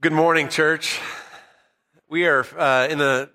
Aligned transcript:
Good 0.00 0.12
morning, 0.12 0.48
church. 0.48 1.00
We 2.08 2.28
are 2.28 2.46
uh, 2.56 2.86
in 2.86 2.98
the 2.98 3.30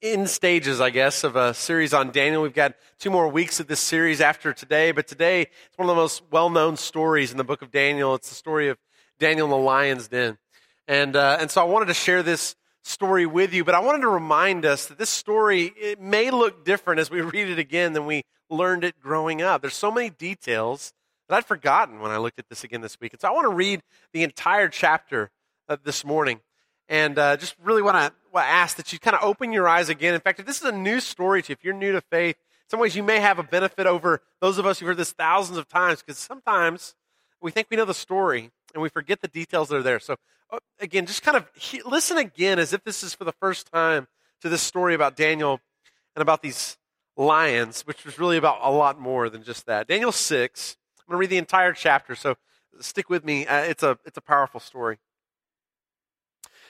in 0.00 0.26
stages, 0.26 0.80
I 0.80 0.88
guess, 0.88 1.24
of 1.24 1.36
a 1.36 1.52
series 1.52 1.92
on 1.92 2.10
Daniel. 2.10 2.40
We've 2.40 2.54
got 2.54 2.72
two 2.98 3.10
more 3.10 3.28
weeks 3.28 3.60
of 3.60 3.66
this 3.66 3.80
series 3.80 4.22
after 4.22 4.54
today, 4.54 4.92
but 4.92 5.06
today 5.06 5.42
it's 5.42 5.76
one 5.76 5.90
of 5.90 5.94
the 5.94 6.00
most 6.00 6.22
well-known 6.30 6.78
stories 6.78 7.32
in 7.32 7.36
the 7.36 7.44
book 7.44 7.60
of 7.60 7.70
Daniel. 7.70 8.14
It's 8.14 8.30
the 8.30 8.34
story 8.34 8.70
of 8.70 8.78
Daniel 9.18 9.44
in 9.44 9.50
the 9.50 9.58
lion's 9.58 10.08
den, 10.08 10.38
and 10.88 11.16
uh, 11.16 11.36
and 11.38 11.50
so 11.50 11.60
I 11.60 11.64
wanted 11.64 11.88
to 11.88 11.94
share 11.94 12.22
this 12.22 12.56
story 12.82 13.26
with 13.26 13.52
you. 13.52 13.62
But 13.62 13.74
I 13.74 13.80
wanted 13.80 14.00
to 14.00 14.08
remind 14.08 14.64
us 14.64 14.86
that 14.86 14.96
this 14.96 15.10
story 15.10 15.74
it 15.78 16.00
may 16.00 16.30
look 16.30 16.64
different 16.64 16.98
as 16.98 17.10
we 17.10 17.20
read 17.34 17.50
it 17.50 17.58
again 17.58 17.92
than 17.92 18.06
we 18.06 18.22
learned 18.48 18.84
it 18.84 18.98
growing 19.02 19.42
up. 19.42 19.60
There's 19.60 19.74
so 19.74 19.90
many 19.90 20.08
details 20.08 20.94
that 21.28 21.36
I'd 21.36 21.44
forgotten 21.44 22.00
when 22.00 22.10
I 22.10 22.16
looked 22.16 22.38
at 22.38 22.48
this 22.48 22.64
again 22.64 22.80
this 22.80 22.98
week, 22.98 23.12
and 23.12 23.20
so 23.20 23.28
I 23.28 23.32
want 23.32 23.44
to 23.44 23.54
read 23.54 23.82
the 24.14 24.22
entire 24.22 24.70
chapter 24.70 25.30
uh, 25.68 25.76
this 25.82 26.04
morning. 26.04 26.40
And 26.88 27.18
uh, 27.18 27.36
just 27.36 27.56
really 27.62 27.82
want 27.82 27.96
to 27.96 28.38
ask 28.38 28.76
that 28.76 28.92
you 28.92 28.98
kind 28.98 29.16
of 29.16 29.22
open 29.22 29.52
your 29.52 29.68
eyes 29.68 29.88
again. 29.88 30.14
In 30.14 30.20
fact, 30.20 30.38
if 30.38 30.46
this 30.46 30.58
is 30.58 30.68
a 30.68 30.72
new 30.72 31.00
story 31.00 31.42
to 31.42 31.50
you, 31.50 31.52
if 31.58 31.64
you're 31.64 31.74
new 31.74 31.92
to 31.92 32.00
faith, 32.00 32.36
in 32.36 32.70
some 32.70 32.80
ways 32.80 32.94
you 32.94 33.02
may 33.02 33.18
have 33.18 33.38
a 33.38 33.42
benefit 33.42 33.86
over 33.86 34.22
those 34.40 34.58
of 34.58 34.66
us 34.66 34.78
who've 34.78 34.86
heard 34.86 34.96
this 34.96 35.12
thousands 35.12 35.58
of 35.58 35.68
times 35.68 36.02
because 36.02 36.18
sometimes 36.18 36.94
we 37.40 37.50
think 37.50 37.68
we 37.70 37.76
know 37.76 37.84
the 37.84 37.94
story 37.94 38.50
and 38.72 38.82
we 38.82 38.88
forget 38.88 39.20
the 39.20 39.28
details 39.28 39.68
that 39.68 39.76
are 39.76 39.82
there. 39.82 39.98
So, 39.98 40.16
uh, 40.50 40.58
again, 40.80 41.06
just 41.06 41.22
kind 41.22 41.36
of 41.36 41.48
he- 41.54 41.82
listen 41.82 42.18
again 42.18 42.58
as 42.58 42.72
if 42.72 42.84
this 42.84 43.02
is 43.02 43.14
for 43.14 43.24
the 43.24 43.32
first 43.32 43.70
time 43.72 44.06
to 44.42 44.48
this 44.48 44.62
story 44.62 44.94
about 44.94 45.16
Daniel 45.16 45.60
and 46.14 46.22
about 46.22 46.42
these 46.42 46.76
lions, 47.16 47.82
which 47.82 48.04
was 48.04 48.18
really 48.18 48.36
about 48.36 48.58
a 48.62 48.70
lot 48.70 49.00
more 49.00 49.28
than 49.28 49.42
just 49.42 49.66
that. 49.66 49.88
Daniel 49.88 50.12
6, 50.12 50.76
I'm 51.00 51.12
going 51.12 51.16
to 51.16 51.20
read 51.20 51.30
the 51.30 51.38
entire 51.38 51.72
chapter, 51.72 52.14
so 52.14 52.36
stick 52.80 53.08
with 53.08 53.24
me. 53.24 53.46
Uh, 53.46 53.62
it's, 53.62 53.82
a, 53.82 53.98
it's 54.04 54.18
a 54.18 54.22
powerful 54.22 54.60
story 54.60 54.98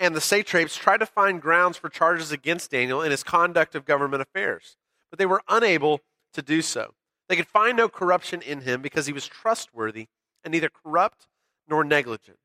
and 0.00 0.16
the 0.16 0.20
satraps 0.20 0.74
tried 0.74 0.98
to 0.98 1.06
find 1.06 1.42
grounds 1.42 1.76
for 1.76 1.90
charges 1.90 2.32
against 2.32 2.70
Daniel 2.70 3.02
in 3.02 3.10
his 3.10 3.22
conduct 3.22 3.74
of 3.74 3.84
government 3.84 4.22
affairs, 4.22 4.76
but 5.10 5.18
they 5.18 5.26
were 5.26 5.42
unable 5.46 6.00
to 6.32 6.42
do 6.42 6.62
so. 6.62 6.94
They 7.28 7.36
could 7.36 7.46
find 7.46 7.76
no 7.76 7.88
corruption 7.88 8.40
in 8.42 8.62
him 8.62 8.80
because 8.82 9.06
he 9.06 9.12
was 9.12 9.28
trustworthy 9.28 10.08
and 10.42 10.50
neither 10.50 10.70
corrupt 10.70 11.28
nor 11.68 11.84
negligent. 11.84 12.38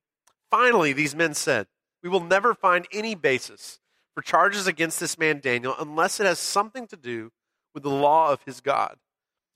Finally, 0.51 0.93
these 0.93 1.15
men 1.15 1.33
said, 1.33 1.67
We 2.03 2.09
will 2.09 2.23
never 2.23 2.53
find 2.53 2.87
any 2.91 3.15
basis 3.15 3.79
for 4.13 4.21
charges 4.21 4.67
against 4.67 4.99
this 4.99 5.17
man 5.17 5.39
Daniel 5.39 5.75
unless 5.79 6.19
it 6.19 6.25
has 6.25 6.39
something 6.39 6.87
to 6.87 6.97
do 6.97 7.31
with 7.73 7.83
the 7.83 7.89
law 7.89 8.31
of 8.31 8.43
his 8.43 8.61
God. 8.61 8.97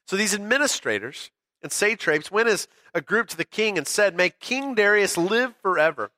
So 0.07 0.15
these 0.15 0.33
administrators 0.33 1.31
and 1.61 1.71
satraps 1.71 2.31
went 2.31 2.49
as 2.49 2.67
a 2.93 3.01
group 3.01 3.27
to 3.27 3.37
the 3.37 3.45
king 3.45 3.77
and 3.77 3.85
said, 3.85 4.15
May 4.15 4.31
King 4.31 4.73
Darius 4.73 5.17
live 5.17 5.53
forever. 5.61 6.11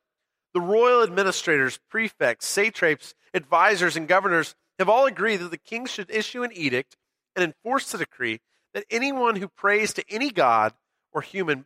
The 0.53 0.61
royal 0.61 1.03
administrators, 1.03 1.79
prefects, 1.89 2.47
satraps, 2.47 3.13
advisors, 3.33 3.95
and 3.95 4.07
governors 4.07 4.55
have 4.79 4.89
all 4.89 5.05
agreed 5.05 5.37
that 5.37 5.51
the 5.51 5.57
king 5.57 5.85
should 5.85 6.09
issue 6.09 6.43
an 6.43 6.51
edict 6.53 6.97
and 7.35 7.43
enforce 7.43 7.91
the 7.91 7.97
decree 7.97 8.41
that 8.73 8.85
anyone 8.89 9.37
who 9.37 9.47
prays 9.47 9.93
to 9.93 10.03
any 10.09 10.31
god 10.31 10.73
or 11.11 11.21
human 11.21 11.65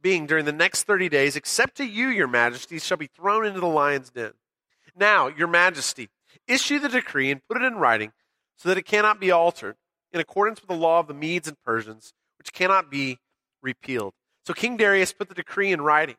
being 0.00 0.26
during 0.26 0.44
the 0.44 0.52
next 0.52 0.84
30 0.84 1.08
days, 1.08 1.34
except 1.34 1.76
to 1.76 1.84
you, 1.84 2.08
your 2.08 2.28
majesty, 2.28 2.78
shall 2.78 2.96
be 2.98 3.06
thrown 3.06 3.46
into 3.46 3.60
the 3.60 3.66
lion's 3.66 4.10
den. 4.10 4.32
Now, 4.94 5.28
your 5.28 5.48
majesty, 5.48 6.10
issue 6.46 6.78
the 6.78 6.88
decree 6.88 7.30
and 7.30 7.44
put 7.48 7.56
it 7.56 7.64
in 7.64 7.76
writing 7.76 8.12
so 8.56 8.68
that 8.68 8.78
it 8.78 8.84
cannot 8.84 9.18
be 9.18 9.30
altered 9.30 9.76
in 10.12 10.20
accordance 10.20 10.60
with 10.60 10.68
the 10.68 10.76
law 10.76 11.00
of 11.00 11.08
the 11.08 11.14
Medes 11.14 11.48
and 11.48 11.60
Persians, 11.64 12.12
which 12.38 12.52
cannot 12.52 12.90
be 12.90 13.18
repealed. 13.62 14.14
So 14.46 14.54
King 14.54 14.76
Darius 14.76 15.12
put 15.12 15.28
the 15.28 15.34
decree 15.34 15.72
in 15.72 15.80
writing. 15.80 16.16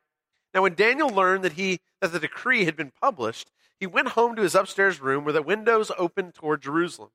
Now, 0.56 0.62
when 0.62 0.74
Daniel 0.74 1.10
learned 1.10 1.44
that, 1.44 1.54
he, 1.54 1.82
that 2.00 2.14
the 2.14 2.20
decree 2.20 2.64
had 2.64 2.78
been 2.78 2.94
published, 3.02 3.52
he 3.78 3.86
went 3.86 4.10
home 4.10 4.38
to 4.38 4.42
his 4.42 4.56
upstairs 4.56 5.02
room 5.02 5.26
where 5.26 5.34
the 5.34 5.42
windows 5.42 5.92
opened 5.98 6.34
toward 6.34 6.62
Jerusalem. 6.62 7.10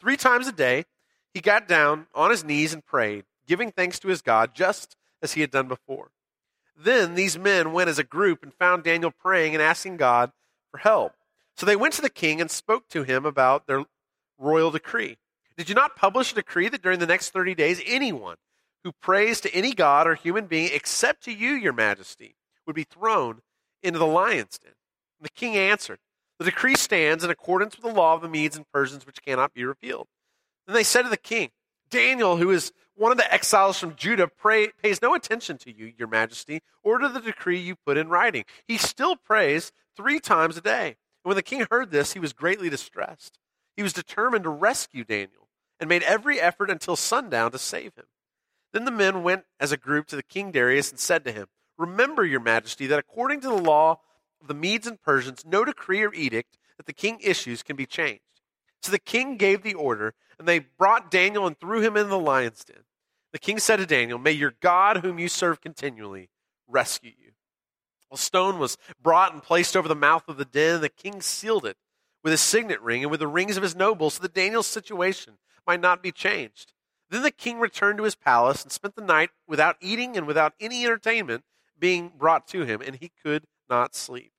Three 0.00 0.16
times 0.16 0.48
a 0.48 0.52
day, 0.52 0.86
he 1.32 1.40
got 1.40 1.68
down 1.68 2.08
on 2.16 2.30
his 2.30 2.42
knees 2.42 2.72
and 2.72 2.84
prayed, 2.84 3.26
giving 3.46 3.70
thanks 3.70 4.00
to 4.00 4.08
his 4.08 4.22
God, 4.22 4.56
just 4.56 4.96
as 5.22 5.34
he 5.34 5.40
had 5.40 5.52
done 5.52 5.68
before. 5.68 6.10
Then 6.76 7.14
these 7.14 7.38
men 7.38 7.72
went 7.72 7.90
as 7.90 8.00
a 8.00 8.04
group 8.04 8.42
and 8.42 8.52
found 8.52 8.82
Daniel 8.82 9.12
praying 9.12 9.54
and 9.54 9.62
asking 9.62 9.96
God 9.98 10.32
for 10.72 10.78
help. 10.78 11.12
So 11.56 11.66
they 11.66 11.76
went 11.76 11.94
to 11.94 12.02
the 12.02 12.10
king 12.10 12.40
and 12.40 12.50
spoke 12.50 12.88
to 12.88 13.04
him 13.04 13.24
about 13.24 13.68
their 13.68 13.84
royal 14.36 14.72
decree. 14.72 15.16
Did 15.56 15.68
you 15.68 15.76
not 15.76 15.94
publish 15.94 16.32
a 16.32 16.36
decree 16.36 16.68
that 16.68 16.82
during 16.82 16.98
the 16.98 17.06
next 17.06 17.30
30 17.30 17.54
days, 17.54 17.80
anyone 17.86 18.36
who 18.82 18.90
prays 18.90 19.40
to 19.42 19.54
any 19.54 19.74
god 19.74 20.08
or 20.08 20.14
human 20.16 20.46
being 20.46 20.70
except 20.72 21.22
to 21.24 21.32
you, 21.32 21.50
your 21.50 21.74
majesty, 21.74 22.34
would 22.70 22.76
be 22.76 22.84
thrown 22.84 23.40
into 23.82 23.98
the 23.98 24.06
lion's 24.06 24.58
den. 24.58 24.72
And 25.18 25.26
the 25.26 25.30
king 25.30 25.56
answered, 25.56 25.98
The 26.38 26.44
decree 26.44 26.76
stands 26.76 27.24
in 27.24 27.30
accordance 27.30 27.76
with 27.76 27.84
the 27.84 27.98
law 27.98 28.14
of 28.14 28.22
the 28.22 28.28
Medes 28.28 28.56
and 28.56 28.70
Persians, 28.72 29.04
which 29.04 29.22
cannot 29.22 29.52
be 29.52 29.64
repealed. 29.64 30.06
Then 30.66 30.74
they 30.74 30.84
said 30.84 31.02
to 31.02 31.08
the 31.08 31.16
king, 31.16 31.50
Daniel, 31.90 32.36
who 32.36 32.50
is 32.50 32.72
one 32.94 33.10
of 33.10 33.18
the 33.18 33.32
exiles 33.32 33.78
from 33.78 33.96
Judah, 33.96 34.28
pray, 34.28 34.68
pays 34.82 35.02
no 35.02 35.14
attention 35.14 35.58
to 35.58 35.74
you, 35.74 35.92
your 35.98 36.06
majesty, 36.06 36.60
or 36.82 36.98
to 36.98 37.08
the 37.08 37.20
decree 37.20 37.58
you 37.58 37.74
put 37.74 37.96
in 37.96 38.08
writing. 38.08 38.44
He 38.68 38.78
still 38.78 39.16
prays 39.16 39.72
three 39.96 40.20
times 40.20 40.56
a 40.56 40.60
day. 40.60 40.96
And 41.24 41.30
when 41.30 41.36
the 41.36 41.42
king 41.42 41.66
heard 41.70 41.90
this, 41.90 42.12
he 42.12 42.20
was 42.20 42.32
greatly 42.32 42.70
distressed. 42.70 43.38
He 43.76 43.82
was 43.82 43.92
determined 43.92 44.44
to 44.44 44.50
rescue 44.50 45.04
Daniel 45.04 45.48
and 45.80 45.88
made 45.88 46.02
every 46.02 46.40
effort 46.40 46.70
until 46.70 46.94
sundown 46.94 47.50
to 47.52 47.58
save 47.58 47.94
him. 47.96 48.04
Then 48.72 48.84
the 48.84 48.90
men 48.90 49.22
went 49.22 49.44
as 49.58 49.72
a 49.72 49.76
group 49.76 50.06
to 50.08 50.16
the 50.16 50.22
king 50.22 50.52
Darius 50.52 50.90
and 50.90 51.00
said 51.00 51.24
to 51.24 51.32
him, 51.32 51.46
Remember, 51.80 52.26
your 52.26 52.40
majesty, 52.40 52.86
that 52.88 52.98
according 52.98 53.40
to 53.40 53.48
the 53.48 53.54
law 53.54 54.00
of 54.42 54.48
the 54.48 54.54
Medes 54.54 54.86
and 54.86 55.00
Persians, 55.00 55.46
no 55.46 55.64
decree 55.64 56.02
or 56.02 56.12
edict 56.12 56.58
that 56.76 56.84
the 56.84 56.92
king 56.92 57.18
issues 57.22 57.62
can 57.62 57.74
be 57.74 57.86
changed. 57.86 58.20
So 58.82 58.92
the 58.92 58.98
king 58.98 59.38
gave 59.38 59.62
the 59.62 59.72
order, 59.72 60.12
and 60.38 60.46
they 60.46 60.58
brought 60.58 61.10
Daniel 61.10 61.46
and 61.46 61.58
threw 61.58 61.80
him 61.80 61.96
in 61.96 62.10
the 62.10 62.18
lion's 62.18 62.64
den. 62.64 62.84
The 63.32 63.38
king 63.38 63.58
said 63.58 63.76
to 63.76 63.86
Daniel, 63.86 64.18
May 64.18 64.32
your 64.32 64.52
God, 64.60 64.98
whom 64.98 65.18
you 65.18 65.26
serve 65.28 65.62
continually, 65.62 66.28
rescue 66.68 67.12
you. 67.18 67.30
A 68.12 68.18
stone 68.18 68.58
was 68.58 68.76
brought 69.02 69.32
and 69.32 69.42
placed 69.42 69.74
over 69.74 69.88
the 69.88 69.94
mouth 69.94 70.28
of 70.28 70.36
the 70.36 70.44
den, 70.44 70.74
and 70.74 70.84
the 70.84 70.90
king 70.90 71.22
sealed 71.22 71.64
it 71.64 71.78
with 72.22 72.32
his 72.32 72.42
signet 72.42 72.82
ring 72.82 73.02
and 73.02 73.10
with 73.10 73.20
the 73.20 73.26
rings 73.26 73.56
of 73.56 73.62
his 73.62 73.74
nobles, 73.74 74.14
so 74.14 74.22
that 74.22 74.34
Daniel's 74.34 74.66
situation 74.66 75.38
might 75.66 75.80
not 75.80 76.02
be 76.02 76.12
changed. 76.12 76.74
Then 77.08 77.22
the 77.22 77.30
king 77.30 77.58
returned 77.58 77.96
to 77.96 78.04
his 78.04 78.16
palace 78.16 78.62
and 78.62 78.70
spent 78.70 78.96
the 78.96 79.02
night 79.02 79.30
without 79.48 79.76
eating 79.80 80.18
and 80.18 80.26
without 80.26 80.52
any 80.60 80.84
entertainment 80.84 81.42
being 81.80 82.12
brought 82.16 82.46
to 82.48 82.64
him, 82.64 82.80
and 82.80 82.96
he 82.96 83.10
could 83.22 83.44
not 83.68 83.94
sleep. 83.94 84.32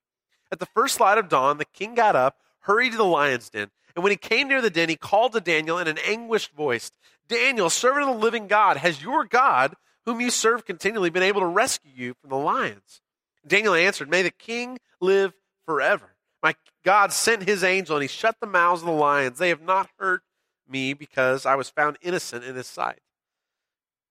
At 0.51 0.59
the 0.59 0.67
first 0.67 0.99
light 0.99 1.17
of 1.17 1.29
dawn, 1.29 1.57
the 1.57 1.65
king 1.65 1.95
got 1.95 2.15
up, 2.15 2.37
hurried 2.61 2.91
to 2.91 2.97
the 2.97 3.03
lion's 3.03 3.49
den, 3.49 3.71
and 3.95 4.03
when 4.03 4.11
he 4.11 4.17
came 4.17 4.47
near 4.47 4.61
the 4.61 4.69
den, 4.69 4.89
he 4.89 4.95
called 4.95 5.33
to 5.33 5.41
Daniel 5.41 5.77
in 5.77 5.87
an 5.87 5.97
anguished 5.97 6.51
voice 6.51 6.91
Daniel, 7.27 7.69
servant 7.69 8.09
of 8.09 8.15
the 8.15 8.21
living 8.21 8.47
God, 8.47 8.75
has 8.75 9.01
your 9.01 9.23
God, 9.23 9.75
whom 10.03 10.19
you 10.19 10.29
serve 10.29 10.65
continually, 10.65 11.09
been 11.09 11.23
able 11.23 11.39
to 11.39 11.47
rescue 11.47 11.91
you 11.95 12.13
from 12.19 12.29
the 12.29 12.35
lions? 12.35 12.99
Daniel 13.47 13.73
answered, 13.73 14.09
May 14.09 14.21
the 14.21 14.31
king 14.31 14.79
live 14.99 15.33
forever. 15.65 16.15
My 16.43 16.55
God 16.83 17.13
sent 17.13 17.47
his 17.47 17.63
angel, 17.63 17.95
and 17.95 18.01
he 18.03 18.09
shut 18.09 18.35
the 18.41 18.47
mouths 18.47 18.81
of 18.81 18.87
the 18.87 18.93
lions. 18.93 19.37
They 19.37 19.47
have 19.47 19.61
not 19.61 19.89
hurt 19.97 20.23
me 20.67 20.93
because 20.93 21.45
I 21.45 21.55
was 21.55 21.69
found 21.69 21.97
innocent 22.01 22.43
in 22.43 22.55
his 22.55 22.67
sight. 22.67 22.99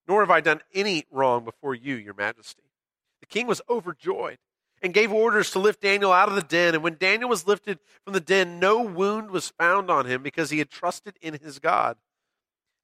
Nor 0.09 0.21
have 0.21 0.31
I 0.31 0.41
done 0.41 0.62
any 0.73 1.05
wrong 1.11 1.44
before 1.44 1.75
you, 1.75 1.97
your 1.97 2.15
majesty 2.15 2.69
king 3.31 3.47
was 3.47 3.62
overjoyed 3.69 4.38
and 4.82 4.94
gave 4.94 5.12
orders 5.12 5.50
to 5.50 5.59
lift 5.59 5.82
Daniel 5.82 6.12
out 6.12 6.29
of 6.29 6.35
the 6.35 6.43
den. 6.43 6.75
And 6.75 6.82
when 6.82 6.97
Daniel 6.99 7.29
was 7.29 7.47
lifted 7.47 7.79
from 8.05 8.15
the 8.15 8.21
den, 8.21 8.59
no 8.59 8.82
wound 8.82 9.31
was 9.31 9.49
found 9.49 9.91
on 9.91 10.06
him 10.06 10.23
because 10.23 10.50
he 10.50 10.59
had 10.59 10.71
trusted 10.71 11.17
in 11.21 11.35
his 11.35 11.59
God. 11.59 11.97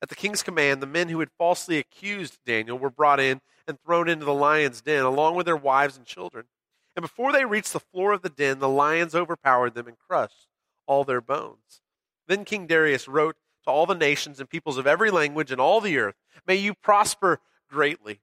At 0.03 0.11
the 0.11 0.15
king's 0.15 0.43
command, 0.43 0.83
the 0.83 0.87
men 0.87 1.09
who 1.09 1.21
had 1.21 1.31
falsely 1.39 1.79
accused 1.79 2.39
Daniel 2.45 2.79
were 2.79 2.91
brought 2.91 3.19
in 3.19 3.41
and 3.67 3.79
thrown 3.81 4.09
into 4.09 4.27
the 4.27 4.35
lion's 4.35 4.83
den, 4.83 5.05
along 5.05 5.37
with 5.37 5.47
their 5.47 5.57
wives 5.57 5.97
and 5.97 6.05
children. 6.05 6.47
And 6.95 7.03
before 7.03 7.33
they 7.33 7.45
reached 7.45 7.73
the 7.73 7.81
floor 7.81 8.13
of 8.13 8.23
the 8.23 8.29
den, 8.29 8.59
the 8.59 8.69
lions 8.69 9.15
overpowered 9.15 9.75
them 9.75 9.87
and 9.87 9.99
crushed 9.99 10.49
all 10.87 11.05
their 11.05 11.21
bones. 11.21 11.81
Then 12.29 12.45
King 12.45 12.67
Darius 12.67 13.09
wrote 13.09 13.37
to 13.65 13.71
all 13.71 13.87
the 13.87 13.95
nations 13.95 14.39
and 14.39 14.49
peoples 14.49 14.79
of 14.79 14.87
every 14.87 15.11
language 15.11 15.51
and 15.51 15.61
all 15.61 15.81
the 15.81 15.99
earth 15.99 16.15
May 16.47 16.57
you 16.57 16.75
prosper 16.75 17.41
greatly. 17.69 18.21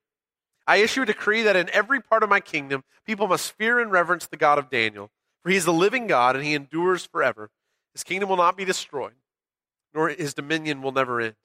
I 0.66 0.76
issue 0.76 1.02
a 1.02 1.06
decree 1.06 1.42
that 1.42 1.56
in 1.56 1.68
every 1.70 2.00
part 2.00 2.22
of 2.22 2.30
my 2.30 2.40
kingdom, 2.40 2.84
people 3.06 3.28
must 3.28 3.52
fear 3.52 3.78
and 3.78 3.90
reverence 3.90 4.26
the 4.26 4.36
God 4.36 4.58
of 4.58 4.70
Daniel, 4.70 5.10
for 5.42 5.50
he 5.50 5.56
is 5.56 5.64
the 5.64 5.72
living 5.72 6.06
God 6.06 6.36
and 6.36 6.44
he 6.44 6.54
endures 6.54 7.04
forever. 7.04 7.50
His 7.92 8.04
kingdom 8.04 8.28
will 8.28 8.36
not 8.36 8.56
be 8.56 8.64
destroyed, 8.64 9.14
nor 9.92 10.08
his 10.08 10.34
dominion 10.34 10.82
will 10.82 10.92
never 10.92 11.20
end. 11.20 11.36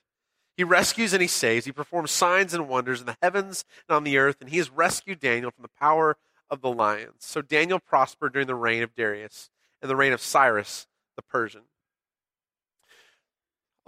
He 0.56 0.64
rescues 0.64 1.14
and 1.14 1.22
he 1.22 1.28
saves. 1.28 1.66
He 1.66 1.72
performs 1.72 2.12
signs 2.12 2.54
and 2.54 2.68
wonders 2.68 3.00
in 3.00 3.06
the 3.06 3.18
heavens 3.22 3.66
and 3.88 3.96
on 3.96 4.04
the 4.04 4.18
earth, 4.18 4.38
and 4.42 4.50
he 4.50 4.58
has 4.58 4.70
rescued 4.70 5.20
Daniel 5.20 5.52
from 5.52 5.64
the 5.64 5.80
power 5.80 6.18
of 6.50 6.62
the 6.62 6.72
lions. 6.72 7.20
So 7.20 7.42
Daniel 7.42 7.80
prospered 7.80 8.34
during 8.34 8.48
the 8.48 8.56
reign 8.56 8.84
of 8.84 8.96
Darius 8.96 9.50
and 9.82 9.90
the 9.90 9.96
reign 9.96 10.14
of 10.14 10.22
Cyrus 10.22 10.88
the 11.16 11.22
Persian. 11.22 11.64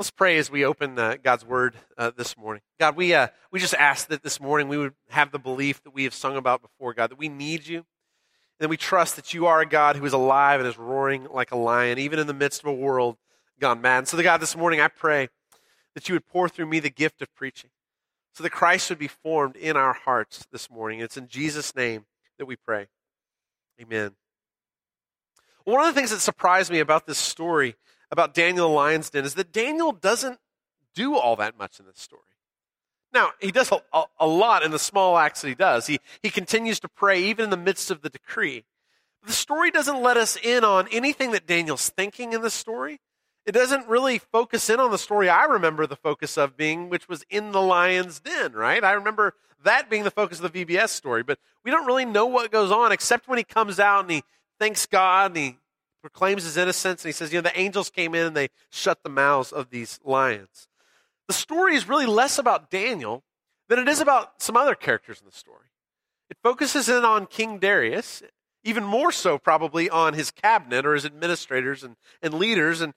Let's 0.01 0.09
pray 0.09 0.39
as 0.39 0.50
we 0.50 0.65
open 0.65 0.98
uh, 0.98 1.18
God's 1.21 1.45
word 1.45 1.75
uh, 1.95 2.09
this 2.18 2.36
morning. 2.36 2.63
God, 2.80 2.95
we, 2.95 3.13
uh, 3.13 3.27
we 3.51 3.59
just 3.59 3.75
ask 3.75 4.07
that 4.07 4.24
this 4.24 4.39
morning 4.39 4.68
we 4.68 4.80
would 4.80 4.95
have 5.09 5.31
the 5.31 5.38
belief 5.38 5.83
that 5.83 5.94
we 5.94 6.06
have 6.06 6.15
sung 6.15 6.38
about 6.38 6.63
before, 6.63 6.95
God, 6.95 7.12
that 7.12 7.19
we 7.19 7.30
need 7.30 7.68
you. 7.68 7.77
And 7.77 7.86
that 8.62 8.69
we 8.69 8.77
trust 8.77 9.15
that 9.18 9.36
you 9.36 9.45
are 9.45 9.62
a 9.62 9.65
God 9.68 9.98
who 9.98 10.06
is 10.06 10.13
alive 10.13 10.59
and 10.59 10.68
is 10.68 10.75
roaring 10.75 11.27
like 11.31 11.51
a 11.51 11.56
lion, 11.56 12.00
even 12.00 12.18
in 12.18 12.25
the 12.25 12.33
midst 12.33 12.63
of 12.63 12.65
a 12.65 12.74
world 12.74 13.18
gone 13.59 13.80
mad. 13.80 14.00
And 14.00 14.07
so, 14.07 14.18
the 14.18 14.24
God, 14.24 14.42
this 14.42 14.57
morning 14.57 14.81
I 14.81 14.88
pray 14.88 15.30
that 15.94 16.09
you 16.09 16.15
would 16.15 16.25
pour 16.25 16.50
through 16.50 16.65
me 16.65 16.80
the 16.80 16.89
gift 16.89 17.21
of 17.21 17.31
preaching 17.36 17.69
so 18.33 18.42
that 18.42 18.50
Christ 18.50 18.89
would 18.89 18.98
be 18.98 19.07
formed 19.07 19.56
in 19.56 19.77
our 19.77 19.94
hearts 19.94 20.48
this 20.51 20.68
morning. 20.68 21.00
It's 21.00 21.15
in 21.15 21.27
Jesus' 21.27 21.75
name 21.75 22.06
that 22.39 22.48
we 22.48 22.56
pray. 22.56 22.88
Amen. 23.80 24.15
One 25.63 25.86
of 25.86 25.94
the 25.94 26.00
things 26.00 26.09
that 26.09 26.21
surprised 26.21 26.71
me 26.71 26.80
about 26.80 27.06
this 27.06 27.19
story 27.19 27.75
about 28.12 28.34
Daniel 28.34 28.69
the 28.69 28.74
lion's 28.74 29.10
den 29.10 29.25
is 29.25 29.36
that 29.36 29.52
Daniel 29.52 29.92
doesn't 29.92 30.40
do 30.94 31.16
all 31.16 31.36
that 31.38 31.58
much 31.58 31.80
in 31.80 31.86
this 31.86 32.00
story. 32.00 32.24
Now, 33.13 33.31
he 33.40 33.52
does 33.52 33.72
a, 33.72 33.81
a, 33.94 34.04
a, 34.19 34.28
lot 34.28 34.63
in 34.63 34.72
the 34.72 34.80
small 34.80 35.18
acts 35.18 35.42
that 35.42 35.50
he 35.50 35.56
does. 35.56 35.88
He, 35.88 36.00
he 36.22 36.30
continues 36.30 36.80
to 36.81 36.88
pray 36.88 37.22
even 37.24 37.46
in 37.46 37.50
the 37.50 37.58
midst 37.58 37.92
of 37.92 38.02
the 38.02 38.10
decree. 38.10 38.63
The 39.25 39.34
story 39.34 39.69
doesn't 39.69 40.02
let 40.02 40.18
us 40.18 40.38
in 40.42 40.63
on 40.63 40.88
anything 40.92 41.31
that 41.31 41.46
Daniel's 41.46 41.90
thinking 41.90 42.34
in 42.34 42.42
the 42.42 42.50
story. 42.50 43.00
It 43.46 43.52
doesn't 43.52 43.88
really 43.88 44.18
focus 44.18 44.69
in 44.69 44.80
on 44.80 44.92
the 44.92 44.98
story 44.98 45.28
I 45.28 45.46
remember 45.46 45.88
the 45.88 45.96
focus 45.96 46.38
of 46.38 46.56
being, 46.56 46.90
which 46.90 47.10
was 47.10 47.25
in 47.30 47.52
the 47.52 47.62
lion's 47.62 48.19
den, 48.19 48.54
right? 48.54 48.84
I 48.84 48.94
remember 48.94 49.34
that 49.63 49.90
being 49.90 50.04
the 50.04 50.12
focus 50.12 50.40
of 50.40 50.52
the 50.52 50.66
VBS 50.66 50.90
story, 50.90 51.24
but 51.24 51.40
we 51.63 51.72
don't 51.72 51.86
really 51.86 52.06
know 52.06 52.25
what 52.28 52.52
goes 52.52 52.72
on 52.72 52.92
except 52.92 53.28
when 53.28 53.38
he 53.38 53.44
comes 53.44 53.80
out 53.80 54.02
and 54.02 54.12
he 54.12 54.24
thanks 54.60 54.86
God 54.86 55.31
and 55.31 55.38
he 55.38 55.58
proclaims 56.01 56.44
his 56.44 56.57
innocence 56.57 57.03
and 57.03 57.09
he 57.09 57.13
says, 57.13 57.31
you 57.31 57.38
know, 57.38 57.44
the 57.44 57.59
angels 57.59 57.89
came 57.89 58.15
in 58.15 58.27
and 58.27 58.36
they 58.36 58.50
shut 58.69 59.03
the 59.03 59.09
mouths 59.09 59.51
of 59.51 59.69
these 59.69 60.00
lions. 60.03 60.68
The 61.27 61.33
story 61.33 61.75
is 61.75 61.88
really 61.88 62.06
less 62.06 62.38
about 62.38 62.69
Daniel 62.69 63.24
than 63.69 63.80
it 63.80 63.88
is 63.88 64.01
about 64.01 64.42
some 64.42 64.57
other 64.57 64.75
characters 64.75 65.19
in 65.19 65.25
the 65.25 65.31
story. 65.31 65.68
It 66.30 66.38
focuses 66.44 66.89
in 66.89 67.06
on 67.06 67.25
King 67.25 67.59
Darius, 67.59 68.24
even 68.63 68.83
more 68.83 69.12
so 69.12 69.38
probably 69.38 69.89
on 69.89 70.13
his 70.13 70.31
cabinet 70.31 70.86
or 70.86 70.94
his 70.94 71.06
administrators 71.06 71.83
and, 71.83 71.95
and 72.21 72.33
leaders, 72.33 72.81
and, 72.81 72.94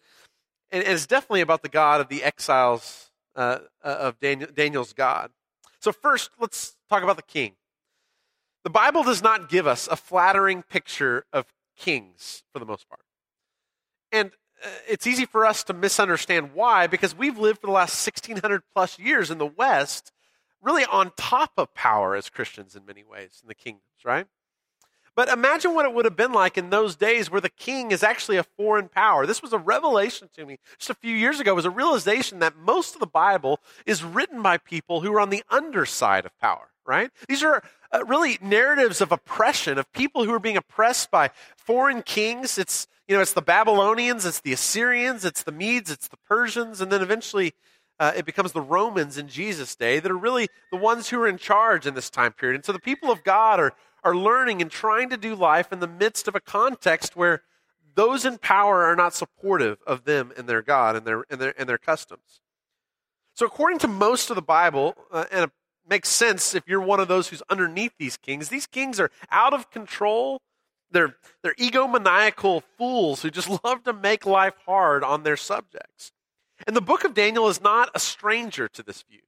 and, 0.70 0.82
it's 0.82 1.06
definitely 1.06 1.40
about 1.40 1.62
the 1.62 1.68
God 1.68 2.00
of 2.00 2.08
the 2.08 2.22
exiles 2.22 3.10
uh, 3.36 3.58
uh, 3.84 3.88
of 3.88 4.20
Daniel, 4.20 4.48
Daniel's 4.52 4.92
God. 4.92 5.30
So, 5.80 5.92
first, 5.92 6.30
let's 6.40 6.76
talk 6.88 7.02
about 7.02 7.16
the 7.16 7.22
king. 7.22 7.54
The 8.64 8.70
Bible 8.70 9.02
does 9.02 9.22
not 9.22 9.48
give 9.48 9.66
us 9.66 9.86
a 9.88 9.96
flattering 9.96 10.62
picture 10.62 11.24
of 11.32 11.46
kings 11.76 12.42
for 12.52 12.58
the 12.58 12.66
most 12.66 12.88
part. 12.88 13.02
And 14.12 14.30
uh, 14.64 14.68
it's 14.88 15.06
easy 15.06 15.26
for 15.26 15.44
us 15.44 15.64
to 15.64 15.72
misunderstand 15.72 16.52
why 16.54 16.86
because 16.86 17.16
we've 17.16 17.38
lived 17.38 17.60
for 17.60 17.66
the 17.66 17.72
last 17.72 18.06
1600 18.06 18.62
plus 18.74 18.98
years 18.98 19.30
in 19.30 19.38
the 19.38 19.46
West 19.46 20.12
really 20.62 20.84
on 20.86 21.12
top 21.16 21.52
of 21.58 21.74
power 21.74 22.16
as 22.16 22.30
Christians 22.30 22.74
in 22.74 22.86
many 22.86 23.04
ways 23.04 23.40
in 23.42 23.48
the 23.48 23.54
kingdoms, 23.54 23.84
right? 24.04 24.26
But 25.16 25.28
imagine 25.28 25.74
what 25.74 25.84
it 25.84 25.94
would 25.94 26.06
have 26.06 26.16
been 26.16 26.32
like 26.32 26.58
in 26.58 26.70
those 26.70 26.96
days 26.96 27.30
where 27.30 27.40
the 27.40 27.48
king 27.48 27.92
is 27.92 28.02
actually 28.02 28.36
a 28.36 28.42
foreign 28.42 28.88
power. 28.88 29.26
This 29.26 29.42
was 29.42 29.52
a 29.52 29.58
revelation 29.58 30.28
to 30.34 30.44
me 30.44 30.58
just 30.78 30.90
a 30.90 30.94
few 30.94 31.14
years 31.14 31.38
ago. 31.38 31.52
It 31.52 31.56
was 31.56 31.64
a 31.64 31.70
realization 31.70 32.40
that 32.40 32.56
most 32.56 32.94
of 32.94 33.00
the 33.00 33.06
Bible 33.06 33.60
is 33.86 34.02
written 34.02 34.42
by 34.42 34.58
people 34.58 35.02
who 35.02 35.12
are 35.14 35.20
on 35.20 35.30
the 35.30 35.44
underside 35.48 36.26
of 36.26 36.36
power, 36.40 36.70
right? 36.86 37.10
These 37.28 37.42
are 37.42 37.62
uh, 37.92 38.04
really 38.04 38.38
narratives 38.40 39.00
of 39.00 39.12
oppression, 39.12 39.78
of 39.78 39.92
people 39.92 40.24
who 40.24 40.32
are 40.32 40.40
being 40.40 40.56
oppressed 40.56 41.10
by 41.10 41.30
foreign 41.56 42.02
kings. 42.02 42.58
It's, 42.58 42.86
you 43.08 43.14
know, 43.14 43.22
it's 43.22 43.32
the 43.32 43.42
Babylonians, 43.42 44.26
it's 44.26 44.40
the 44.40 44.52
Assyrians, 44.52 45.24
it's 45.24 45.42
the 45.42 45.52
Medes, 45.52 45.90
it's 45.90 46.08
the 46.08 46.16
Persians, 46.28 46.80
and 46.80 46.90
then 46.90 47.02
eventually 47.02 47.54
uh, 48.00 48.12
it 48.16 48.24
becomes 48.24 48.52
the 48.52 48.60
Romans 48.60 49.18
in 49.18 49.28
Jesus' 49.28 49.76
day 49.76 50.00
that 50.00 50.10
are 50.10 50.16
really 50.16 50.48
the 50.70 50.76
ones 50.76 51.08
who 51.08 51.20
are 51.20 51.28
in 51.28 51.38
charge 51.38 51.86
in 51.86 51.94
this 51.94 52.10
time 52.10 52.32
period. 52.32 52.56
And 52.56 52.64
so 52.64 52.72
the 52.72 52.80
people 52.80 53.10
of 53.10 53.22
God 53.22 53.60
are, 53.60 53.72
are 54.02 54.16
learning 54.16 54.60
and 54.60 54.70
trying 54.70 55.10
to 55.10 55.16
do 55.16 55.34
life 55.34 55.72
in 55.72 55.80
the 55.80 55.86
midst 55.86 56.26
of 56.26 56.34
a 56.34 56.40
context 56.40 57.14
where 57.16 57.42
those 57.94 58.24
in 58.24 58.38
power 58.38 58.82
are 58.84 58.96
not 58.96 59.14
supportive 59.14 59.78
of 59.86 60.04
them 60.04 60.32
and 60.36 60.48
their 60.48 60.62
God 60.62 60.96
and 60.96 61.06
their, 61.06 61.24
and 61.30 61.40
their, 61.40 61.54
and 61.58 61.68
their 61.68 61.78
customs. 61.78 62.40
So, 63.34 63.46
according 63.46 63.78
to 63.80 63.88
most 63.88 64.30
of 64.30 64.36
the 64.36 64.42
Bible, 64.42 64.96
uh, 65.10 65.24
and 65.30 65.50
makes 65.88 66.08
sense 66.08 66.54
if 66.54 66.64
you're 66.66 66.80
one 66.80 67.00
of 67.00 67.08
those 67.08 67.28
who's 67.28 67.42
underneath 67.48 67.92
these 67.98 68.16
kings, 68.16 68.48
these 68.48 68.66
kings 68.66 68.98
are 69.00 69.10
out 69.30 69.52
of 69.52 69.70
control. 69.70 70.40
They're, 70.90 71.16
they're 71.42 71.54
egomaniacal 71.54 72.62
fools 72.78 73.22
who 73.22 73.30
just 73.30 73.48
love 73.64 73.82
to 73.84 73.92
make 73.92 74.26
life 74.26 74.54
hard 74.66 75.02
on 75.02 75.22
their 75.22 75.36
subjects. 75.36 76.12
And 76.66 76.76
the 76.76 76.80
book 76.80 77.04
of 77.04 77.14
Daniel 77.14 77.48
is 77.48 77.60
not 77.60 77.90
a 77.94 77.98
stranger 77.98 78.68
to 78.68 78.82
this 78.82 79.02
view. 79.02 79.20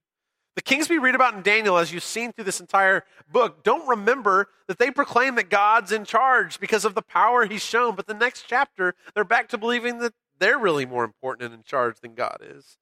The 0.55 0.63
kings 0.63 0.89
we 0.89 0.97
read 0.97 1.13
about 1.13 1.35
in 1.35 1.43
Daniel, 1.43 1.77
as 1.77 1.93
you've 1.93 2.03
seen 2.03 2.31
through 2.31 2.45
this 2.45 2.59
entire 2.59 3.03
book, 3.31 3.63
don't 3.63 3.87
remember 3.87 4.47
that 4.67 4.79
they 4.79 4.89
proclaim 4.89 5.35
that 5.35 5.51
God's 5.51 5.91
in 5.91 6.03
charge 6.03 6.59
because 6.59 6.83
of 6.83 6.95
the 6.95 7.03
power 7.03 7.45
he's 7.45 7.63
shown. 7.63 7.95
But 7.95 8.07
the 8.07 8.15
next 8.15 8.45
chapter, 8.47 8.95
they're 9.13 9.23
back 9.23 9.49
to 9.49 9.57
believing 9.59 9.99
that 9.99 10.13
they're 10.39 10.57
really 10.57 10.87
more 10.87 11.03
important 11.03 11.45
and 11.45 11.53
in 11.53 11.63
charge 11.63 11.99
than 11.99 12.15
God 12.15 12.37
is. 12.41 12.79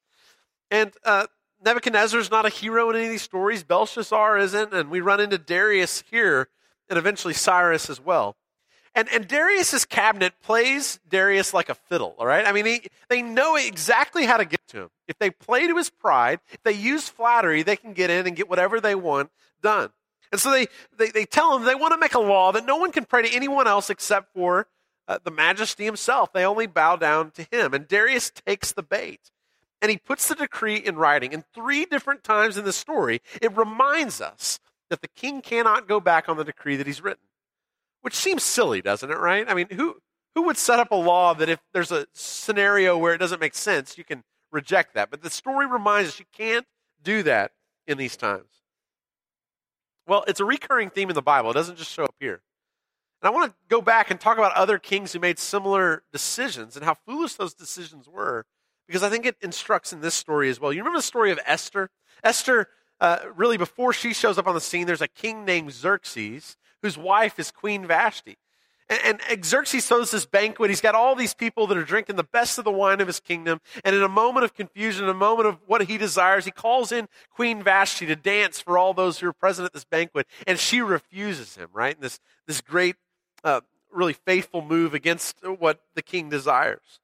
And 0.72 0.94
uh, 1.04 1.28
Nebuchadnezzar's 1.66 2.30
not 2.30 2.46
a 2.46 2.50
hero 2.50 2.90
in 2.92 2.96
any 2.96 3.06
of 3.06 3.12
these 3.12 3.24
stories. 3.24 3.64
Belshazzar 3.64 4.38
isn't. 4.38 4.74
And 4.74 4.92
we 4.92 5.02
run 5.02 5.20
into 5.20 5.38
Darius 5.38 6.04
here 6.12 6.48
and 6.90 6.98
eventually 7.00 7.34
Cyrus 7.34 7.90
as 7.90 8.00
well. 8.00 8.36
And, 8.94 9.10
and 9.10 9.28
Darius's 9.28 9.84
cabinet 9.84 10.34
plays 10.42 11.00
Darius 11.10 11.54
like 11.54 11.68
a 11.68 11.76
fiddle, 11.76 12.16
all 12.18 12.26
right? 12.26 12.48
I 12.48 12.54
mean, 12.54 12.66
he, 12.66 12.88
they 13.10 13.22
know 13.22 13.58
exactly 13.58 14.26
how 14.26 14.38
to 14.38 14.46
get 14.46 14.66
to 14.70 14.84
him. 14.84 14.90
If 15.10 15.18
they 15.18 15.32
play 15.32 15.68
to 15.68 15.76
his 15.76 15.90
pride, 15.90 16.40
if 16.54 16.64
they 16.64 16.72
use 16.72 17.10
flattery, 17.10 17.64
they 17.64 17.76
can 17.76 17.92
get 17.92 18.10
in 18.10 18.26
and 18.26 18.38
get 18.38 18.50
whatever 18.50 18.80
they 18.80 18.96
want 18.96 19.32
done. 19.62 19.90
And 20.32 20.40
so 20.40 20.50
they, 20.50 20.68
they, 20.98 21.10
they 21.10 21.26
tell 21.26 21.58
him 21.58 21.66
they 21.66 21.76
want 21.76 21.94
to 21.94 21.98
make 21.98 22.14
a 22.14 22.20
law 22.20 22.54
that 22.54 22.66
no 22.66 22.78
one 22.78 22.94
can 22.94 23.04
pray 23.04 23.24
to 23.24 23.36
anyone 23.36 23.68
else 23.68 23.90
except 23.90 24.34
for 24.34 24.68
uh, 25.10 25.20
the 25.24 25.32
majesty 25.32 25.84
himself. 25.84 26.32
They 26.32 26.46
only 26.46 26.68
bow 26.68 26.96
down 26.96 27.32
to 27.32 27.46
him. 27.52 27.74
And 27.74 27.88
Darius 27.88 28.30
takes 28.30 28.72
the 28.72 28.84
bait. 28.84 29.32
And 29.82 29.92
he 29.92 29.98
puts 29.98 30.28
the 30.28 30.36
decree 30.36 30.78
in 30.78 30.96
writing. 30.96 31.34
And 31.34 31.44
three 31.54 31.86
different 31.86 32.24
times 32.24 32.58
in 32.58 32.66
the 32.66 32.74
story, 32.74 33.22
it 33.42 33.56
reminds 33.56 34.22
us 34.22 34.60
that 34.90 35.02
the 35.02 35.08
king 35.08 35.42
cannot 35.42 35.88
go 35.88 36.00
back 36.00 36.30
on 36.30 36.38
the 36.38 36.44
decree 36.44 36.76
that 36.76 36.88
he's 36.88 37.04
written 37.04 37.26
which 38.06 38.14
seems 38.14 38.44
silly, 38.44 38.84
doesn't 38.84 39.10
it, 39.10 39.18
right? 39.18 39.50
I 39.50 39.56
mean, 39.56 39.68
who, 39.72 39.96
who 40.36 40.44
would 40.44 40.58
set 40.58 40.78
up 40.78 40.92
a 40.92 40.96
law 40.96 41.34
that 41.34 41.50
if 41.50 41.60
there's 41.74 41.92
a 41.92 42.06
scenario 42.14 42.96
where 42.96 43.16
it 43.16 43.18
doesn't 43.18 43.42
make 43.42 43.56
sense, 43.56 43.98
you 43.98 44.04
can 44.04 44.24
reject 44.52 44.94
that? 44.94 45.10
But 45.10 45.24
the 45.24 45.32
story 45.32 45.66
reminds 45.66 46.10
us 46.10 46.20
you 46.20 46.26
can't 46.32 46.68
do 47.02 47.24
that 47.24 47.54
in 47.88 47.98
these 47.98 48.16
times. 48.16 48.62
Well, 50.06 50.24
it's 50.28 50.40
a 50.40 50.46
recurring 50.46 50.92
theme 50.92 51.10
in 51.10 51.16
the 51.16 51.24
Bible. 51.24 51.50
It 51.50 51.56
doesn't 51.56 51.80
just 51.80 51.92
show 51.92 52.04
up 52.04 52.14
here. 52.20 52.44
And 53.24 53.28
I 53.28 53.32
want 53.32 53.50
to 53.50 53.58
go 53.70 53.82
back 53.82 54.12
and 54.12 54.20
talk 54.20 54.38
about 54.38 54.54
other 54.54 54.78
kings 54.78 55.14
who 55.14 55.20
made 55.20 55.40
similar 55.40 56.04
decisions 56.14 56.76
and 56.76 56.86
how 56.86 56.94
foolish 57.08 57.34
those 57.34 57.56
decisions 57.56 58.08
were, 58.08 58.46
because 58.88 59.04
I 59.04 59.10
think 59.10 59.26
it 59.26 59.36
instructs 59.42 59.94
in 59.94 60.02
this 60.02 60.16
story 60.16 60.50
as 60.50 60.60
well. 60.60 60.72
You 60.72 60.80
remember 60.80 61.00
the 61.00 61.04
story 61.04 61.32
of 61.32 61.40
Esther? 61.46 61.90
Esther, 62.24 62.68
uh, 63.00 63.20
really, 63.36 63.58
before 63.58 63.94
she 63.94 64.14
shows 64.14 64.38
up 64.38 64.48
on 64.48 64.54
the 64.54 64.62
scene, 64.62 64.88
there's 64.88 65.02
a 65.02 65.08
king 65.08 65.46
named 65.46 65.72
Xerxes 65.72 66.58
whose 66.82 66.98
wife 66.98 67.40
is 67.40 67.52
Queen 67.52 67.86
Vashti. 67.86 68.38
And, 68.88 69.20
and 69.30 69.44
Xerxes 69.44 69.88
throws 69.88 70.12
this 70.12 70.28
banquet. 70.28 70.70
He's 70.70 70.82
got 70.82 70.94
all 70.94 71.16
these 71.16 71.34
people 71.34 71.66
that 71.68 71.78
are 71.78 71.84
drinking 71.84 72.18
the 72.18 72.24
best 72.24 72.60
of 72.60 72.66
the 72.66 72.72
wine 72.72 73.02
of 73.02 73.08
his 73.08 73.20
kingdom. 73.20 73.60
And 73.84 73.96
in 73.96 74.04
a 74.04 74.08
moment 74.08 74.44
of 74.44 74.54
confusion, 74.54 75.06
in 75.06 75.10
a 75.10 75.16
moment 75.16 75.48
of 75.48 75.58
what 75.66 75.82
he 75.84 75.98
desires, 75.98 76.46
he 76.46 76.52
calls 76.52 76.92
in 76.92 77.08
Queen 77.32 77.64
Vashti 77.64 78.06
to 78.06 78.16
dance 78.16 78.60
for 78.60 78.78
all 78.78 78.94
those 78.94 79.20
who 79.20 79.28
are 79.28 79.34
present 79.34 79.66
at 79.66 79.74
this 79.74 79.86
banquet. 79.86 80.28
And 80.46 80.60
she 80.60 80.82
refuses 80.82 81.56
him, 81.56 81.70
right? 81.74 81.96
And 81.96 82.04
this, 82.04 82.20
this 82.46 82.62
great, 82.62 82.96
uh, 83.44 83.62
really 83.92 84.14
faithful 84.14 84.62
move 84.62 84.94
against 84.94 85.38
what 85.44 85.80
the 85.96 86.04
king 86.04 86.30
desires. 86.30 87.00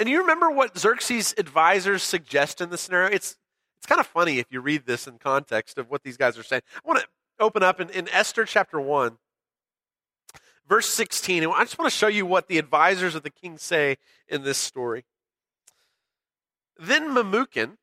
And 0.00 0.08
you 0.08 0.22
remember 0.22 0.50
what 0.50 0.78
Xerxes' 0.78 1.34
advisors 1.36 2.02
suggest 2.02 2.62
in 2.62 2.70
this 2.70 2.80
scenario? 2.80 3.14
It's, 3.14 3.36
it's 3.76 3.86
kind 3.86 4.00
of 4.00 4.06
funny 4.06 4.38
if 4.38 4.46
you 4.50 4.62
read 4.62 4.86
this 4.86 5.06
in 5.06 5.18
context 5.18 5.76
of 5.76 5.90
what 5.90 6.02
these 6.02 6.16
guys 6.16 6.38
are 6.38 6.42
saying. 6.42 6.62
I 6.74 6.88
want 6.88 7.00
to 7.00 7.06
open 7.38 7.62
up 7.62 7.82
in, 7.82 7.90
in 7.90 8.08
Esther 8.08 8.46
chapter 8.46 8.80
1, 8.80 9.18
verse 10.66 10.88
16. 10.88 11.42
And 11.42 11.52
I 11.52 11.64
just 11.64 11.78
want 11.78 11.92
to 11.92 11.96
show 11.96 12.06
you 12.06 12.24
what 12.24 12.48
the 12.48 12.56
advisors 12.56 13.14
of 13.14 13.22
the 13.22 13.30
king 13.30 13.58
say 13.58 13.98
in 14.26 14.42
this 14.42 14.56
story. 14.56 15.04
Then 16.78 17.10
Memucan 17.10 17.76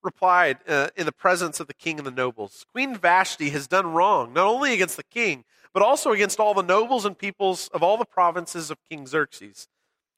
replied 0.00 0.58
uh, 0.68 0.90
in 0.96 1.06
the 1.06 1.12
presence 1.12 1.58
of 1.58 1.66
the 1.66 1.74
king 1.74 1.98
and 1.98 2.06
the 2.06 2.12
nobles 2.12 2.66
Queen 2.70 2.94
Vashti 2.94 3.50
has 3.50 3.66
done 3.66 3.88
wrong, 3.88 4.32
not 4.32 4.46
only 4.46 4.74
against 4.74 4.96
the 4.96 5.02
king, 5.02 5.42
but 5.72 5.82
also 5.82 6.12
against 6.12 6.38
all 6.38 6.54
the 6.54 6.62
nobles 6.62 7.04
and 7.04 7.18
peoples 7.18 7.66
of 7.74 7.82
all 7.82 7.96
the 7.96 8.04
provinces 8.04 8.70
of 8.70 8.78
King 8.88 9.08
Xerxes. 9.08 9.66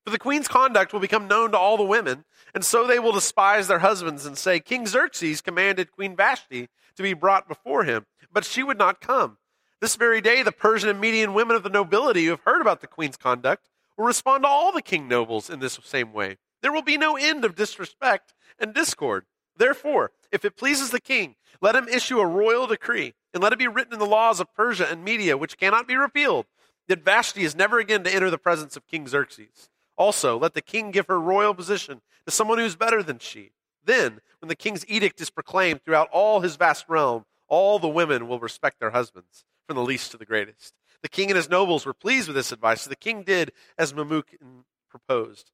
For 0.04 0.10
the 0.10 0.18
queen's 0.18 0.48
conduct 0.48 0.92
will 0.92 1.00
become 1.00 1.28
known 1.28 1.52
to 1.52 1.58
all 1.58 1.76
the 1.76 1.82
women, 1.82 2.24
and 2.54 2.64
so 2.64 2.86
they 2.86 2.98
will 2.98 3.12
despise 3.12 3.68
their 3.68 3.80
husbands 3.80 4.24
and 4.24 4.36
say, 4.36 4.58
King 4.58 4.86
Xerxes 4.86 5.40
commanded 5.40 5.92
Queen 5.92 6.16
Vashti 6.16 6.68
to 6.96 7.02
be 7.02 7.12
brought 7.12 7.46
before 7.46 7.84
him, 7.84 8.06
but 8.32 8.44
she 8.44 8.62
would 8.62 8.78
not 8.78 9.00
come. 9.00 9.36
This 9.80 9.96
very 9.96 10.20
day, 10.20 10.42
the 10.42 10.52
Persian 10.52 10.88
and 10.88 11.00
Median 11.00 11.34
women 11.34 11.56
of 11.56 11.62
the 11.62 11.70
nobility 11.70 12.24
who 12.24 12.30
have 12.30 12.42
heard 12.44 12.60
about 12.60 12.80
the 12.80 12.86
queen's 12.86 13.16
conduct 13.16 13.68
will 13.96 14.06
respond 14.06 14.44
to 14.44 14.48
all 14.48 14.72
the 14.72 14.82
king 14.82 15.06
nobles 15.06 15.48
in 15.50 15.60
this 15.60 15.78
same 15.84 16.12
way. 16.12 16.38
There 16.62 16.72
will 16.72 16.82
be 16.82 16.98
no 16.98 17.16
end 17.16 17.44
of 17.44 17.54
disrespect 17.54 18.34
and 18.58 18.74
discord. 18.74 19.24
Therefore, 19.56 20.12
if 20.32 20.44
it 20.44 20.56
pleases 20.56 20.90
the 20.90 21.00
king, 21.00 21.36
let 21.60 21.76
him 21.76 21.88
issue 21.88 22.18
a 22.18 22.26
royal 22.26 22.66
decree, 22.66 23.14
and 23.34 23.42
let 23.42 23.52
it 23.52 23.58
be 23.58 23.68
written 23.68 23.92
in 23.92 23.98
the 23.98 24.06
laws 24.06 24.40
of 24.40 24.54
Persia 24.54 24.90
and 24.90 25.04
Media, 25.04 25.36
which 25.36 25.58
cannot 25.58 25.86
be 25.86 25.96
repealed, 25.96 26.46
that 26.88 27.04
Vashti 27.04 27.42
is 27.42 27.54
never 27.54 27.78
again 27.78 28.02
to 28.04 28.14
enter 28.14 28.30
the 28.30 28.38
presence 28.38 28.76
of 28.76 28.86
King 28.86 29.06
Xerxes. 29.06 29.68
Also, 30.00 30.38
let 30.38 30.54
the 30.54 30.62
king 30.62 30.90
give 30.90 31.08
her 31.08 31.20
royal 31.20 31.52
position 31.52 32.00
to 32.24 32.30
someone 32.30 32.56
who 32.56 32.64
is 32.64 32.74
better 32.74 33.02
than 33.02 33.18
she. 33.18 33.50
Then, 33.84 34.22
when 34.38 34.48
the 34.48 34.56
king's 34.56 34.88
edict 34.88 35.20
is 35.20 35.28
proclaimed 35.28 35.84
throughout 35.84 36.08
all 36.10 36.40
his 36.40 36.56
vast 36.56 36.86
realm, 36.88 37.26
all 37.48 37.78
the 37.78 37.86
women 37.86 38.26
will 38.26 38.40
respect 38.40 38.80
their 38.80 38.92
husbands, 38.92 39.44
from 39.66 39.76
the 39.76 39.82
least 39.82 40.10
to 40.12 40.16
the 40.16 40.24
greatest. 40.24 40.72
The 41.02 41.10
king 41.10 41.28
and 41.28 41.36
his 41.36 41.50
nobles 41.50 41.84
were 41.84 41.92
pleased 41.92 42.28
with 42.28 42.34
this 42.34 42.50
advice, 42.50 42.80
so 42.80 42.88
the 42.88 42.96
king 42.96 43.24
did 43.24 43.52
as 43.76 43.92
Memucan 43.92 44.64
proposed. 44.88 45.50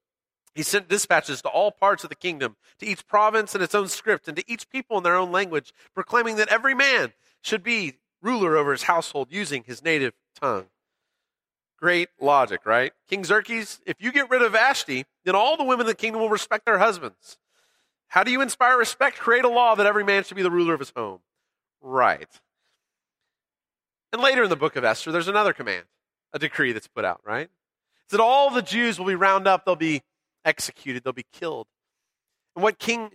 He 0.55 0.63
sent 0.63 0.89
dispatches 0.89 1.43
to 1.43 1.49
all 1.49 1.73
parts 1.73 2.05
of 2.05 2.09
the 2.09 2.15
kingdom, 2.15 2.55
to 2.79 2.87
each 2.87 3.09
province 3.09 3.57
in 3.57 3.63
its 3.63 3.75
own 3.75 3.89
script, 3.89 4.29
and 4.29 4.37
to 4.37 4.49
each 4.49 4.71
people 4.71 4.97
in 4.97 5.03
their 5.03 5.17
own 5.17 5.33
language, 5.33 5.73
proclaiming 5.93 6.37
that 6.37 6.51
every 6.51 6.73
man 6.73 7.15
should 7.43 7.65
be 7.65 7.95
ruler 8.23 8.57
over 8.57 8.71
his 8.71 8.85
household 8.85 9.27
using 9.33 9.65
his 9.65 9.83
native 9.83 10.15
tongue. 10.41 10.67
Great 11.79 12.09
logic, 12.21 12.65
right? 12.65 12.93
King 13.09 13.25
Xerxes, 13.25 13.81
if 13.87 13.97
you 14.01 14.11
get 14.11 14.31
rid 14.31 14.43
of 14.43 14.53
Vashti, 14.53 15.05
then 15.25 15.35
all 15.35 15.57
the 15.57 15.65
women 15.65 15.83
in 15.83 15.89
the 15.89 15.95
kingdom 15.95 16.23
will 16.23 16.31
respect 16.31 16.65
their 16.65 16.79
husbands. 16.79 17.39
How 18.09 18.23
do 18.23 18.31
you 18.31 18.41
inspire 18.41 18.79
respect? 18.79 19.19
Create 19.19 19.45
a 19.45 19.49
law 19.49 19.75
that 19.75 19.87
every 19.87 20.05
man 20.05 20.25
should 20.25 20.37
be 20.37 20.43
the 20.43 20.51
ruler 20.51 20.75
of 20.75 20.81
his 20.81 20.93
home. 20.97 21.21
Right. 21.83 22.29
And 24.13 24.23
later 24.23 24.45
in 24.45 24.49
the 24.49 24.57
book 24.57 24.77
of 24.77 24.85
Esther, 24.85 25.13
there's 25.13 25.29
another 25.29 25.53
command, 25.53 25.85
a 26.33 26.39
decree 26.39 26.73
that's 26.73 26.89
put 26.89 27.05
out, 27.05 27.21
right? 27.25 27.51
It's 28.05 28.13
that 28.13 28.21
all 28.21 28.51
the 28.51 28.63
Jews 28.63 28.99
will 28.99 29.07
be 29.07 29.15
round 29.15 29.47
up, 29.47 29.65
they'll 29.65 29.77
be 29.77 30.03
executed, 30.45 31.05
they'll 31.05 31.13
be 31.13 31.27
killed. 31.33 31.67
And 32.55 32.63
what 32.63 32.79
King 32.79 33.11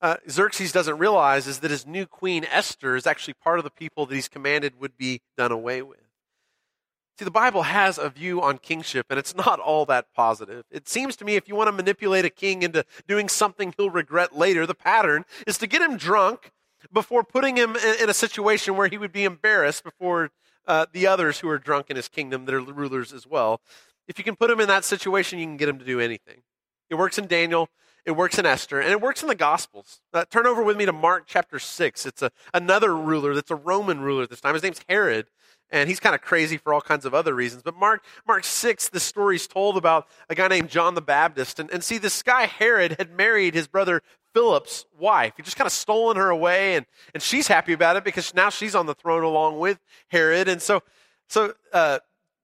uh, 0.00 0.16
Xerxes 0.30 0.72
doesn't 0.72 0.98
realize 0.98 1.46
is 1.46 1.58
that 1.60 1.70
his 1.70 1.86
new 1.86 2.06
queen, 2.06 2.44
Esther, 2.44 2.96
is 2.96 3.06
actually 3.06 3.34
part 3.34 3.58
of 3.58 3.64
the 3.64 3.70
people 3.70 4.06
that 4.06 4.14
he's 4.14 4.28
commanded 4.28 4.80
would 4.80 4.96
be 4.96 5.20
done 5.36 5.52
away 5.52 5.82
with. 5.82 6.05
See, 7.18 7.24
the 7.24 7.30
Bible 7.30 7.62
has 7.62 7.96
a 7.96 8.10
view 8.10 8.42
on 8.42 8.58
kingship, 8.58 9.06
and 9.08 9.18
it's 9.18 9.34
not 9.34 9.58
all 9.58 9.86
that 9.86 10.12
positive. 10.12 10.64
It 10.70 10.86
seems 10.86 11.16
to 11.16 11.24
me 11.24 11.36
if 11.36 11.48
you 11.48 11.56
want 11.56 11.68
to 11.68 11.72
manipulate 11.72 12.26
a 12.26 12.30
king 12.30 12.62
into 12.62 12.84
doing 13.08 13.30
something 13.30 13.72
he'll 13.76 13.88
regret 13.88 14.36
later, 14.36 14.66
the 14.66 14.74
pattern 14.74 15.24
is 15.46 15.56
to 15.58 15.66
get 15.66 15.80
him 15.80 15.96
drunk 15.96 16.52
before 16.92 17.24
putting 17.24 17.56
him 17.56 17.74
in 17.74 18.10
a 18.10 18.14
situation 18.14 18.76
where 18.76 18.88
he 18.88 18.98
would 18.98 19.12
be 19.12 19.24
embarrassed 19.24 19.82
before 19.82 20.30
uh, 20.66 20.86
the 20.92 21.06
others 21.06 21.40
who 21.40 21.48
are 21.48 21.58
drunk 21.58 21.88
in 21.88 21.96
his 21.96 22.08
kingdom 22.08 22.44
that 22.44 22.54
are 22.54 22.60
rulers 22.60 23.14
as 23.14 23.26
well. 23.26 23.62
If 24.08 24.18
you 24.18 24.24
can 24.24 24.36
put 24.36 24.50
him 24.50 24.60
in 24.60 24.68
that 24.68 24.84
situation, 24.84 25.38
you 25.38 25.46
can 25.46 25.56
get 25.56 25.70
him 25.70 25.78
to 25.78 25.84
do 25.84 26.00
anything. 26.00 26.42
It 26.90 26.96
works 26.96 27.18
in 27.18 27.26
Daniel, 27.26 27.70
it 28.04 28.12
works 28.12 28.38
in 28.38 28.46
Esther, 28.46 28.78
and 28.78 28.90
it 28.90 29.00
works 29.00 29.22
in 29.22 29.28
the 29.28 29.34
Gospels. 29.34 30.00
Uh, 30.12 30.26
turn 30.26 30.46
over 30.46 30.62
with 30.62 30.76
me 30.76 30.84
to 30.84 30.92
Mark 30.92 31.24
chapter 31.26 31.58
6. 31.58 32.06
It's 32.06 32.22
a, 32.22 32.30
another 32.52 32.94
ruler 32.94 33.34
that's 33.34 33.50
a 33.50 33.56
Roman 33.56 34.00
ruler 34.00 34.26
this 34.26 34.40
time. 34.40 34.54
His 34.54 34.62
name's 34.62 34.82
Herod 34.88 35.26
and 35.70 35.88
he's 35.88 36.00
kind 36.00 36.14
of 36.14 36.20
crazy 36.20 36.56
for 36.56 36.72
all 36.72 36.80
kinds 36.80 37.04
of 37.04 37.14
other 37.14 37.34
reasons. 37.34 37.62
But 37.62 37.76
Mark, 37.76 38.04
Mark 38.26 38.44
6, 38.44 38.88
the 38.90 39.00
story's 39.00 39.46
told 39.46 39.76
about 39.76 40.06
a 40.28 40.34
guy 40.34 40.48
named 40.48 40.68
John 40.68 40.94
the 40.94 41.00
Baptist. 41.00 41.58
And, 41.58 41.70
and 41.70 41.82
see, 41.82 41.98
this 41.98 42.22
guy, 42.22 42.46
Herod, 42.46 42.96
had 42.98 43.16
married 43.16 43.54
his 43.54 43.66
brother 43.66 44.02
Philip's 44.32 44.84
wife. 44.98 45.32
He 45.36 45.42
just 45.42 45.56
kind 45.56 45.66
of 45.66 45.72
stolen 45.72 46.16
her 46.16 46.28
away, 46.28 46.76
and, 46.76 46.84
and 47.14 47.22
she's 47.22 47.48
happy 47.48 47.72
about 47.72 47.96
it 47.96 48.04
because 48.04 48.34
now 48.34 48.50
she's 48.50 48.74
on 48.74 48.86
the 48.86 48.94
throne 48.94 49.22
along 49.22 49.58
with 49.58 49.78
Herod. 50.08 50.46
And 50.46 50.60
so, 50.60 50.82
so 51.28 51.54
uh, 51.72 52.00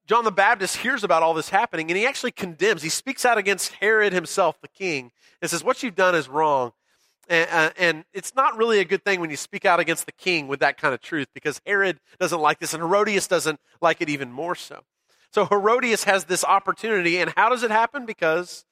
John 0.06 0.24
the 0.24 0.32
Baptist 0.32 0.78
hears 0.78 1.04
about 1.04 1.22
all 1.22 1.34
this 1.34 1.50
happening, 1.50 1.90
and 1.90 1.98
he 1.98 2.06
actually 2.06 2.32
condemns. 2.32 2.82
He 2.82 2.88
speaks 2.88 3.24
out 3.24 3.38
against 3.38 3.72
Herod 3.74 4.12
himself, 4.12 4.60
the 4.60 4.68
king, 4.68 5.12
and 5.40 5.50
says, 5.50 5.62
What 5.62 5.82
you've 5.82 5.94
done 5.94 6.14
is 6.14 6.28
wrong. 6.28 6.72
And, 7.28 7.72
and, 7.78 8.04
it's 8.12 8.34
not 8.34 8.56
really 8.56 8.80
a 8.80 8.84
good 8.84 9.04
thing 9.04 9.20
when 9.20 9.30
you 9.30 9.36
speak 9.36 9.64
out 9.64 9.78
against 9.78 10.06
the 10.06 10.12
king 10.12 10.48
with 10.48 10.60
that 10.60 10.76
kind 10.76 10.92
of 10.92 11.00
truth 11.00 11.28
because 11.32 11.60
Herod 11.64 12.00
doesn't 12.18 12.40
like 12.40 12.58
this 12.58 12.74
and 12.74 12.82
Herodias 12.82 13.28
doesn't 13.28 13.60
like 13.80 14.00
it 14.00 14.08
even 14.08 14.32
more 14.32 14.56
so. 14.56 14.80
So 15.32 15.46
Herodias 15.46 16.04
has 16.04 16.24
this 16.24 16.44
opportunity, 16.44 17.18
and 17.18 17.32
how 17.36 17.48
does 17.48 17.62
it 17.62 17.70
happen? 17.70 18.04
Because, 18.04 18.66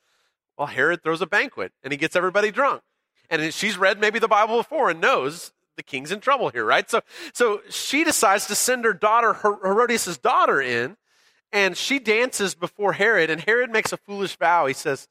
well, 0.58 0.66
Herod 0.66 1.02
throws 1.02 1.22
a 1.22 1.26
banquet 1.26 1.72
and 1.82 1.92
he 1.92 1.96
gets 1.96 2.16
everybody 2.16 2.50
drunk. 2.50 2.82
And 3.30 3.54
she's 3.54 3.78
read 3.78 4.00
maybe 4.00 4.18
the 4.18 4.28
Bible 4.28 4.58
before 4.58 4.90
and 4.90 5.00
knows 5.00 5.52
the 5.76 5.82
king's 5.82 6.12
in 6.12 6.20
trouble 6.20 6.50
here, 6.50 6.64
right? 6.64 6.90
So, 6.90 7.00
so 7.32 7.62
she 7.70 8.04
decides 8.04 8.46
to 8.48 8.54
send 8.54 8.84
her 8.84 8.92
daughter, 8.92 9.32
Herodias' 9.32 10.18
daughter, 10.18 10.60
in, 10.60 10.96
and 11.52 11.76
she 11.76 11.98
dances 11.98 12.54
before 12.54 12.92
Herod, 12.92 13.30
and 13.30 13.40
Herod 13.40 13.70
makes 13.70 13.92
a 13.92 13.96
foolish 13.96 14.36
vow. 14.36 14.66
He 14.66 14.74
says, 14.74 15.08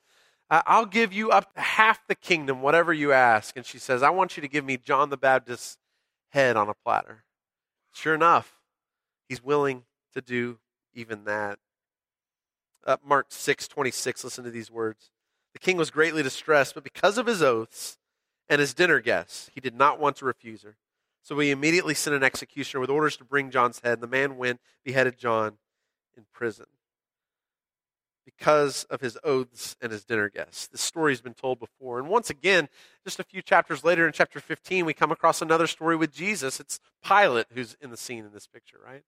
I'll 0.49 0.87
give 0.87 1.13
you 1.13 1.29
up 1.29 1.53
to 1.53 1.61
half 1.61 2.07
the 2.07 2.15
kingdom, 2.15 2.61
whatever 2.61 2.91
you 2.91 3.11
ask. 3.11 3.55
And 3.55 3.65
she 3.65 3.77
says, 3.77 4.01
I 4.01 4.09
want 4.09 4.35
you 4.35 4.41
to 4.41 4.47
give 4.47 4.65
me 4.65 4.77
John 4.77 5.09
the 5.09 5.17
Baptist's 5.17 5.77
head 6.29 6.57
on 6.57 6.69
a 6.69 6.73
platter. 6.73 7.23
Sure 7.93 8.15
enough, 8.15 8.55
he's 9.27 9.43
willing 9.43 9.83
to 10.13 10.21
do 10.21 10.59
even 10.93 11.25
that. 11.25 11.59
Uh, 12.85 12.97
Mark 13.05 13.27
6 13.29 13.67
26, 13.67 14.23
listen 14.23 14.43
to 14.43 14.51
these 14.51 14.71
words. 14.71 15.11
The 15.53 15.59
king 15.59 15.77
was 15.77 15.91
greatly 15.91 16.23
distressed, 16.23 16.73
but 16.73 16.83
because 16.83 17.17
of 17.17 17.27
his 17.27 17.43
oaths 17.43 17.97
and 18.47 18.59
his 18.59 18.73
dinner 18.73 18.99
guests, 18.99 19.51
he 19.53 19.59
did 19.59 19.75
not 19.75 19.99
want 19.99 20.15
to 20.17 20.25
refuse 20.25 20.63
her. 20.63 20.77
So 21.21 21.37
he 21.37 21.51
immediately 21.51 21.93
sent 21.93 22.15
an 22.15 22.23
executioner 22.23 22.81
with 22.81 22.89
orders 22.89 23.17
to 23.17 23.23
bring 23.23 23.51
John's 23.51 23.81
head. 23.81 24.01
The 24.01 24.07
man 24.07 24.37
went, 24.37 24.61
beheaded 24.83 25.17
John 25.17 25.57
in 26.15 26.25
prison 26.33 26.65
because 28.39 28.85
of 28.85 29.01
his 29.01 29.17
oaths 29.25 29.75
and 29.81 29.91
his 29.91 30.05
dinner 30.05 30.29
guests. 30.29 30.67
This 30.67 30.79
story 30.79 31.11
has 31.11 31.19
been 31.19 31.33
told 31.33 31.59
before. 31.59 31.99
And 31.99 32.07
once 32.07 32.29
again, 32.29 32.69
just 33.03 33.19
a 33.19 33.23
few 33.23 33.41
chapters 33.41 33.83
later 33.83 34.07
in 34.07 34.13
chapter 34.13 34.39
15, 34.39 34.85
we 34.85 34.93
come 34.93 35.11
across 35.11 35.41
another 35.41 35.67
story 35.67 35.97
with 35.97 36.13
Jesus. 36.13 36.59
It's 36.59 36.79
Pilate 37.05 37.47
who's 37.53 37.75
in 37.81 37.89
the 37.89 37.97
scene 37.97 38.23
in 38.23 38.31
this 38.31 38.47
picture, 38.47 38.79
right? 38.83 39.03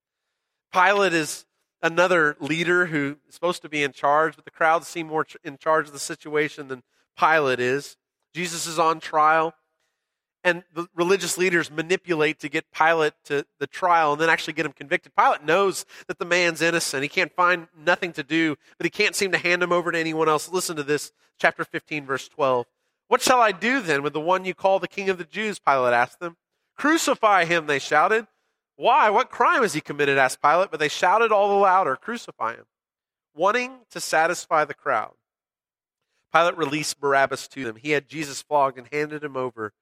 Pilate 0.74 1.14
is 1.14 1.46
another 1.82 2.36
leader 2.42 2.88
who 2.88 3.18
is 3.28 3.34
supposed 3.34 3.62
to 3.62 3.70
be 3.70 3.84
in 3.84 3.94
charge, 3.94 4.36
but 4.36 4.44
the 4.44 4.52
crowds 4.52 4.88
seem 4.88 5.08
more 5.08 5.26
in 5.46 5.58
charge 5.58 5.88
of 5.88 5.94
the 5.94 6.00
situation 6.00 6.68
than 6.68 6.84
Pilate 7.18 7.62
is. 7.62 7.96
Jesus 8.34 8.68
is 8.68 8.78
on 8.78 9.00
trial 9.00 9.54
and 10.44 10.64
the 10.74 10.88
religious 10.96 11.38
leaders 11.38 11.70
manipulate 11.70 12.40
to 12.40 12.50
get 12.50 12.72
Pilate 12.72 13.14
to 13.26 13.46
the 13.60 13.68
trial 13.68 14.14
and 14.14 14.22
then 14.22 14.30
actually 14.30 14.54
get 14.54 14.66
him 14.66 14.72
convicted. 14.72 15.16
Pilate 15.16 15.44
knows 15.44 15.86
that 16.08 16.20
the 16.20 16.26
man's 16.26 16.62
innocent. 16.62 17.04
He 17.04 17.10
can't 17.10 17.34
find 17.36 17.68
nothing 17.78 18.12
to 18.14 18.24
do, 18.24 18.56
but 18.78 18.86
he 18.86 18.90
can't 18.90 19.16
seem 19.16 19.32
to 19.32 19.38
hand 19.38 19.62
him 19.62 19.72
over 19.72 19.92
to 19.92 20.00
anyone 20.00 20.30
else. 20.30 20.52
Listen 20.52 20.76
to 20.78 20.84
this, 20.84 21.12
chapter 21.40 21.64
15, 21.64 22.06
verse 22.06 22.28
12. 22.28 22.66
What 23.08 23.22
shall 23.22 23.42
I 23.42 23.52
do 23.52 23.82
then 23.82 24.04
with 24.04 24.14
the 24.14 24.22
one 24.22 24.46
you 24.46 24.54
call 24.54 24.80
the 24.80 24.88
king 24.88 25.10
of 25.10 25.18
the 25.18 25.26
Jews? 25.26 25.60
Pilate 25.60 25.94
asked 25.94 26.20
them. 26.20 26.38
Crucify 26.78 27.46
him, 27.46 27.68
they 27.68 27.80
shouted. 27.80 28.26
Why? 28.78 29.10
What 29.10 29.30
crime 29.30 29.62
has 29.62 29.74
he 29.74 29.82
committed? 29.82 30.18
asked 30.18 30.42
Pilate, 30.42 30.72
but 30.72 30.80
they 30.80 30.88
shouted 30.88 31.32
all 31.32 31.50
the 31.50 31.56
louder, 31.56 31.96
Crucify 31.96 32.56
him, 32.56 32.66
wanting 33.36 33.82
to 33.92 34.00
satisfy 34.00 34.66
the 34.66 34.74
crowd. 34.74 35.14
Pilate 36.34 36.58
released 36.58 37.00
Barabbas 37.00 37.48
to 37.50 37.66
them. 37.66 37.76
He 37.76 37.92
had 37.92 38.08
Jesus 38.08 38.42
flogged 38.42 38.78
and 38.78 38.88
handed 38.92 39.24
him 39.24 39.36
over 39.36 39.74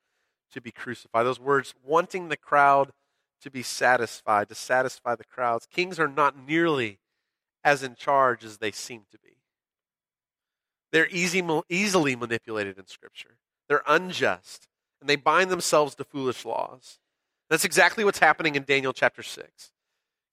to 0.54 0.62
be 0.62 0.72
crucified. 0.72 1.26
Those 1.26 1.40
words, 1.40 1.74
wanting 1.84 2.30
the 2.30 2.38
crowd 2.38 2.92
to 3.42 3.52
be 3.52 3.64
satisfied, 3.64 4.50
to 4.50 4.56
satisfy 4.56 5.16
the 5.16 5.24
crowds. 5.24 5.68
Kings 5.72 6.00
are 6.00 6.08
not 6.08 6.36
nearly 6.38 7.00
as 7.64 7.84
in 7.84 7.96
charge 7.96 8.44
as 8.44 8.58
they 8.58 8.72
seem 8.72 9.04
to 9.12 9.18
be. 9.20 9.38
They're 10.92 11.08
easy, 11.10 11.48
easily 11.70 12.16
manipulated 12.16 12.78
in 12.78 12.88
Scripture. 12.88 13.38
They're 13.68 13.84
unjust, 13.88 14.68
and 15.00 15.10
they 15.10 15.16
bind 15.16 15.52
themselves 15.52 15.96
to 15.96 16.04
foolish 16.04 16.46
laws. 16.46 17.00
That's 17.50 17.66
exactly 17.66 18.04
what's 18.04 18.20
happening 18.20 18.56
in 18.56 18.64
Daniel 18.64 18.94
chapter 18.94 19.24
6. 19.24 19.72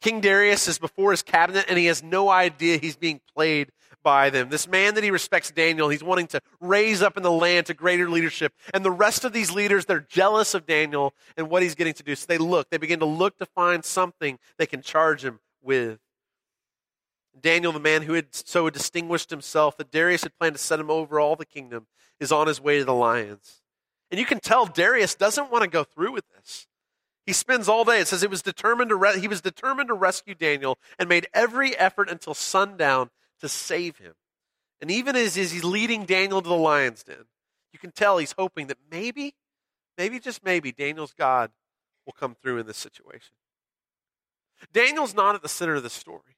King 0.01 0.21
Darius 0.21 0.69
is 0.69 0.79
before 0.79 1.11
his 1.11 1.23
cabinet, 1.23 1.67
and 1.69 1.79
he 1.79 1.87
has 1.87 2.03
no 2.03 2.29
idea 2.29 2.79
he's 2.79 2.97
being 2.97 3.21
played 3.35 3.73
by 4.07 4.31
them. 4.31 4.51
This 4.51 4.69
man 4.69 4.95
that 4.95 5.03
he 5.03 5.11
respects, 5.11 5.51
Daniel, 5.51 5.89
he's 5.89 6.05
wanting 6.05 6.29
to 6.29 6.41
raise 6.61 7.03
up 7.03 7.17
in 7.17 7.25
the 7.25 7.31
land 7.33 7.67
to 7.67 7.75
greater 7.75 8.09
leadership. 8.09 8.53
And 8.73 8.85
the 8.85 8.91
rest 8.93 9.25
of 9.25 9.33
these 9.33 9.51
leaders, 9.51 9.85
they're 9.85 9.99
jealous 9.99 10.55
of 10.55 10.65
Daniel 10.65 11.13
and 11.37 11.51
what 11.51 11.65
he's 11.65 11.75
getting 11.75 11.93
to 11.95 12.05
do. 12.05 12.15
So 12.15 12.27
they 12.29 12.39
look, 12.39 12.71
they 12.71 12.77
begin 12.77 13.01
to 13.01 13.05
look 13.05 13.37
to 13.39 13.47
find 13.47 13.85
something 13.85 14.39
they 14.59 14.67
can 14.67 14.81
charge 14.81 15.25
him 15.25 15.41
with. 15.61 15.99
Daniel, 17.41 17.73
the 17.73 17.81
man 17.81 18.03
who 18.03 18.13
had 18.13 18.33
so 18.33 18.71
distinguished 18.71 19.31
himself 19.31 19.77
that 19.77 19.91
Darius 19.91 20.23
had 20.23 20.39
planned 20.39 20.55
to 20.55 20.63
set 20.63 20.79
him 20.79 20.89
over 20.89 21.19
all 21.19 21.35
the 21.35 21.45
kingdom, 21.45 21.89
is 22.21 22.31
on 22.31 22.47
his 22.47 22.61
way 22.61 22.79
to 22.79 22.85
the 22.85 22.95
lions. 22.95 23.61
And 24.13 24.21
you 24.21 24.25
can 24.25 24.39
tell 24.39 24.67
Darius 24.67 25.17
doesn't 25.17 25.51
want 25.51 25.65
to 25.65 25.69
go 25.69 25.83
through 25.83 26.13
with 26.13 26.27
this. 26.37 26.69
He 27.27 27.33
spends 27.33 27.69
all 27.69 27.85
day. 27.85 27.99
It 27.99 28.07
says 28.07 28.23
it 28.23 28.31
was 28.31 28.41
determined 28.41 28.91
to 28.91 28.95
re- 28.95 29.19
he 29.19 29.27
was 29.27 29.41
determined 29.41 29.89
to 29.89 29.95
rescue 29.95 30.37
Daniel 30.37 30.79
and 30.97 31.09
made 31.09 31.27
every 31.35 31.77
effort 31.77 32.09
until 32.09 32.35
sundown 32.35 33.11
to 33.41 33.49
save 33.49 33.99
him. 33.99 34.15
And 34.81 34.91
even 34.91 35.17
as, 35.17 35.35
he's 35.35 35.65
leading 35.65 36.05
Daniel 36.05 36.43
to 36.43 36.49
the 36.49 36.55
lion's 36.55 37.03
den, 37.03 37.27
you 37.73 37.79
can 37.79 37.93
tell 37.93 38.19
he's 38.19 38.35
hoping 38.37 38.67
that 38.69 38.79
maybe, 38.91 39.35
maybe 39.97 40.19
just 40.19 40.45
maybe, 40.45 40.73
Daniel's 40.73 41.13
God 41.13 41.51
will 42.05 42.13
come 42.13 42.35
through 42.35 42.59
in 42.59 42.67
this 42.67 42.77
situation. 42.77 43.35
Daniel's 44.73 45.15
not 45.15 45.35
at 45.35 45.43
the 45.43 45.49
center 45.49 45.75
of 45.75 45.83
the 45.83 45.91
story. 45.91 46.37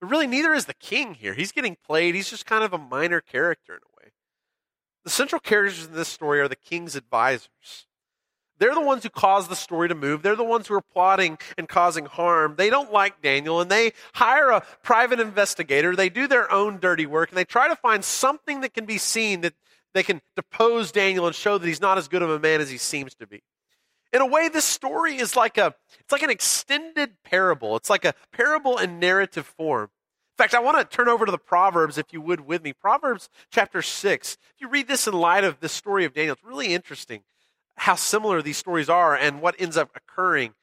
But 0.00 0.10
really, 0.10 0.26
neither 0.26 0.52
is 0.52 0.66
the 0.66 0.74
king 0.74 1.14
here. 1.14 1.34
He's 1.34 1.52
getting 1.52 1.76
played. 1.76 2.14
He's 2.14 2.30
just 2.30 2.46
kind 2.46 2.62
of 2.62 2.72
a 2.72 2.78
minor 2.78 3.20
character 3.20 3.72
in 3.72 3.78
a 3.78 4.04
way. 4.04 4.12
The 5.04 5.10
central 5.10 5.40
characters 5.40 5.86
in 5.86 5.94
this 5.94 6.08
story 6.08 6.40
are 6.40 6.48
the 6.48 6.56
king's 6.56 6.96
advisors. 6.96 7.85
They're 8.58 8.74
the 8.74 8.80
ones 8.80 9.02
who 9.02 9.10
cause 9.10 9.48
the 9.48 9.56
story 9.56 9.88
to 9.88 9.94
move. 9.94 10.22
They're 10.22 10.36
the 10.36 10.44
ones 10.44 10.66
who 10.66 10.74
are 10.74 10.80
plotting 10.80 11.38
and 11.58 11.68
causing 11.68 12.06
harm. 12.06 12.54
They 12.56 12.70
don't 12.70 12.92
like 12.92 13.22
Daniel 13.22 13.60
and 13.60 13.70
they 13.70 13.92
hire 14.14 14.50
a 14.50 14.62
private 14.82 15.20
investigator. 15.20 15.94
They 15.94 16.08
do 16.08 16.26
their 16.26 16.50
own 16.50 16.78
dirty 16.78 17.06
work 17.06 17.30
and 17.30 17.36
they 17.36 17.44
try 17.44 17.68
to 17.68 17.76
find 17.76 18.04
something 18.04 18.62
that 18.62 18.74
can 18.74 18.86
be 18.86 18.98
seen 18.98 19.42
that 19.42 19.54
they 19.94 20.02
can 20.02 20.20
depose 20.34 20.92
Daniel 20.92 21.26
and 21.26 21.34
show 21.34 21.58
that 21.58 21.66
he's 21.66 21.80
not 21.80 21.98
as 21.98 22.08
good 22.08 22.22
of 22.22 22.30
a 22.30 22.38
man 22.38 22.60
as 22.60 22.70
he 22.70 22.78
seems 22.78 23.14
to 23.14 23.26
be. 23.26 23.42
In 24.12 24.20
a 24.20 24.26
way, 24.26 24.48
this 24.48 24.64
story 24.64 25.16
is 25.16 25.36
like 25.36 25.58
a 25.58 25.74
it's 26.00 26.12
like 26.12 26.22
an 26.22 26.30
extended 26.30 27.22
parable. 27.24 27.76
It's 27.76 27.90
like 27.90 28.04
a 28.04 28.14
parable 28.32 28.78
in 28.78 28.98
narrative 28.98 29.46
form. 29.46 29.84
In 29.84 30.42
fact, 30.42 30.54
I 30.54 30.60
want 30.60 30.78
to 30.78 30.96
turn 30.96 31.08
over 31.08 31.24
to 31.24 31.32
the 31.32 31.38
Proverbs, 31.38 31.98
if 31.98 32.12
you 32.12 32.20
would, 32.20 32.42
with 32.42 32.62
me. 32.62 32.74
Proverbs 32.74 33.30
chapter 33.50 33.80
6. 33.80 34.32
If 34.54 34.60
you 34.60 34.68
read 34.68 34.86
this 34.86 35.06
in 35.06 35.14
light 35.14 35.44
of 35.44 35.60
the 35.60 35.68
story 35.68 36.04
of 36.04 36.12
Daniel, 36.12 36.34
it's 36.34 36.44
really 36.44 36.74
interesting 36.74 37.22
how 37.76 37.94
similar 37.94 38.42
these 38.42 38.56
stories 38.56 38.88
are 38.88 39.14
and 39.16 39.40
what 39.40 39.54
ends 39.58 39.76
up 39.76 39.90
occurring 39.94 40.54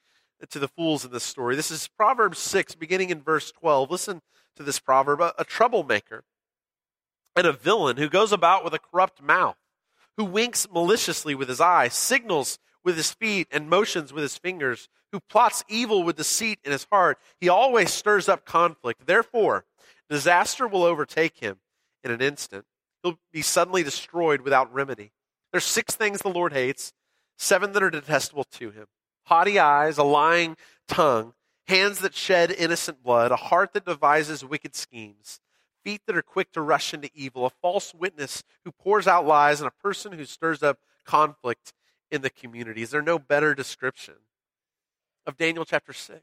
to 0.50 0.58
the 0.58 0.68
fools 0.68 1.04
in 1.04 1.12
this 1.12 1.24
story. 1.24 1.56
This 1.56 1.70
is 1.70 1.88
Proverbs 1.96 2.38
6, 2.38 2.74
beginning 2.74 3.10
in 3.10 3.22
verse 3.22 3.50
12. 3.52 3.90
Listen 3.90 4.20
to 4.56 4.62
this 4.62 4.78
proverb 4.78 5.20
a, 5.20 5.32
a 5.38 5.44
troublemaker 5.44 6.24
and 7.36 7.46
a 7.46 7.52
villain 7.52 7.96
who 7.96 8.08
goes 8.08 8.32
about 8.32 8.64
with 8.64 8.74
a 8.74 8.78
corrupt 8.78 9.22
mouth, 9.22 9.56
who 10.16 10.24
winks 10.24 10.68
maliciously 10.70 11.34
with 11.34 11.48
his 11.48 11.60
eye, 11.60 11.88
signals 11.88 12.58
with 12.84 12.96
his 12.96 13.12
feet, 13.12 13.48
and 13.50 13.70
motions 13.70 14.12
with 14.12 14.22
his 14.22 14.36
fingers, 14.36 14.88
who 15.12 15.20
plots 15.20 15.64
evil 15.68 16.02
with 16.02 16.16
deceit 16.16 16.58
in 16.64 16.72
his 16.72 16.86
heart. 16.90 17.18
He 17.40 17.48
always 17.48 17.90
stirs 17.90 18.28
up 18.28 18.44
conflict. 18.44 19.06
Therefore, 19.06 19.64
disaster 20.10 20.68
will 20.68 20.82
overtake 20.82 21.38
him 21.38 21.58
in 22.02 22.10
an 22.10 22.20
instant. 22.20 22.66
He'll 23.02 23.18
be 23.32 23.42
suddenly 23.42 23.82
destroyed 23.82 24.42
without 24.42 24.72
remedy. 24.72 25.12
There's 25.52 25.64
six 25.64 25.94
things 25.94 26.20
the 26.20 26.28
Lord 26.28 26.52
hates, 26.52 26.92
seven 27.36 27.72
that 27.72 27.82
are 27.82 27.90
detestable 27.90 28.44
to 28.44 28.70
him 28.70 28.86
haughty 29.24 29.58
eyes, 29.58 29.98
a 29.98 30.04
lying 30.04 30.56
tongue, 30.86 31.34
hands 31.66 32.00
that 32.00 32.14
shed 32.14 32.50
innocent 32.50 33.02
blood, 33.02 33.32
a 33.32 33.36
heart 33.36 33.72
that 33.72 33.86
devises 33.86 34.44
wicked 34.44 34.74
schemes, 34.74 35.40
feet 35.82 36.02
that 36.06 36.16
are 36.16 36.22
quick 36.22 36.52
to 36.52 36.60
rush 36.60 36.94
into 36.94 37.10
evil, 37.14 37.46
a 37.46 37.50
false 37.50 37.94
witness 37.94 38.42
who 38.64 38.72
pours 38.72 39.06
out 39.06 39.26
lies, 39.26 39.60
and 39.60 39.68
a 39.68 39.82
person 39.82 40.12
who 40.12 40.24
stirs 40.24 40.62
up 40.62 40.78
conflict 41.04 41.72
in 42.10 42.22
the 42.22 42.30
community. 42.30 42.82
Is 42.82 42.90
there 42.90 43.02
no 43.02 43.18
better 43.18 43.54
description 43.54 44.14
of 45.26 45.36
Daniel 45.36 45.64
chapter 45.64 45.92
6? 45.92 46.22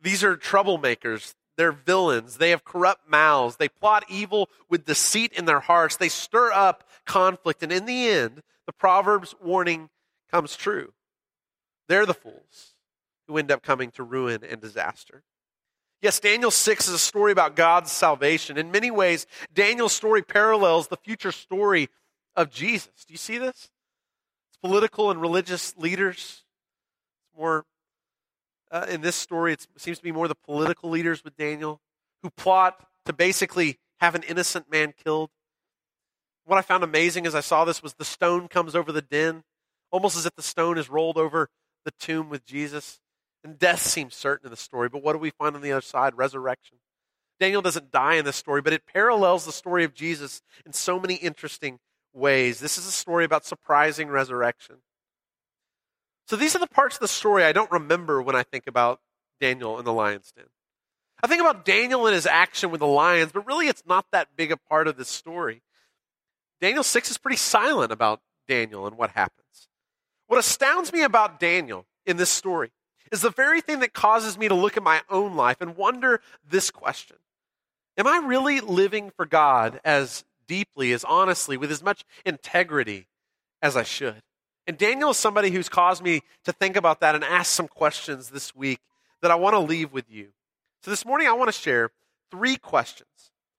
These 0.00 0.24
are 0.24 0.36
troublemakers. 0.36 1.34
They're 1.56 1.72
villains. 1.72 2.38
They 2.38 2.50
have 2.50 2.64
corrupt 2.64 3.08
mouths. 3.08 3.56
They 3.56 3.68
plot 3.68 4.04
evil 4.08 4.48
with 4.68 4.84
deceit 4.84 5.32
in 5.32 5.44
their 5.44 5.60
hearts. 5.60 5.96
They 5.96 6.08
stir 6.08 6.50
up 6.50 6.88
conflict. 7.06 7.62
And 7.62 7.70
in 7.70 7.86
the 7.86 8.08
end, 8.08 8.42
the 8.66 8.72
Proverbs 8.72 9.34
warning 9.42 9.90
comes 10.30 10.56
true. 10.56 10.92
They're 11.88 12.06
the 12.06 12.14
fools 12.14 12.74
who 13.26 13.36
end 13.36 13.50
up 13.50 13.62
coming 13.62 13.90
to 13.92 14.02
ruin 14.02 14.42
and 14.48 14.60
disaster. 14.60 15.22
Yes, 16.00 16.18
Daniel 16.18 16.50
6 16.50 16.88
is 16.88 16.94
a 16.94 16.98
story 16.98 17.30
about 17.30 17.54
God's 17.54 17.92
salvation. 17.92 18.58
In 18.58 18.72
many 18.72 18.90
ways, 18.90 19.26
Daniel's 19.54 19.92
story 19.92 20.20
parallels 20.22 20.88
the 20.88 20.96
future 20.96 21.30
story 21.30 21.88
of 22.34 22.50
Jesus. 22.50 23.04
Do 23.06 23.14
you 23.14 23.18
see 23.18 23.38
this? 23.38 23.70
It's 24.48 24.56
political 24.60 25.12
and 25.12 25.20
religious 25.20 25.76
leaders. 25.76 26.16
It's 26.16 27.38
more, 27.38 27.64
uh, 28.72 28.86
in 28.88 29.00
this 29.00 29.14
story, 29.14 29.52
it 29.52 29.66
seems 29.76 29.98
to 29.98 30.02
be 30.02 30.10
more 30.10 30.26
the 30.26 30.34
political 30.34 30.90
leaders 30.90 31.22
with 31.22 31.36
Daniel 31.36 31.80
who 32.22 32.30
plot 32.30 32.84
to 33.06 33.12
basically 33.12 33.78
have 34.00 34.16
an 34.16 34.24
innocent 34.24 34.70
man 34.70 34.92
killed. 35.04 35.30
What 36.44 36.58
I 36.58 36.62
found 36.62 36.82
amazing 36.82 37.26
as 37.26 37.34
I 37.34 37.40
saw 37.40 37.64
this 37.64 37.82
was 37.82 37.94
the 37.94 38.04
stone 38.04 38.48
comes 38.48 38.74
over 38.74 38.92
the 38.92 39.02
den, 39.02 39.44
almost 39.90 40.16
as 40.16 40.26
if 40.26 40.34
the 40.34 40.42
stone 40.42 40.78
is 40.78 40.90
rolled 40.90 41.16
over 41.16 41.48
the 41.84 41.92
tomb 41.98 42.28
with 42.28 42.44
Jesus. 42.44 43.00
And 43.44 43.58
death 43.58 43.82
seems 43.82 44.14
certain 44.14 44.46
in 44.46 44.50
the 44.50 44.56
story, 44.56 44.88
but 44.88 45.02
what 45.02 45.12
do 45.12 45.18
we 45.18 45.30
find 45.30 45.56
on 45.56 45.62
the 45.62 45.72
other 45.72 45.80
side? 45.80 46.16
Resurrection. 46.16 46.78
Daniel 47.40 47.62
doesn't 47.62 47.90
die 47.90 48.14
in 48.14 48.24
this 48.24 48.36
story, 48.36 48.62
but 48.62 48.72
it 48.72 48.86
parallels 48.86 49.44
the 49.44 49.52
story 49.52 49.82
of 49.82 49.94
Jesus 49.94 50.42
in 50.64 50.72
so 50.72 51.00
many 51.00 51.14
interesting 51.14 51.80
ways. 52.12 52.60
This 52.60 52.78
is 52.78 52.86
a 52.86 52.92
story 52.92 53.24
about 53.24 53.44
surprising 53.44 54.08
resurrection. 54.08 54.76
So 56.28 56.36
these 56.36 56.54
are 56.54 56.60
the 56.60 56.68
parts 56.68 56.96
of 56.96 57.00
the 57.00 57.08
story 57.08 57.42
I 57.42 57.52
don't 57.52 57.70
remember 57.70 58.22
when 58.22 58.36
I 58.36 58.44
think 58.44 58.68
about 58.68 59.00
Daniel 59.40 59.78
in 59.78 59.84
the 59.84 59.92
lion's 59.92 60.30
den. 60.32 60.46
I 61.22 61.26
think 61.26 61.40
about 61.40 61.64
Daniel 61.64 62.06
and 62.06 62.14
his 62.14 62.26
action 62.26 62.70
with 62.70 62.80
the 62.80 62.86
lions, 62.86 63.32
but 63.32 63.46
really 63.46 63.66
it's 63.66 63.82
not 63.86 64.06
that 64.12 64.36
big 64.36 64.52
a 64.52 64.56
part 64.56 64.88
of 64.88 64.96
this 64.96 65.08
story. 65.08 65.62
Daniel 66.62 66.84
6 66.84 67.10
is 67.10 67.18
pretty 67.18 67.36
silent 67.36 67.90
about 67.90 68.20
Daniel 68.46 68.86
and 68.86 68.96
what 68.96 69.10
happens. 69.10 69.68
What 70.28 70.38
astounds 70.38 70.92
me 70.92 71.02
about 71.02 71.40
Daniel 71.40 71.86
in 72.06 72.16
this 72.16 72.30
story 72.30 72.70
is 73.10 73.20
the 73.20 73.30
very 73.30 73.60
thing 73.60 73.80
that 73.80 73.92
causes 73.92 74.38
me 74.38 74.46
to 74.46 74.54
look 74.54 74.76
at 74.76 74.82
my 74.84 75.02
own 75.10 75.34
life 75.34 75.56
and 75.60 75.76
wonder 75.76 76.20
this 76.48 76.70
question 76.70 77.16
Am 77.98 78.06
I 78.06 78.22
really 78.24 78.60
living 78.60 79.10
for 79.10 79.26
God 79.26 79.80
as 79.84 80.24
deeply, 80.46 80.92
as 80.92 81.02
honestly, 81.02 81.56
with 81.56 81.70
as 81.72 81.82
much 81.82 82.04
integrity 82.24 83.08
as 83.60 83.76
I 83.76 83.82
should. 83.82 84.22
And 84.66 84.78
Daniel 84.78 85.10
is 85.10 85.16
somebody 85.16 85.50
who's 85.50 85.68
caused 85.68 86.02
me 86.02 86.20
to 86.44 86.52
think 86.52 86.76
about 86.76 87.00
that 87.00 87.14
and 87.14 87.24
ask 87.24 87.50
some 87.50 87.68
questions 87.68 88.30
this 88.30 88.54
week 88.54 88.78
that 89.20 89.30
I 89.30 89.34
want 89.34 89.54
to 89.54 89.60
leave 89.60 89.92
with 89.92 90.10
you. 90.10 90.28
So 90.82 90.90
this 90.90 91.04
morning, 91.04 91.26
I 91.26 91.32
want 91.32 91.48
to 91.48 91.58
share 91.58 91.90
three 92.30 92.56
questions. 92.56 93.08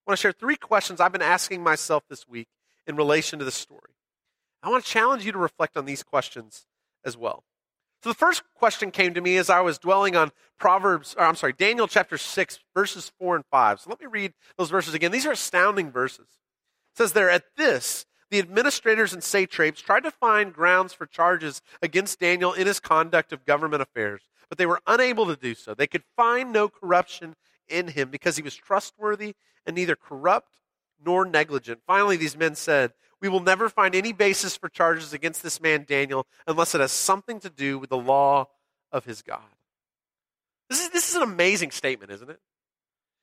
I 0.06 0.12
want 0.12 0.18
to 0.18 0.22
share 0.22 0.32
three 0.32 0.56
questions 0.56 1.02
I've 1.02 1.12
been 1.12 1.22
asking 1.22 1.64
myself 1.64 2.04
this 2.10 2.28
week 2.28 2.48
in 2.88 2.96
relation 2.96 3.40
to 3.40 3.46
this 3.46 3.56
story. 3.56 3.82
I 4.62 4.70
want 4.70 4.84
to 4.84 4.90
challenge 4.90 5.26
you 5.26 5.32
to 5.32 5.38
reflect 5.38 5.76
on 5.76 5.86
these 5.86 6.04
questions 6.04 6.66
as 7.06 7.18
well. 7.18 7.44
So 8.04 8.10
the 8.10 8.16
first 8.16 8.44
question 8.54 8.92
came 8.92 9.14
to 9.14 9.22
me 9.22 9.38
as 9.38 9.50
I 9.50 9.62
was 9.62 9.78
dwelling 9.78 10.16
on 10.16 10.32
Proverbs, 10.60 11.16
or 11.18 11.26
I'm 11.26 11.36
sorry, 11.36 11.54
Daniel 11.54 11.88
chapter 11.88 12.18
6, 12.18 12.60
verses 12.76 13.12
4 13.18 13.38
and 13.38 13.46
5. 13.50 13.80
So 13.82 13.90
let 13.90 14.02
me 14.02 14.08
read 14.08 14.34
those 14.58 14.70
verses 14.70 14.94
again. 14.94 15.12
These 15.12 15.26
are 15.26 15.32
astounding 15.32 15.90
verses. 15.90 16.28
It 16.94 16.98
says 16.98 17.14
there, 17.14 17.30
at 17.30 17.44
this, 17.56 18.06
the 18.30 18.40
administrators 18.40 19.14
and 19.14 19.24
satraps 19.24 19.80
tried 19.80 20.04
to 20.04 20.12
find 20.12 20.54
grounds 20.54 20.92
for 20.92 21.06
charges 21.06 21.62
against 21.82 22.20
Daniel 22.20 22.52
in 22.52 22.68
his 22.68 22.80
conduct 22.80 23.32
of 23.32 23.46
government 23.46 23.82
affairs, 23.82 24.24
but 24.50 24.58
they 24.58 24.66
were 24.66 24.82
unable 24.86 25.26
to 25.28 25.36
do 25.36 25.56
so. 25.56 25.74
They 25.74 25.88
could 25.88 26.04
find 26.18 26.52
no 26.52 26.68
corruption 26.68 27.36
in 27.70 27.90
him 27.90 28.10
because 28.10 28.36
he 28.36 28.44
was 28.44 28.56
trustworthy 28.56 29.36
and 29.66 29.76
neither 29.76 29.96
corrupt 29.96 30.58
nor 31.06 31.26
negligent. 31.26 31.82
Finally, 31.86 32.18
these 32.18 32.38
men 32.38 32.56
said, 32.56 32.94
We 33.22 33.30
will 33.30 33.40
never 33.40 33.70
find 33.70 33.96
any 33.96 34.14
basis 34.14 34.56
for 34.56 34.70
charges 34.70 35.14
against 35.14 35.44
this 35.44 35.62
man 35.62 35.86
Daniel 35.88 36.28
unless 36.48 36.76
it 36.76 36.82
has 36.82 36.92
something 36.92 37.40
to 37.42 37.50
do 37.50 37.80
with 37.80 37.90
the 37.90 37.98
law 37.98 38.48
of 38.92 39.06
his 39.06 39.22
God. 39.22 39.42
This 40.70 40.82
is, 40.82 40.90
this 40.90 41.10
is 41.10 41.16
an 41.16 41.24
amazing 41.24 41.72
statement, 41.72 42.12
isn't 42.12 42.30
it? 42.30 42.40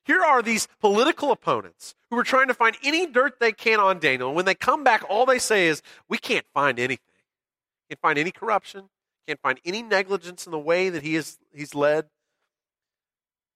Here 0.05 0.23
are 0.23 0.43
these 0.43 0.67
political 0.81 1.31
opponents 1.31 1.95
who 2.11 2.19
are 2.19 2.25
trying 2.25 2.49
to 2.49 2.55
find 2.55 2.77
any 2.83 3.07
dirt 3.07 3.39
they 3.39 3.53
can 3.53 3.81
on 3.81 3.99
Daniel. 3.99 4.35
When 4.35 4.45
they 4.45 4.55
come 4.55 4.83
back, 4.83 5.05
all 5.09 5.27
they 5.27 5.39
say 5.39 5.67
is, 5.67 5.83
We 6.09 6.19
can't 6.19 6.47
find 6.53 6.79
anything. 6.79 7.05
Can't 7.89 8.01
find 8.01 8.19
any 8.19 8.31
corruption. 8.31 8.89
Can't 9.27 9.41
find 9.41 9.61
any 9.65 9.83
negligence 9.83 10.47
in 10.47 10.53
the 10.53 10.59
way 10.59 10.89
that 10.89 11.03
he 11.03 11.17
is, 11.17 11.39
he's 11.53 11.75
led. 11.75 12.07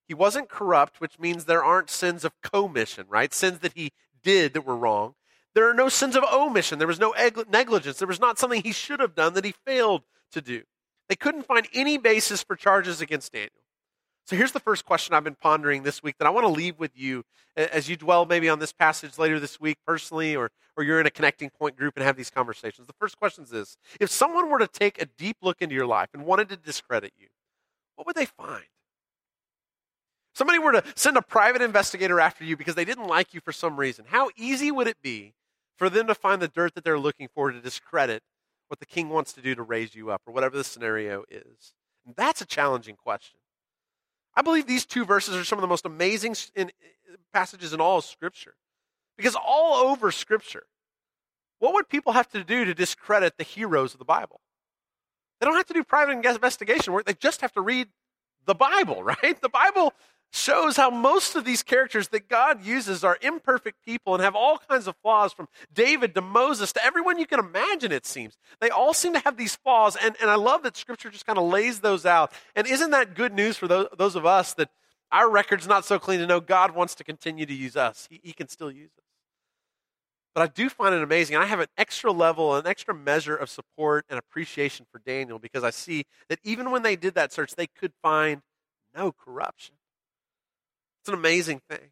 He 0.07 0.15
wasn't 0.15 0.49
corrupt, 0.49 1.01
which 1.01 1.19
means 1.19 1.45
there 1.45 1.65
aren't 1.65 1.89
sins 1.89 2.25
of 2.25 2.41
commission, 2.43 3.07
right? 3.09 3.33
Sins 3.33 3.61
that 3.61 3.73
he 3.75 3.93
did 4.25 4.55
that 4.55 4.67
were 4.67 4.77
wrong. 4.77 5.15
There 5.55 5.71
are 5.71 5.75
no 5.75 5.89
sins 5.89 6.17
of 6.17 6.25
omission. 6.25 6.79
There 6.79 6.89
was 6.89 6.99
no 6.99 7.15
negligence. 7.49 7.99
There 7.99 8.09
was 8.09 8.21
not 8.21 8.39
something 8.39 8.63
he 8.63 8.73
should 8.73 8.99
have 8.99 9.15
done 9.15 9.35
that 9.35 9.45
he 9.45 9.55
failed 9.65 10.03
to 10.33 10.41
do. 10.41 10.63
They 11.09 11.15
couldn't 11.15 11.47
find 11.47 11.69
any 11.73 11.97
basis 11.97 12.43
for 12.43 12.57
charges 12.57 13.01
against 13.01 13.33
Daniel. 13.33 13.51
So 14.27 14.37
here's 14.37 14.53
the 14.53 14.61
first 14.61 14.87
question 14.87 15.15
I've 15.15 15.23
been 15.23 15.37
pondering 15.37 15.83
this 15.83 16.03
week 16.03 16.17
that 16.19 16.27
I 16.27 16.31
want 16.31 16.47
to 16.47 16.53
leave 16.53 16.79
with 16.79 16.93
you 16.95 17.25
as 17.57 17.89
you 17.89 17.97
dwell 17.97 18.25
maybe 18.25 18.49
on 18.49 18.59
this 18.59 18.73
passage 18.73 19.19
later 19.19 19.39
this 19.39 19.61
week 19.61 19.77
personally 19.87 20.35
or, 20.35 20.51
or 20.77 20.83
you're 20.83 20.99
in 20.99 21.07
a 21.07 21.11
connecting 21.11 21.51
point 21.51 21.77
group 21.77 21.95
and 21.97 22.05
have 22.05 22.17
these 22.17 22.31
conversations. 22.31 22.87
The 22.87 22.95
first 22.95 23.19
question 23.19 23.45
is 23.45 23.51
this 23.51 23.77
If 24.01 24.11
someone 24.11 24.49
were 24.49 24.59
to 24.59 24.67
take 24.67 25.01
a 25.01 25.07
deep 25.07 25.37
look 25.43 25.61
into 25.61 25.75
your 25.75 25.87
life 25.87 26.09
and 26.15 26.25
wanted 26.25 26.49
to 26.49 26.57
discredit 26.57 27.13
you, 27.19 27.29
what 27.97 28.07
would 28.07 28.17
they 28.17 28.25
find? 28.25 28.65
Somebody 30.35 30.59
were 30.59 30.73
to 30.73 30.85
send 30.97 31.17
a 31.17 31.23
private 31.23 31.63
investigator 31.63 32.19
after 32.19 32.45
you 32.45 32.57
because 32.57 32.75
they 32.75 32.85
didn't 32.85 33.07
like 33.07 33.35
you 33.35 33.41
for 33.41 33.53
some 33.53 33.77
reason. 33.79 34.05
How 34.09 34.31
easy 34.37 34.71
would 34.71 34.89
it 34.89 35.01
be 35.01 35.35
for 35.77 35.89
them 35.89 36.09
to 36.09 36.15
find 36.15 36.43
the 36.43 36.49
dirt 36.49 36.75
that 36.75 36.85
they're 36.85 36.99
looking 36.99 37.29
for 37.33 37.51
to 37.51 37.61
discredit 37.61 38.23
what 38.69 38.81
the 38.81 38.87
king 38.87 39.11
wants 39.11 39.33
to 39.35 39.41
do 39.41 39.55
to 39.55 39.63
raise 39.63 39.95
you 39.95 40.11
up 40.11 40.23
or 40.27 40.35
whatever 40.35 40.57
the 40.57 40.65
scenario 40.65 41.25
is? 41.31 41.73
And 42.05 42.17
that's 42.17 42.41
a 42.41 42.47
challenging 42.47 42.97
question. 42.97 43.39
I 44.35 44.43
believe 44.43 44.67
these 44.67 44.85
two 44.85 45.05
verses 45.05 45.37
are 45.37 45.45
some 45.45 45.59
of 45.59 45.63
the 45.63 45.69
most 45.69 45.87
amazing 45.87 46.35
in, 46.57 46.73
passages 47.33 47.73
in 47.73 47.81
all 47.81 47.99
of 47.99 48.05
Scripture. 48.05 48.55
Because 49.17 49.37
all 49.37 49.89
over 49.89 50.11
Scripture, 50.11 50.65
what 51.61 51.75
would 51.75 51.89
people 51.89 52.13
have 52.13 52.29
to 52.31 52.43
do 52.43 52.65
to 52.65 52.75
discredit 52.75 53.35
the 53.39 53.45
heroes 53.45 53.95
of 53.95 54.01
the 54.01 54.05
Bible? 54.05 54.41
They 55.39 55.47
don't 55.47 55.57
have 55.57 55.67
to 55.67 55.75
do 55.75 55.85
private 55.85 56.27
investigation 56.27 56.93
work, 56.93 57.05
they 57.05 57.15
just 57.15 57.41
have 57.41 57.53
to 57.53 57.61
read 57.61 57.89
the 58.47 58.55
Bible, 58.55 59.03
right? 59.23 59.41
The 59.41 59.49
Bible 59.49 59.95
shows 60.35 60.77
how 60.77 60.91
most 60.91 61.37
of 61.37 61.45
these 61.45 61.63
characters 61.63 62.09
that 62.09 62.29
God 62.29 62.65
uses 62.65 63.05
are 63.05 63.17
imperfect 63.23 63.85
people 63.85 64.15
and 64.15 64.23
have 64.23 64.35
all 64.35 64.59
kinds 64.69 64.89
of 64.89 64.97
flaws 64.97 65.33
from 65.33 65.47
David 65.73 66.15
to 66.17 66.21
Moses 66.21 66.73
to 66.73 66.85
everyone 66.85 67.19
you 67.19 67.27
can 67.27 67.39
imagine, 67.39 67.93
it 67.93 68.05
seems. 68.05 68.37
They 68.61 68.71
all 68.71 68.93
seem 68.93 69.13
to 69.13 69.21
have 69.21 69.37
these 69.37 69.55
flaws, 69.55 69.97
and, 69.97 70.17
and 70.21 70.29
I 70.29 70.35
love 70.35 70.65
that 70.65 70.77
Scripture 70.77 71.09
just 71.09 71.25
kind 71.25 71.39
of 71.39 71.45
lays 71.45 71.81
those 71.81 72.05
out. 72.05 72.33
And 72.57 72.67
isn't 72.67 72.91
that 72.91 73.15
good 73.15 73.33
news 73.33 73.57
for 73.57 73.69
those, 73.69 73.87
those 73.97 74.17
of 74.17 74.27
us 74.27 74.55
that 74.55 74.71
our 75.13 75.31
record's 75.31 75.69
not 75.69 75.85
so 75.85 76.01
clean 76.01 76.19
to 76.19 76.27
know 76.27 76.41
God 76.41 76.75
wants 76.75 76.97
to 76.97 77.05
continue 77.05 77.47
to 77.47 77.55
use 77.55 77.77
us? 77.77 78.09
He, 78.11 78.21
he 78.25 78.33
can 78.33 78.49
still 78.49 78.73
use 78.73 78.91
us. 78.99 79.05
But 80.35 80.43
I 80.43 80.47
do 80.49 80.69
find 80.69 80.93
it 80.97 81.03
amazing. 81.03 81.37
I 81.37 81.47
have 81.47 81.61
an 81.61 81.69
extra 81.79 82.11
level, 82.11 82.57
an 82.57 82.67
extra 82.67 82.93
measure 82.93 83.37
of 83.37 83.49
support 83.49 84.05
and 84.11 84.19
appreciation 84.19 84.85
for 84.91 84.99
Daniel 84.99 85.39
because 85.39 85.63
I 85.63 85.71
see 85.71 86.07
that 86.29 86.41
even 86.43 86.73
when 86.73 86.83
they 86.83 86.97
did 86.97 87.15
that 87.15 87.33
search, 87.33 87.55
they 87.55 87.69
could 87.69 87.93
find 88.03 88.43
no 88.97 89.13
corruption. 89.13 89.77
It's 91.05 91.11
an 91.11 91.19
amazing 91.19 91.61
thing. 91.69 91.91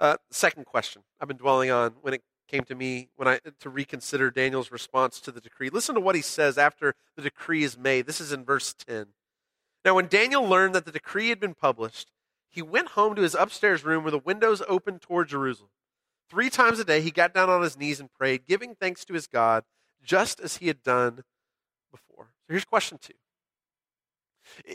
Uh, 0.00 0.16
second 0.30 0.64
question 0.64 1.02
I've 1.20 1.28
been 1.28 1.36
dwelling 1.36 1.70
on 1.70 1.96
when 2.00 2.14
it 2.14 2.22
came 2.48 2.64
to 2.64 2.74
me 2.74 3.10
when 3.16 3.28
I 3.28 3.40
to 3.60 3.68
reconsider 3.68 4.30
Daniel's 4.30 4.72
response 4.72 5.20
to 5.20 5.30
the 5.30 5.42
decree. 5.42 5.68
Listen 5.68 5.94
to 5.94 6.00
what 6.00 6.14
he 6.14 6.22
says 6.22 6.56
after 6.56 6.94
the 7.16 7.22
decree 7.22 7.64
is 7.64 7.76
made. 7.76 8.06
This 8.06 8.18
is 8.18 8.32
in 8.32 8.46
verse 8.46 8.72
10. 8.72 9.08
Now, 9.84 9.94
when 9.94 10.06
Daniel 10.06 10.42
learned 10.42 10.74
that 10.74 10.86
the 10.86 10.90
decree 10.90 11.28
had 11.28 11.38
been 11.38 11.52
published, 11.52 12.10
he 12.48 12.62
went 12.62 12.88
home 12.92 13.14
to 13.14 13.20
his 13.20 13.34
upstairs 13.34 13.84
room 13.84 14.02
where 14.02 14.10
the 14.10 14.18
windows 14.18 14.62
opened 14.66 15.02
toward 15.02 15.28
Jerusalem. 15.28 15.68
Three 16.30 16.48
times 16.48 16.78
a 16.78 16.84
day 16.86 17.02
he 17.02 17.10
got 17.10 17.34
down 17.34 17.50
on 17.50 17.60
his 17.60 17.76
knees 17.76 18.00
and 18.00 18.10
prayed, 18.10 18.46
giving 18.46 18.74
thanks 18.74 19.04
to 19.04 19.12
his 19.12 19.26
God, 19.26 19.64
just 20.02 20.40
as 20.40 20.56
he 20.56 20.68
had 20.68 20.82
done 20.82 21.24
before. 21.90 22.30
So 22.46 22.54
here's 22.54 22.64
question 22.64 22.96
two. 22.96 23.12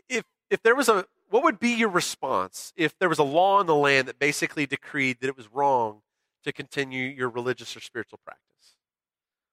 If 0.07 0.25
if 0.51 0.61
there 0.61 0.75
was 0.75 0.87
a 0.87 1.05
what 1.29 1.43
would 1.43 1.59
be 1.59 1.69
your 1.69 1.89
response 1.89 2.73
if 2.75 2.97
there 2.97 3.09
was 3.09 3.19
a 3.19 3.23
law 3.23 3.59
in 3.61 3.67
the 3.67 3.75
land 3.75 4.07
that 4.07 4.19
basically 4.19 4.65
decreed 4.65 5.17
that 5.21 5.27
it 5.27 5.37
was 5.37 5.51
wrong 5.51 6.01
to 6.43 6.51
continue 6.51 7.03
your 7.03 7.29
religious 7.29 7.75
or 7.75 7.79
spiritual 7.79 8.19
practice? 8.23 8.75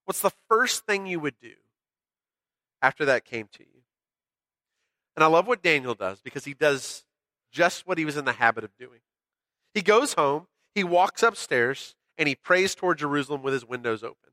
What's 0.04 0.20
the 0.20 0.32
first 0.48 0.86
thing 0.86 1.06
you 1.06 1.20
would 1.20 1.38
do 1.40 1.52
after 2.80 3.04
that 3.06 3.24
came 3.24 3.48
to 3.52 3.62
you? 3.62 3.82
And 5.16 5.24
I 5.24 5.26
love 5.26 5.46
what 5.46 5.62
Daniel 5.62 5.94
does 5.94 6.20
because 6.20 6.44
he 6.44 6.54
does 6.54 7.04
just 7.50 7.86
what 7.86 7.98
he 7.98 8.04
was 8.04 8.16
in 8.16 8.24
the 8.24 8.32
habit 8.32 8.64
of 8.64 8.76
doing. 8.78 9.00
He 9.74 9.82
goes 9.82 10.14
home, 10.14 10.46
he 10.74 10.84
walks 10.84 11.22
upstairs, 11.22 11.96
and 12.18 12.28
he 12.28 12.34
prays 12.34 12.74
toward 12.74 12.98
Jerusalem 12.98 13.42
with 13.42 13.52
his 13.52 13.64
windows 13.64 14.02
open. 14.02 14.32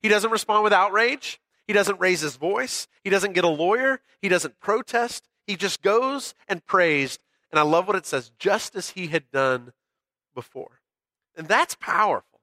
He 0.00 0.08
doesn't 0.08 0.30
respond 0.30 0.64
with 0.64 0.72
outrage. 0.72 1.40
He 1.66 1.72
doesn't 1.72 2.00
raise 2.00 2.20
his 2.20 2.36
voice. 2.36 2.88
He 3.04 3.10
doesn't 3.10 3.34
get 3.34 3.44
a 3.44 3.48
lawyer. 3.48 4.00
He 4.20 4.28
doesn't 4.28 4.60
protest. 4.60 5.28
He 5.52 5.56
just 5.56 5.82
goes 5.82 6.32
and 6.48 6.64
prays. 6.64 7.18
And 7.50 7.58
I 7.58 7.62
love 7.62 7.86
what 7.86 7.94
it 7.94 8.06
says, 8.06 8.32
just 8.38 8.74
as 8.74 8.88
he 8.88 9.08
had 9.08 9.30
done 9.30 9.74
before. 10.34 10.80
And 11.36 11.46
that's 11.46 11.74
powerful. 11.74 12.40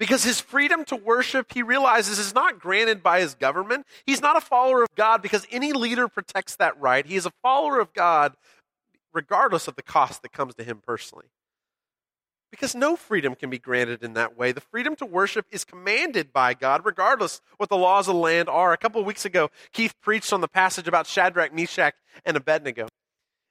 Because 0.00 0.24
his 0.24 0.40
freedom 0.40 0.84
to 0.86 0.96
worship, 0.96 1.52
he 1.52 1.62
realizes, 1.62 2.18
is 2.18 2.34
not 2.34 2.58
granted 2.58 3.04
by 3.04 3.20
his 3.20 3.36
government. 3.36 3.86
He's 4.04 4.20
not 4.20 4.36
a 4.36 4.40
follower 4.40 4.82
of 4.82 4.88
God 4.96 5.22
because 5.22 5.46
any 5.52 5.72
leader 5.72 6.08
protects 6.08 6.56
that 6.56 6.76
right. 6.80 7.06
He 7.06 7.14
is 7.14 7.24
a 7.24 7.32
follower 7.40 7.78
of 7.78 7.92
God 7.92 8.34
regardless 9.12 9.68
of 9.68 9.76
the 9.76 9.82
cost 9.84 10.22
that 10.22 10.32
comes 10.32 10.56
to 10.56 10.64
him 10.64 10.82
personally. 10.84 11.26
Because 12.50 12.74
no 12.74 12.96
freedom 12.96 13.34
can 13.34 13.48
be 13.48 13.58
granted 13.58 14.02
in 14.02 14.14
that 14.14 14.36
way. 14.36 14.50
The 14.50 14.60
freedom 14.60 14.96
to 14.96 15.06
worship 15.06 15.46
is 15.50 15.64
commanded 15.64 16.32
by 16.32 16.54
God, 16.54 16.84
regardless 16.84 17.40
what 17.58 17.68
the 17.68 17.76
laws 17.76 18.08
of 18.08 18.14
the 18.14 18.20
land 18.20 18.48
are. 18.48 18.72
A 18.72 18.76
couple 18.76 19.00
of 19.00 19.06
weeks 19.06 19.24
ago, 19.24 19.50
Keith 19.72 19.94
preached 20.00 20.32
on 20.32 20.40
the 20.40 20.48
passage 20.48 20.88
about 20.88 21.06
Shadrach, 21.06 21.54
Meshach, 21.54 21.94
and 22.24 22.36
Abednego. 22.36 22.88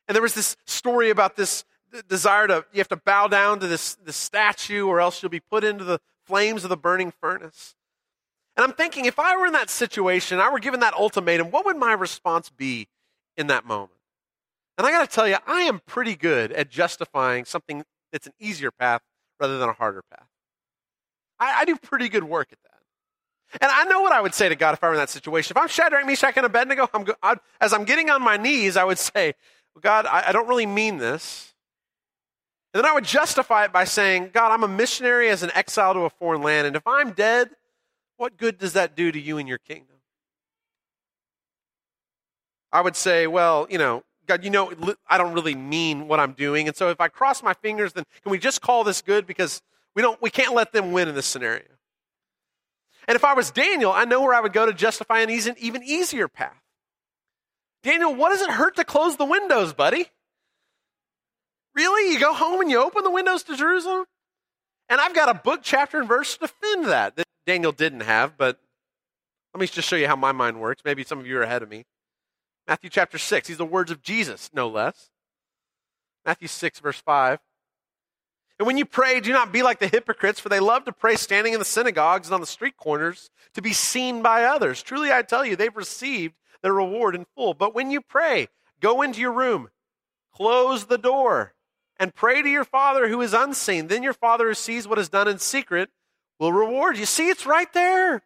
And 0.08 0.16
there 0.16 0.22
was 0.22 0.34
this 0.34 0.58
story 0.66 1.10
about 1.10 1.38
this 1.38 1.64
desire 2.08 2.48
to, 2.48 2.66
you 2.74 2.80
have 2.80 2.90
to 2.90 2.98
bow 2.98 3.28
down 3.28 3.60
to 3.60 3.68
this, 3.68 3.96
this 3.96 4.16
statue 4.16 4.86
or 4.86 5.00
else 5.00 5.24
you'll 5.24 5.30
be 5.30 5.40
put 5.40 5.64
into 5.64 5.84
the 5.84 6.00
flames 6.26 6.64
of 6.64 6.70
the 6.70 6.78
burning 6.78 7.12
furnace. 7.22 7.76
And 8.58 8.66
I'm 8.66 8.74
thinking, 8.74 9.06
if 9.06 9.18
I 9.18 9.38
were 9.38 9.46
in 9.46 9.54
that 9.54 9.70
situation, 9.70 10.40
I 10.40 10.50
were 10.50 10.60
given 10.60 10.82
that 10.82 10.94
ultimatum, 10.94 11.52
what 11.52 11.66
would 11.66 11.78
my 11.78 11.94
response 11.94 12.50
be 12.50 12.88
in 13.38 13.48
that 13.48 13.66
moment? 13.66 14.00
And 14.78 14.86
I 14.86 14.92
got 14.92 15.10
to 15.10 15.16
tell 15.16 15.28
you, 15.28 15.38
I 15.48 15.62
am 15.62 15.80
pretty 15.86 16.16
good 16.16 16.52
at 16.52 16.70
justifying 16.70 17.46
something 17.46 17.84
it's 18.12 18.28
an 18.28 18.34
easier 18.40 18.72
path 18.72 19.02
rather 19.40 19.58
than 19.58 19.70
a 19.70 19.74
harder 19.74 20.04
path. 20.12 20.28
I, 21.40 21.62
I 21.62 21.66
do 21.66 21.76
pretty 21.76 22.10
good 22.10 22.24
work 22.24 22.50
at 22.52 22.60
that. 22.64 22.70
And 23.62 23.72
I 23.72 23.86
know 23.86 24.02
what 24.02 24.12
I 24.12 24.22
would 24.22 24.34
say 24.34 24.50
to 24.50 24.56
God 24.56 24.74
if 24.74 24.84
I 24.84 24.88
were 24.88 24.94
in 24.94 25.00
that 25.00 25.10
situation. 25.10 25.56
If 25.56 25.62
I'm 25.62 25.68
Shadrach, 25.68 26.06
Meshach, 26.06 26.38
and 26.38 26.46
Abednego, 26.46 26.88
I'm 26.94 27.04
go, 27.04 27.16
I'd, 27.24 27.40
as 27.60 27.74
I'm 27.74 27.84
getting 27.84 28.10
on 28.10 28.22
my 28.22 28.38
knees, 28.38 28.78
I 28.78 28.84
would 28.84 29.00
say, 29.00 29.34
well, 29.74 29.82
God, 29.82 30.06
I, 30.06 30.30
I 30.30 30.32
don't 30.32 30.48
really 30.48 30.68
mean 30.68 30.98
this. 30.98 31.54
And 32.74 32.84
then 32.84 32.90
I 32.90 32.94
would 32.94 33.06
justify 33.06 33.66
it 33.66 33.74
by 33.74 33.86
saying, 33.86 34.30
God, 34.34 34.52
I'm 34.52 34.64
a 34.64 34.68
missionary 34.68 35.30
as 35.30 35.42
an 35.42 35.50
exile 35.56 35.96
to 35.96 36.02
a 36.02 36.10
foreign 36.10 36.44
land, 36.44 36.68
and 36.68 36.76
if 36.76 36.86
I'm 36.86 37.12
dead, 37.12 37.50
what 38.18 38.38
good 38.38 38.60
does 38.60 38.74
that 38.74 38.96
do 38.96 39.12
to 39.12 39.20
you 39.20 39.40
and 39.40 39.48
your 39.48 39.58
kingdom? 39.58 39.96
I 42.72 42.82
would 42.82 42.96
say, 42.96 43.26
well, 43.26 43.66
you 43.72 43.80
know, 43.80 44.04
God, 44.30 44.44
you 44.44 44.52
know, 44.52 44.72
I 45.08 45.18
don't 45.18 45.34
really 45.34 45.56
mean 45.56 46.08
what 46.08 46.20
I'm 46.20 46.34
doing. 46.34 46.68
And 46.68 46.78
so 46.78 46.90
if 46.90 47.02
I 47.02 47.08
cross 47.08 47.42
my 47.42 47.56
fingers, 47.56 47.94
then 47.94 48.04
can 48.22 48.32
we 48.32 48.38
just 48.38 48.62
call 48.62 48.84
this 48.84 49.02
good? 49.02 49.26
Because 49.26 49.64
we 49.96 50.04
don't, 50.04 50.22
we 50.22 50.30
can't 50.30 50.54
let 50.54 50.72
them 50.72 50.92
win 50.92 51.08
in 51.08 51.16
this 51.16 51.26
scenario. 51.26 51.66
And 53.08 53.16
if 53.16 53.26
I 53.26 53.34
was 53.34 53.50
Daniel, 53.50 53.92
I 53.92 54.06
know 54.06 54.22
where 54.22 54.36
I 54.36 54.40
would 54.40 54.54
go 54.54 54.68
to 54.68 54.74
justify 54.74 55.22
an 55.22 55.32
even 55.32 55.84
easier 55.84 56.28
path. 56.28 56.62
Daniel, 57.82 58.14
what 58.14 58.30
does 58.30 58.44
it 58.44 58.52
hurt 58.52 58.76
to 58.76 58.84
close 58.84 59.18
the 59.18 59.26
windows, 59.26 59.74
buddy? 59.74 60.06
Really? 61.74 62.14
You 62.14 62.20
go 62.20 62.36
home 62.36 62.62
and 62.62 62.70
you 62.70 62.84
open 62.84 63.04
the 63.04 63.10
windows 63.10 63.42
to 63.44 63.58
Jerusalem? 63.58 64.06
And 64.90 65.02
I've 65.02 65.16
got 65.16 65.28
a 65.28 65.34
book, 65.34 65.62
chapter, 65.64 65.98
and 65.98 66.08
verse 66.08 66.38
to 66.38 66.42
defend 66.42 66.86
that 66.86 67.16
that 67.16 67.26
Daniel 67.48 67.72
didn't 67.72 68.02
have, 68.02 68.38
but 68.38 68.60
let 69.56 69.62
me 69.62 69.66
just 69.66 69.88
show 69.88 69.96
you 69.96 70.08
how 70.08 70.16
my 70.16 70.32
mind 70.32 70.62
works. 70.62 70.84
Maybe 70.86 71.04
some 71.04 71.18
of 71.18 71.26
you 71.26 71.36
are 71.40 71.42
ahead 71.42 71.64
of 71.64 71.70
me. 71.70 71.86
Matthew 72.70 72.92
chapter 72.92 73.18
6. 73.18 73.48
These 73.48 73.56
are 73.56 73.58
the 73.58 73.66
words 73.66 73.90
of 73.90 74.04
Jesus, 74.04 74.52
no 74.54 74.70
less. 74.70 75.10
Matthew 76.24 76.48
6, 76.48 76.80
verse 76.80 77.00
5. 77.00 77.40
And 78.60 78.68
when 78.68 78.78
you 78.78 78.86
pray, 78.86 79.20
do 79.20 79.34
not 79.34 79.52
be 79.52 79.64
like 79.64 79.80
the 79.80 79.88
hypocrites, 79.88 80.40
for 80.40 80.50
they 80.50 80.60
love 80.60 80.86
to 80.86 80.92
pray 80.92 81.16
standing 81.16 81.54
in 81.54 81.60
the 81.60 81.66
synagogues 81.66 82.28
and 82.28 82.36
on 82.36 82.42
the 82.42 82.46
street 82.46 82.78
corners 82.78 83.32
to 83.56 83.64
be 83.64 83.74
seen 83.74 84.22
by 84.22 84.44
others. 84.44 84.84
Truly, 84.84 85.12
I 85.12 85.24
tell 85.24 85.44
you, 85.44 85.56
they've 85.56 85.76
received 85.76 86.36
their 86.62 86.74
reward 86.74 87.16
in 87.16 87.26
full. 87.36 87.56
But 87.56 87.74
when 87.74 87.90
you 87.90 88.02
pray, 88.02 88.50
go 88.80 89.02
into 89.02 89.20
your 89.20 89.34
room, 89.34 89.70
close 90.32 90.86
the 90.86 91.00
door, 91.00 91.56
and 91.98 92.14
pray 92.14 92.44
to 92.44 92.50
your 92.50 92.66
Father 92.66 93.08
who 93.08 93.22
is 93.22 93.34
unseen. 93.34 93.88
Then 93.88 94.04
your 94.04 94.14
Father 94.14 94.48
who 94.48 94.54
sees 94.54 94.88
what 94.88 95.00
is 95.00 95.10
done 95.10 95.28
in 95.28 95.40
secret 95.40 95.90
will 96.38 96.54
reward 96.54 97.00
you. 97.00 97.08
See, 97.08 97.30
it's 97.30 97.48
right 97.48 97.74
there. 97.74 98.22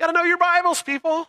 Got 0.00 0.06
to 0.06 0.12
know 0.14 0.24
your 0.24 0.38
Bibles, 0.38 0.82
people. 0.82 1.28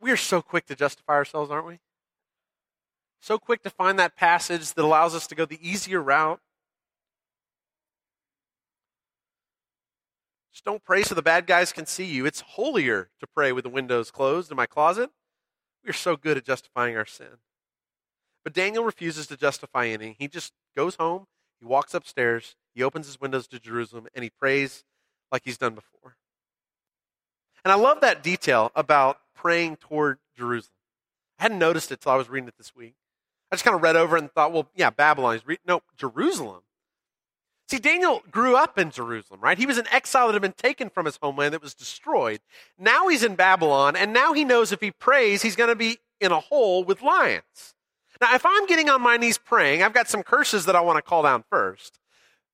We 0.00 0.10
are 0.10 0.16
so 0.16 0.40
quick 0.40 0.66
to 0.66 0.74
justify 0.74 1.14
ourselves, 1.14 1.50
aren't 1.50 1.66
we? 1.66 1.78
So 3.20 3.38
quick 3.38 3.62
to 3.64 3.70
find 3.70 3.98
that 3.98 4.16
passage 4.16 4.72
that 4.72 4.84
allows 4.84 5.14
us 5.14 5.26
to 5.26 5.34
go 5.34 5.44
the 5.44 5.58
easier 5.60 6.00
route. 6.00 6.40
Just 10.52 10.64
don't 10.64 10.82
pray 10.82 11.02
so 11.02 11.14
the 11.14 11.22
bad 11.22 11.46
guys 11.46 11.72
can 11.72 11.86
see 11.86 12.04
you. 12.04 12.24
It's 12.24 12.40
holier 12.40 13.10
to 13.20 13.26
pray 13.26 13.52
with 13.52 13.64
the 13.64 13.70
windows 13.70 14.10
closed 14.10 14.50
in 14.50 14.56
my 14.56 14.66
closet. 14.66 15.10
We 15.84 15.90
are 15.90 15.94
so 15.94 16.16
good 16.16 16.36
at 16.36 16.44
justifying 16.44 16.96
our 16.96 17.06
sin. 17.06 17.38
But 18.42 18.54
Daniel 18.54 18.84
refuses 18.84 19.26
to 19.28 19.36
justify 19.36 19.86
any. 19.86 20.16
He 20.18 20.28
just 20.28 20.52
goes 20.74 20.96
home, 20.96 21.26
he 21.60 21.66
walks 21.66 21.92
upstairs, 21.94 22.56
he 22.74 22.82
opens 22.82 23.06
his 23.06 23.20
windows 23.20 23.46
to 23.48 23.60
Jerusalem, 23.60 24.06
and 24.14 24.24
he 24.24 24.30
prays 24.30 24.84
like 25.30 25.42
he's 25.44 25.58
done 25.58 25.74
before. 25.74 26.16
And 27.64 27.72
I 27.72 27.76
love 27.76 28.00
that 28.00 28.22
detail 28.22 28.72
about 28.74 29.19
praying 29.40 29.76
toward 29.76 30.18
Jerusalem. 30.36 30.74
I 31.38 31.44
hadn't 31.44 31.58
noticed 31.58 31.90
it 31.90 32.00
till 32.00 32.12
I 32.12 32.16
was 32.16 32.28
reading 32.28 32.48
it 32.48 32.58
this 32.58 32.74
week. 32.76 32.94
I 33.50 33.56
just 33.56 33.64
kind 33.64 33.74
of 33.74 33.82
read 33.82 33.96
over 33.96 34.16
and 34.16 34.30
thought, 34.30 34.52
well, 34.52 34.68
yeah, 34.74 34.90
Babylon. 34.90 35.40
Re- 35.44 35.58
no, 35.66 35.80
Jerusalem. 35.96 36.62
See, 37.68 37.78
Daniel 37.78 38.22
grew 38.30 38.56
up 38.56 38.78
in 38.78 38.90
Jerusalem, 38.90 39.40
right? 39.40 39.56
He 39.56 39.66
was 39.66 39.78
an 39.78 39.86
exile 39.90 40.26
that 40.26 40.34
had 40.34 40.42
been 40.42 40.52
taken 40.52 40.90
from 40.90 41.06
his 41.06 41.18
homeland 41.22 41.54
that 41.54 41.62
was 41.62 41.74
destroyed. 41.74 42.40
Now 42.78 43.08
he's 43.08 43.22
in 43.22 43.36
Babylon, 43.36 43.96
and 43.96 44.12
now 44.12 44.32
he 44.32 44.44
knows 44.44 44.72
if 44.72 44.80
he 44.80 44.90
prays, 44.90 45.42
he's 45.42 45.56
going 45.56 45.70
to 45.70 45.76
be 45.76 45.98
in 46.20 46.32
a 46.32 46.40
hole 46.40 46.84
with 46.84 47.00
lions. 47.00 47.74
Now, 48.20 48.34
if 48.34 48.44
I'm 48.44 48.66
getting 48.66 48.90
on 48.90 49.00
my 49.00 49.16
knees 49.16 49.38
praying, 49.38 49.82
I've 49.82 49.94
got 49.94 50.08
some 50.08 50.22
curses 50.22 50.66
that 50.66 50.76
I 50.76 50.80
want 50.80 50.98
to 50.98 51.02
call 51.02 51.22
down 51.22 51.44
first. 51.48 51.98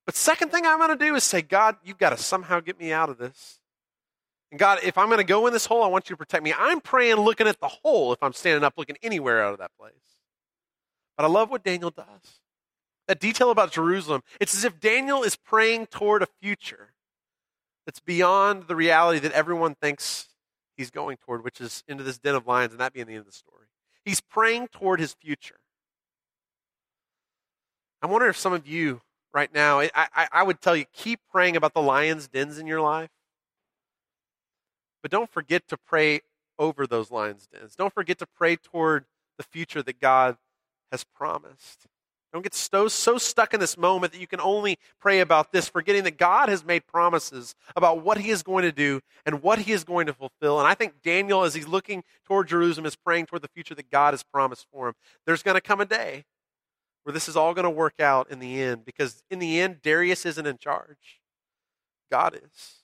But 0.05 0.15
second 0.15 0.53
thing 0.53 0.65
I'm 0.65 0.79
going 0.79 0.97
to 0.97 1.05
do 1.05 1.17
is 1.17 1.25
say, 1.25 1.43
God, 1.43 1.77
you've 1.83 1.99
got 1.99 2.11
to 2.11 2.17
somehow 2.17 2.61
get 2.61 2.79
me 2.79 2.93
out 2.93 3.11
of 3.11 3.19
this. 3.19 3.59
God, 4.59 4.81
if 4.83 4.97
I'm 4.99 5.07
going 5.07 5.19
to 5.19 5.25
go 5.25 5.47
in 5.47 5.53
this 5.53 5.67
hole, 5.67 5.83
I 5.83 5.89
want 5.89 6.09
you 6.09 6.15
to 6.15 6.19
protect 6.19 6.43
me. 6.43 6.55
I'm 6.57 6.81
praying 6.81 7.17
looking 7.17 7.47
at 7.47 7.61
the 7.61 7.69
hole 7.69 8.13
if 8.13 8.23
I'm 8.23 8.33
standing 8.33 8.65
up 8.65 8.75
looking 8.77 8.97
anywhere 9.03 9.43
out 9.43 9.53
of 9.53 9.59
that 9.59 9.73
place. 9.79 9.95
But 11.17 11.25
I 11.25 11.29
love 11.29 11.51
what 11.51 11.65
Daniel 11.65 11.91
does. 11.91 12.41
That 13.09 13.21
detail 13.21 13.51
about 13.51 13.71
Jerusalem, 13.73 14.23
it's 14.41 14.55
as 14.55 14.65
if 14.65 14.81
Daniel 14.81 15.23
is 15.23 15.37
praying 15.37 15.87
toward 15.87 16.23
a 16.23 16.27
future 16.43 16.93
that's 17.85 18.01
beyond 18.01 18.65
the 18.67 18.77
reality 18.77 19.21
that 19.21 19.33
everyone 19.33 19.77
thinks 19.77 20.29
he's 20.77 20.91
going 20.91 21.17
toward, 21.19 21.45
which 21.45 21.61
is 21.61 21.85
into 21.87 22.03
this 22.03 22.19
den 22.19 22.35
of 22.35 22.47
lions, 22.47 22.73
and 22.73 22.81
that 22.81 22.93
being 22.93 23.07
the 23.07 23.13
end 23.13 23.21
of 23.21 23.27
the 23.27 23.33
story. 23.33 23.67
He's 24.05 24.21
praying 24.21 24.69
toward 24.69 25.01
his 25.01 25.15
future. 25.15 25.61
I 28.03 28.07
wonder 28.07 28.29
if 28.29 28.37
some 28.37 28.53
of 28.53 28.67
you 28.67 29.01
right 29.33 29.53
now, 29.53 29.81
I, 29.81 29.91
I, 29.95 30.29
I 30.33 30.43
would 30.43 30.61
tell 30.61 30.77
you, 30.77 30.85
keep 30.93 31.21
praying 31.31 31.57
about 31.57 31.75
the 31.75 31.83
lion's 31.83 32.29
dens 32.29 32.59
in 32.59 32.67
your 32.67 32.81
life. 32.81 33.11
But 35.07 35.13
don't 35.13 35.31
forget 35.31 35.69
to 35.69 35.77
pray 35.77 36.23
over 36.59 36.85
those 36.85 37.13
lion's 37.13 37.47
dens. 37.47 37.77
Don't 37.77 37.95
forget 37.95 38.19
to 38.19 38.27
pray 38.27 38.57
toward 38.57 39.05
the 39.39 39.45
future 39.45 39.81
that 39.81 40.01
God 40.01 40.37
has 40.91 41.05
promised. 41.05 41.87
Don't 42.33 42.43
get 42.43 42.55
so, 42.55 42.89
so 42.89 43.17
stuck 43.17 43.55
in 43.55 43.61
this 43.61 43.79
moment 43.79 44.15
that 44.15 44.21
you 44.21 44.27
can 44.27 44.41
only 44.41 44.81
pray 45.01 45.21
about 45.21 45.53
this, 45.53 45.69
forgetting 45.69 46.03
that 46.03 46.19
God 46.19 46.49
has 46.49 46.65
made 46.65 46.89
promises 46.89 47.55
about 47.77 48.03
what 48.03 48.19
he 48.19 48.31
is 48.31 48.43
going 48.43 48.65
to 48.65 48.73
do 48.73 49.01
and 49.25 49.45
what 49.45 49.61
he 49.61 49.71
is 49.71 49.85
going 49.85 50.09
to 50.09 50.13
fulfill. 50.13 50.59
And 50.59 50.67
I 50.67 50.75
think 50.75 50.95
Daniel, 51.05 51.45
as 51.45 51.55
he's 51.55 51.69
looking 51.69 52.03
toward 52.25 52.49
Jerusalem, 52.49 52.85
is 52.85 52.97
praying 52.97 53.27
toward 53.27 53.43
the 53.43 53.49
future 53.55 53.77
that 53.77 53.93
God 53.93 54.13
has 54.13 54.25
promised 54.25 54.67
for 54.73 54.89
him. 54.89 54.95
There's 55.25 55.45
going 55.45 55.55
to 55.55 55.61
come 55.61 55.81
a 55.81 55.87
day 55.87 56.25
where 57.05 57.13
this 57.13 57.29
is 57.29 57.37
all 57.37 57.55
going 57.55 57.63
to 57.63 57.71
work 57.71 58.01
out 58.01 58.29
in 58.29 58.41
the 58.41 58.61
end, 58.61 58.85
because 58.85 59.23
in 59.31 59.39
the 59.39 59.61
end, 59.61 59.83
Darius 59.83 60.27
isn't 60.27 60.49
in 60.49 60.59
charge, 60.59 61.21
God 62.11 62.35
is. 62.35 62.83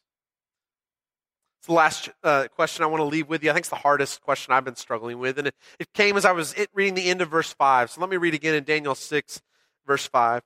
It's 1.62 1.68
the 1.68 1.74
last 1.74 2.08
uh, 2.24 2.48
question 2.56 2.82
I 2.82 2.88
want 2.88 3.02
to 3.02 3.04
leave 3.04 3.28
with 3.28 3.44
you. 3.44 3.50
I 3.50 3.52
think 3.52 3.60
it's 3.60 3.68
the 3.68 3.76
hardest 3.76 4.20
question 4.20 4.52
I've 4.52 4.64
been 4.64 4.74
struggling 4.74 5.20
with. 5.20 5.38
And 5.38 5.46
it, 5.46 5.54
it 5.78 5.92
came 5.92 6.16
as 6.16 6.24
I 6.24 6.32
was 6.32 6.56
reading 6.74 6.94
the 6.94 7.08
end 7.08 7.22
of 7.22 7.30
verse 7.30 7.52
5. 7.52 7.92
So 7.92 8.00
let 8.00 8.10
me 8.10 8.16
read 8.16 8.34
again 8.34 8.56
in 8.56 8.64
Daniel 8.64 8.96
6, 8.96 9.40
verse 9.86 10.04
5. 10.04 10.42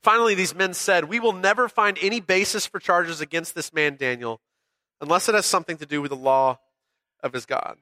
Finally, 0.00 0.36
these 0.36 0.54
men 0.54 0.72
said, 0.72 1.06
We 1.06 1.18
will 1.18 1.32
never 1.32 1.68
find 1.68 1.98
any 2.00 2.20
basis 2.20 2.64
for 2.64 2.78
charges 2.78 3.20
against 3.20 3.56
this 3.56 3.72
man 3.72 3.96
Daniel 3.96 4.40
unless 5.00 5.28
it 5.28 5.34
has 5.34 5.46
something 5.46 5.78
to 5.78 5.86
do 5.86 6.00
with 6.00 6.10
the 6.10 6.16
law 6.16 6.60
of 7.20 7.32
his 7.32 7.44
God. 7.44 7.78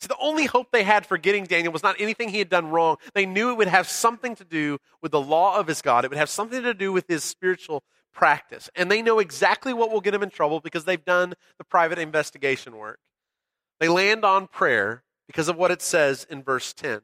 See, 0.00 0.06
the 0.06 0.16
only 0.20 0.44
hope 0.44 0.70
they 0.70 0.84
had 0.84 1.04
for 1.04 1.18
getting 1.18 1.46
Daniel 1.46 1.72
was 1.72 1.82
not 1.82 1.96
anything 1.98 2.28
he 2.28 2.38
had 2.38 2.48
done 2.48 2.68
wrong. 2.68 2.98
They 3.14 3.26
knew 3.26 3.50
it 3.50 3.56
would 3.56 3.66
have 3.66 3.88
something 3.88 4.36
to 4.36 4.44
do 4.44 4.78
with 5.02 5.10
the 5.10 5.20
law 5.20 5.58
of 5.58 5.66
his 5.66 5.82
God. 5.82 6.04
It 6.04 6.10
would 6.10 6.18
have 6.18 6.30
something 6.30 6.62
to 6.62 6.74
do 6.74 6.92
with 6.92 7.08
his 7.08 7.24
spiritual 7.24 7.82
practice. 8.12 8.68
And 8.74 8.90
they 8.90 9.02
know 9.02 9.18
exactly 9.18 9.72
what 9.72 9.90
will 9.90 10.00
get 10.00 10.12
them 10.12 10.22
in 10.22 10.30
trouble 10.30 10.60
because 10.60 10.84
they've 10.84 11.04
done 11.04 11.34
the 11.58 11.64
private 11.64 11.98
investigation 11.98 12.76
work. 12.76 12.98
They 13.80 13.88
land 13.88 14.24
on 14.24 14.48
prayer 14.48 15.04
because 15.26 15.48
of 15.48 15.56
what 15.56 15.70
it 15.70 15.82
says 15.82 16.26
in 16.28 16.42
verse 16.42 16.72
10. 16.72 17.02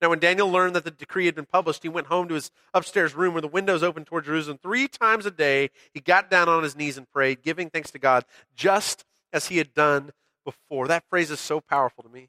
Now, 0.00 0.10
when 0.10 0.18
Daniel 0.18 0.50
learned 0.50 0.76
that 0.76 0.84
the 0.84 0.90
decree 0.90 1.26
had 1.26 1.34
been 1.34 1.46
published, 1.46 1.82
he 1.82 1.88
went 1.88 2.08
home 2.08 2.28
to 2.28 2.34
his 2.34 2.50
upstairs 2.74 3.14
room 3.14 3.32
where 3.32 3.40
the 3.40 3.48
windows 3.48 3.82
opened 3.82 4.06
toward 4.06 4.26
Jerusalem. 4.26 4.58
Three 4.62 4.88
times 4.88 5.24
a 5.24 5.30
day, 5.30 5.70
he 5.92 6.00
got 6.00 6.30
down 6.30 6.48
on 6.48 6.62
his 6.62 6.76
knees 6.76 6.98
and 6.98 7.10
prayed, 7.10 7.42
giving 7.42 7.70
thanks 7.70 7.90
to 7.92 7.98
God, 7.98 8.24
just 8.54 9.04
as 9.32 9.48
he 9.48 9.56
had 9.56 9.72
done 9.72 10.12
before. 10.44 10.86
That 10.86 11.04
phrase 11.08 11.30
is 11.30 11.40
so 11.40 11.60
powerful 11.60 12.04
to 12.04 12.10
me. 12.10 12.28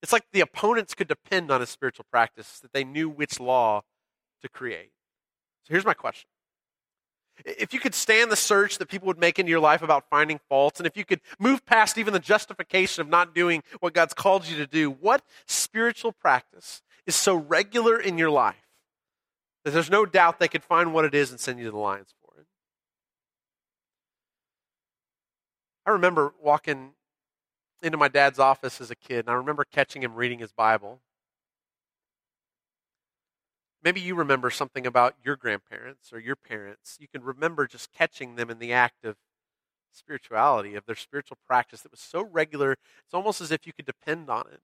It's 0.00 0.12
like 0.12 0.26
the 0.32 0.40
opponents 0.40 0.94
could 0.94 1.08
depend 1.08 1.50
on 1.50 1.60
his 1.60 1.70
spiritual 1.70 2.06
practice, 2.10 2.60
that 2.60 2.72
they 2.72 2.84
knew 2.84 3.08
which 3.08 3.40
law 3.40 3.82
to 4.42 4.48
create. 4.48 4.92
So 5.64 5.74
here's 5.74 5.84
my 5.84 5.94
question 5.94 6.28
if 7.44 7.74
you 7.74 7.80
could 7.80 7.94
stand 7.94 8.30
the 8.30 8.36
search 8.36 8.78
that 8.78 8.88
people 8.88 9.06
would 9.06 9.18
make 9.18 9.38
into 9.38 9.50
your 9.50 9.60
life 9.60 9.82
about 9.82 10.08
finding 10.08 10.40
faults, 10.48 10.80
and 10.80 10.86
if 10.86 10.96
you 10.96 11.04
could 11.04 11.20
move 11.38 11.64
past 11.66 11.98
even 11.98 12.12
the 12.12 12.18
justification 12.18 13.02
of 13.02 13.08
not 13.08 13.34
doing 13.34 13.62
what 13.80 13.94
God's 13.94 14.14
called 14.14 14.46
you 14.46 14.56
to 14.56 14.66
do, 14.66 14.90
what 14.90 15.22
spiritual 15.46 16.12
practice 16.12 16.82
is 17.06 17.14
so 17.14 17.34
regular 17.34 18.00
in 18.00 18.18
your 18.18 18.30
life 18.30 18.56
that 19.64 19.72
there's 19.72 19.90
no 19.90 20.06
doubt 20.06 20.38
they 20.38 20.48
could 20.48 20.64
find 20.64 20.94
what 20.94 21.04
it 21.04 21.14
is 21.14 21.30
and 21.30 21.38
send 21.38 21.58
you 21.58 21.66
to 21.66 21.70
the 21.70 21.76
lions 21.76 22.14
for 22.22 22.40
it? 22.40 22.46
I 25.84 25.90
remember 25.90 26.34
walking 26.42 26.92
into 27.82 27.98
my 27.98 28.08
dad's 28.08 28.38
office 28.38 28.80
as 28.80 28.90
a 28.90 28.96
kid, 28.96 29.20
and 29.20 29.30
I 29.30 29.34
remember 29.34 29.64
catching 29.64 30.02
him 30.02 30.14
reading 30.14 30.38
his 30.38 30.52
Bible. 30.52 31.00
Maybe 33.86 34.00
you 34.00 34.16
remember 34.16 34.50
something 34.50 34.84
about 34.84 35.14
your 35.24 35.36
grandparents 35.36 36.12
or 36.12 36.18
your 36.18 36.34
parents. 36.34 36.98
You 37.00 37.06
can 37.06 37.22
remember 37.22 37.68
just 37.68 37.92
catching 37.92 38.34
them 38.34 38.50
in 38.50 38.58
the 38.58 38.72
act 38.72 39.04
of 39.04 39.14
spirituality, 39.92 40.74
of 40.74 40.86
their 40.86 40.96
spiritual 40.96 41.38
practice 41.46 41.82
that 41.82 41.92
was 41.92 42.00
so 42.00 42.24
regular, 42.24 42.72
it's 42.72 43.14
almost 43.14 43.40
as 43.40 43.52
if 43.52 43.64
you 43.64 43.72
could 43.72 43.86
depend 43.86 44.28
on 44.28 44.40
it. 44.52 44.60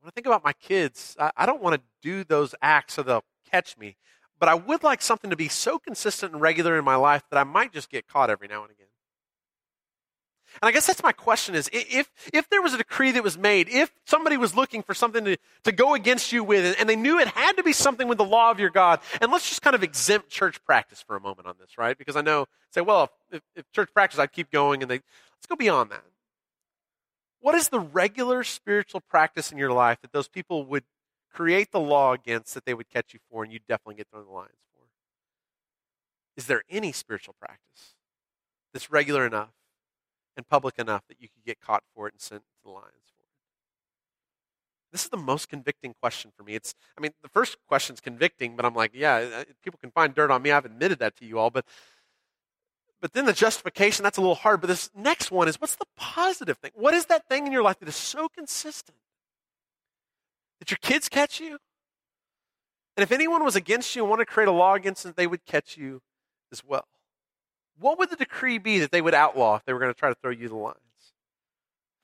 When 0.00 0.08
I 0.08 0.10
think 0.12 0.26
about 0.26 0.42
my 0.42 0.54
kids, 0.54 1.16
I, 1.20 1.30
I 1.36 1.44
don't 1.44 1.60
want 1.60 1.76
to 1.76 1.82
do 2.00 2.24
those 2.24 2.54
acts 2.62 2.94
so 2.94 3.02
they'll 3.02 3.24
catch 3.50 3.76
me, 3.76 3.98
but 4.40 4.48
I 4.48 4.54
would 4.54 4.82
like 4.82 5.02
something 5.02 5.28
to 5.28 5.36
be 5.36 5.48
so 5.48 5.78
consistent 5.78 6.32
and 6.32 6.40
regular 6.40 6.78
in 6.78 6.84
my 6.86 6.96
life 6.96 7.24
that 7.30 7.38
I 7.38 7.44
might 7.44 7.74
just 7.74 7.90
get 7.90 8.08
caught 8.08 8.30
every 8.30 8.48
now 8.48 8.62
and 8.62 8.70
again. 8.70 8.86
And 10.62 10.68
I 10.68 10.72
guess 10.72 10.86
that's 10.86 11.02
my 11.02 11.12
question 11.12 11.54
is 11.54 11.68
if, 11.74 12.10
if 12.32 12.47
was 12.68 12.74
a 12.74 12.78
decree 12.78 13.12
that 13.12 13.22
was 13.22 13.38
made, 13.38 13.68
if 13.70 13.90
somebody 14.04 14.36
was 14.36 14.54
looking 14.54 14.82
for 14.82 14.92
something 14.92 15.24
to, 15.24 15.36
to 15.64 15.72
go 15.72 15.94
against 15.94 16.32
you 16.32 16.44
with, 16.44 16.76
and 16.78 16.88
they 16.88 16.96
knew 16.96 17.18
it 17.18 17.28
had 17.28 17.56
to 17.56 17.62
be 17.62 17.72
something 17.72 18.08
with 18.08 18.18
the 18.18 18.24
law 18.24 18.50
of 18.50 18.60
your 18.60 18.68
God, 18.68 19.00
and 19.22 19.32
let's 19.32 19.48
just 19.48 19.62
kind 19.62 19.74
of 19.74 19.82
exempt 19.82 20.28
church 20.28 20.62
practice 20.64 21.00
for 21.00 21.16
a 21.16 21.20
moment 21.20 21.48
on 21.48 21.54
this, 21.58 21.78
right? 21.78 21.96
Because 21.96 22.14
I 22.14 22.20
know, 22.20 22.46
say, 22.70 22.82
well, 22.82 23.10
if, 23.32 23.40
if 23.56 23.70
church 23.72 23.88
practice, 23.94 24.20
I'd 24.20 24.32
keep 24.32 24.50
going, 24.50 24.82
and 24.82 24.90
they, 24.90 24.96
let's 24.96 25.46
go 25.48 25.56
beyond 25.56 25.90
that. 25.90 26.04
What 27.40 27.54
is 27.54 27.70
the 27.70 27.80
regular 27.80 28.44
spiritual 28.44 29.00
practice 29.00 29.50
in 29.50 29.56
your 29.56 29.72
life 29.72 29.98
that 30.02 30.12
those 30.12 30.28
people 30.28 30.66
would 30.66 30.84
create 31.32 31.72
the 31.72 31.80
law 31.80 32.12
against 32.12 32.52
that 32.52 32.66
they 32.66 32.74
would 32.74 32.90
catch 32.90 33.14
you 33.14 33.20
for, 33.30 33.44
and 33.44 33.50
you'd 33.50 33.66
definitely 33.66 33.94
get 33.94 34.08
thrown 34.10 34.26
the 34.26 34.30
lions 34.30 34.52
for? 34.74 34.82
Is 36.36 36.46
there 36.46 36.62
any 36.68 36.92
spiritual 36.92 37.34
practice 37.40 37.94
that's 38.74 38.90
regular 38.90 39.26
enough 39.26 39.54
and 40.38 40.48
public 40.48 40.78
enough 40.78 41.02
that 41.08 41.20
you 41.20 41.28
could 41.28 41.44
get 41.44 41.60
caught 41.60 41.82
for 41.94 42.06
it 42.06 42.14
and 42.14 42.20
sent 42.20 42.42
to 42.42 42.48
the 42.64 42.70
lions 42.70 42.86
for 43.14 43.24
it? 43.24 43.28
This 44.92 45.02
is 45.02 45.10
the 45.10 45.18
most 45.18 45.50
convicting 45.50 45.94
question 46.00 46.30
for 46.34 46.44
me. 46.44 46.54
It's, 46.54 46.74
I 46.96 47.02
mean, 47.02 47.10
the 47.22 47.28
first 47.28 47.58
question 47.66 47.94
is 47.94 48.00
convicting, 48.00 48.56
but 48.56 48.64
I'm 48.64 48.74
like, 48.74 48.92
yeah, 48.94 49.42
people 49.62 49.78
can 49.78 49.90
find 49.90 50.14
dirt 50.14 50.30
on 50.30 50.40
me. 50.40 50.52
I've 50.52 50.64
admitted 50.64 51.00
that 51.00 51.16
to 51.16 51.26
you 51.26 51.38
all, 51.38 51.50
but 51.50 51.66
but 53.00 53.12
then 53.12 53.26
the 53.26 53.32
justification, 53.32 54.02
that's 54.02 54.18
a 54.18 54.20
little 54.20 54.34
hard. 54.34 54.60
But 54.60 54.66
this 54.66 54.90
next 54.92 55.30
one 55.30 55.46
is 55.46 55.60
what's 55.60 55.76
the 55.76 55.86
positive 55.96 56.58
thing? 56.58 56.72
What 56.74 56.94
is 56.94 57.06
that 57.06 57.28
thing 57.28 57.46
in 57.46 57.52
your 57.52 57.62
life 57.62 57.78
that 57.78 57.88
is 57.88 57.94
so 57.94 58.28
consistent? 58.28 58.98
That 60.58 60.72
your 60.72 60.78
kids 60.82 61.08
catch 61.08 61.38
you? 61.38 61.58
And 62.96 63.04
if 63.04 63.12
anyone 63.12 63.44
was 63.44 63.54
against 63.54 63.94
you 63.94 64.02
and 64.02 64.10
wanted 64.10 64.24
to 64.26 64.32
create 64.32 64.48
a 64.48 64.52
law 64.52 64.74
against 64.74 65.04
them, 65.04 65.14
they 65.16 65.28
would 65.28 65.44
catch 65.44 65.76
you 65.76 66.00
as 66.50 66.64
well 66.64 66.88
what 67.80 67.98
would 67.98 68.10
the 68.10 68.16
decree 68.16 68.58
be 68.58 68.80
that 68.80 68.90
they 68.90 69.00
would 69.00 69.14
outlaw 69.14 69.56
if 69.56 69.64
they 69.64 69.72
were 69.72 69.78
going 69.78 69.92
to 69.92 69.98
try 69.98 70.08
to 70.08 70.14
throw 70.14 70.30
you 70.30 70.48
the 70.48 70.56
lines? 70.56 70.78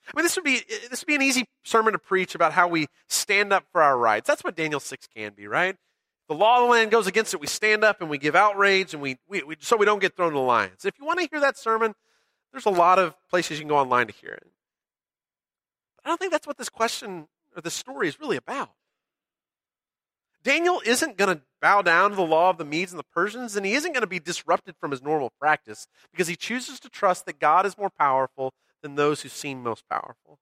I 0.07 0.15
mean, 0.15 0.23
this 0.23 0.35
would 0.35 0.45
be 0.45 0.61
this 0.89 1.01
would 1.01 1.07
be 1.07 1.15
an 1.15 1.21
easy 1.21 1.47
sermon 1.63 1.93
to 1.93 1.99
preach 1.99 2.35
about 2.35 2.53
how 2.53 2.67
we 2.67 2.87
stand 3.07 3.51
up 3.51 3.65
for 3.71 3.81
our 3.81 3.97
rights. 3.97 4.27
That's 4.27 4.43
what 4.43 4.55
Daniel 4.55 4.79
six 4.79 5.07
can 5.07 5.33
be, 5.33 5.47
right? 5.47 5.75
The 6.27 6.35
law 6.35 6.57
of 6.57 6.65
the 6.65 6.71
land 6.71 6.91
goes 6.91 7.07
against 7.07 7.33
it. 7.33 7.39
We 7.39 7.47
stand 7.47 7.83
up 7.83 8.01
and 8.01 8.09
we 8.09 8.17
give 8.17 8.35
outrage, 8.35 8.93
and 8.93 9.01
we, 9.01 9.17
we, 9.27 9.43
we 9.43 9.55
so 9.59 9.77
we 9.77 9.85
don't 9.85 9.99
get 9.99 10.15
thrown 10.15 10.31
to 10.31 10.35
the 10.35 10.41
lions. 10.41 10.85
If 10.85 10.99
you 10.99 11.05
want 11.05 11.19
to 11.19 11.27
hear 11.29 11.39
that 11.39 11.57
sermon, 11.57 11.95
there's 12.51 12.65
a 12.65 12.71
lot 12.71 12.99
of 12.99 13.15
places 13.29 13.57
you 13.57 13.63
can 13.63 13.69
go 13.69 13.77
online 13.77 14.07
to 14.07 14.13
hear 14.13 14.31
it. 14.31 14.47
But 15.97 16.05
I 16.05 16.09
don't 16.09 16.19
think 16.19 16.31
that's 16.31 16.47
what 16.47 16.57
this 16.57 16.69
question 16.69 17.27
or 17.55 17.61
this 17.61 17.73
story 17.73 18.07
is 18.07 18.19
really 18.19 18.37
about. 18.37 18.69
Daniel 20.43 20.81
isn't 20.85 21.17
going 21.17 21.35
to 21.35 21.41
bow 21.65 21.81
down 21.81 22.11
to 22.11 22.15
the 22.15 22.21
law 22.21 22.51
of 22.51 22.59
the 22.59 22.63
Medes 22.63 22.91
and 22.91 22.99
the 22.99 23.11
Persians, 23.11 23.55
and 23.55 23.65
he 23.65 23.73
isn't 23.73 23.91
going 23.91 24.01
to 24.01 24.07
be 24.07 24.19
disrupted 24.19 24.75
from 24.79 24.91
his 24.91 25.01
normal 25.01 25.31
practice 25.39 25.87
because 26.11 26.27
he 26.27 26.35
chooses 26.35 26.79
to 26.79 26.89
trust 26.89 27.25
that 27.25 27.39
God 27.39 27.65
is 27.65 27.75
more 27.75 27.89
powerful 27.89 28.53
than 28.83 28.93
those 28.93 29.23
who 29.23 29.29
seem 29.29 29.63
most 29.63 29.83
powerful. 29.89 30.37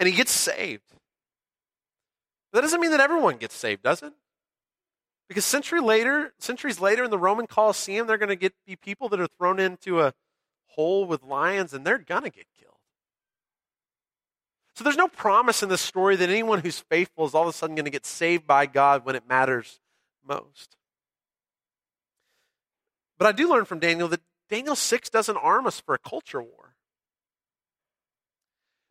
And 0.00 0.08
he 0.08 0.14
gets 0.16 0.32
saved. 0.32 0.82
But 2.50 2.58
that 2.58 2.62
doesn't 2.62 2.80
mean 2.80 2.90
that 2.90 2.98
everyone 2.98 3.36
gets 3.36 3.54
saved, 3.54 3.84
does 3.84 4.02
it? 4.02 4.12
Because 5.28 5.44
century 5.44 5.80
later, 5.80 6.32
centuries 6.40 6.80
later 6.80 7.04
in 7.04 7.12
the 7.12 7.18
Roman 7.18 7.46
Colosseum, 7.46 8.08
they're 8.08 8.18
going 8.18 8.28
to 8.28 8.34
get 8.34 8.52
be 8.66 8.74
people 8.74 9.08
that 9.10 9.20
are 9.20 9.28
thrown 9.28 9.60
into 9.60 10.00
a 10.00 10.12
hole 10.70 11.04
with 11.04 11.22
lions 11.22 11.72
and 11.72 11.86
they're 11.86 11.98
going 11.98 12.24
to 12.24 12.30
get 12.30 12.46
killed. 12.58 12.74
So 14.74 14.82
there's 14.82 14.96
no 14.96 15.06
promise 15.06 15.62
in 15.62 15.68
this 15.68 15.82
story 15.82 16.16
that 16.16 16.28
anyone 16.28 16.62
who's 16.62 16.80
faithful 16.80 17.26
is 17.26 17.32
all 17.32 17.42
of 17.42 17.48
a 17.48 17.52
sudden 17.52 17.76
going 17.76 17.84
to 17.84 17.92
get 17.92 18.06
saved 18.06 18.44
by 18.44 18.66
God 18.66 19.06
when 19.06 19.14
it 19.14 19.28
matters 19.28 19.78
most. 20.26 20.76
But 23.18 23.26
I 23.26 23.32
do 23.32 23.48
learn 23.48 23.64
from 23.64 23.78
Daniel 23.78 24.08
that 24.08 24.20
Daniel 24.50 24.76
6 24.76 25.10
doesn't 25.10 25.36
arm 25.36 25.66
us 25.66 25.80
for 25.80 25.94
a 25.94 25.98
culture 25.98 26.42
war. 26.42 26.74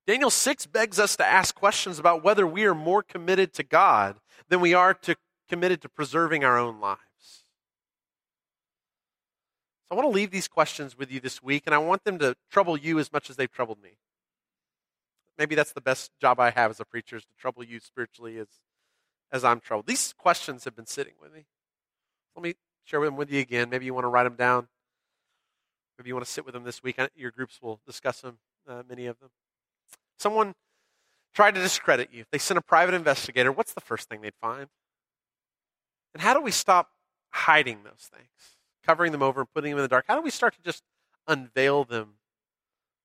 Daniel 0.07 0.29
6 0.29 0.65
begs 0.67 0.99
us 0.99 1.15
to 1.17 1.25
ask 1.25 1.53
questions 1.53 1.99
about 1.99 2.23
whether 2.23 2.47
we 2.47 2.65
are 2.65 2.75
more 2.75 3.03
committed 3.03 3.53
to 3.53 3.63
God 3.63 4.17
than 4.49 4.59
we 4.59 4.73
are 4.73 4.93
to 4.93 5.15
committed 5.51 5.81
to 5.81 5.89
preserving 5.89 6.45
our 6.45 6.57
own 6.57 6.79
lives. 6.79 6.99
So 9.83 9.91
I 9.91 9.95
want 9.95 10.05
to 10.05 10.15
leave 10.15 10.31
these 10.31 10.47
questions 10.47 10.97
with 10.97 11.11
you 11.11 11.19
this 11.19 11.43
week, 11.43 11.63
and 11.65 11.75
I 11.75 11.77
want 11.77 12.05
them 12.05 12.17
to 12.19 12.35
trouble 12.49 12.77
you 12.77 12.99
as 12.99 13.11
much 13.11 13.29
as 13.29 13.35
they've 13.35 13.51
troubled 13.51 13.83
me. 13.83 13.97
Maybe 15.37 15.53
that's 15.53 15.73
the 15.73 15.81
best 15.81 16.11
job 16.21 16.39
I 16.39 16.51
have 16.51 16.71
as 16.71 16.79
a 16.79 16.85
preacher 16.85 17.17
is 17.17 17.25
to 17.25 17.33
trouble 17.37 17.65
you 17.65 17.81
spiritually 17.81 18.37
as, 18.37 18.47
as 19.31 19.43
I'm 19.43 19.59
troubled. 19.59 19.87
These 19.87 20.13
questions 20.17 20.65
have 20.65 20.75
been 20.75 20.85
sitting 20.85 21.13
with 21.21 21.33
me. 21.33 21.45
Let 22.35 22.43
me 22.43 22.55
share 22.83 23.03
them 23.03 23.15
with 23.15 23.31
you 23.31 23.39
again. 23.39 23.69
Maybe 23.69 23.85
you 23.85 23.93
want 23.93 24.05
to 24.05 24.09
write 24.09 24.23
them 24.23 24.35
down. 24.35 24.67
Maybe 25.97 26.09
you 26.09 26.15
want 26.15 26.25
to 26.25 26.31
sit 26.31 26.45
with 26.45 26.53
them 26.53 26.63
this 26.63 26.81
week. 26.83 26.99
Your 27.15 27.31
groups 27.31 27.61
will 27.61 27.79
discuss 27.85 28.21
them, 28.21 28.39
uh, 28.67 28.83
many 28.87 29.05
of 29.05 29.19
them. 29.19 29.29
Someone 30.17 30.55
tried 31.33 31.55
to 31.55 31.61
discredit 31.61 32.09
you. 32.11 32.25
They 32.31 32.37
sent 32.37 32.57
a 32.57 32.61
private 32.61 32.95
investigator. 32.95 33.51
What's 33.51 33.73
the 33.73 33.81
first 33.81 34.09
thing 34.09 34.21
they'd 34.21 34.33
find? 34.41 34.67
And 36.13 36.21
how 36.21 36.33
do 36.33 36.41
we 36.41 36.51
stop 36.51 36.89
hiding 37.29 37.83
those 37.83 38.09
things, 38.13 38.57
covering 38.85 39.11
them 39.11 39.21
over 39.21 39.41
and 39.41 39.53
putting 39.53 39.71
them 39.71 39.79
in 39.79 39.83
the 39.83 39.87
dark? 39.87 40.05
How 40.07 40.15
do 40.15 40.21
we 40.21 40.31
start 40.31 40.55
to 40.55 40.61
just 40.61 40.83
unveil 41.27 41.83
them 41.83 42.15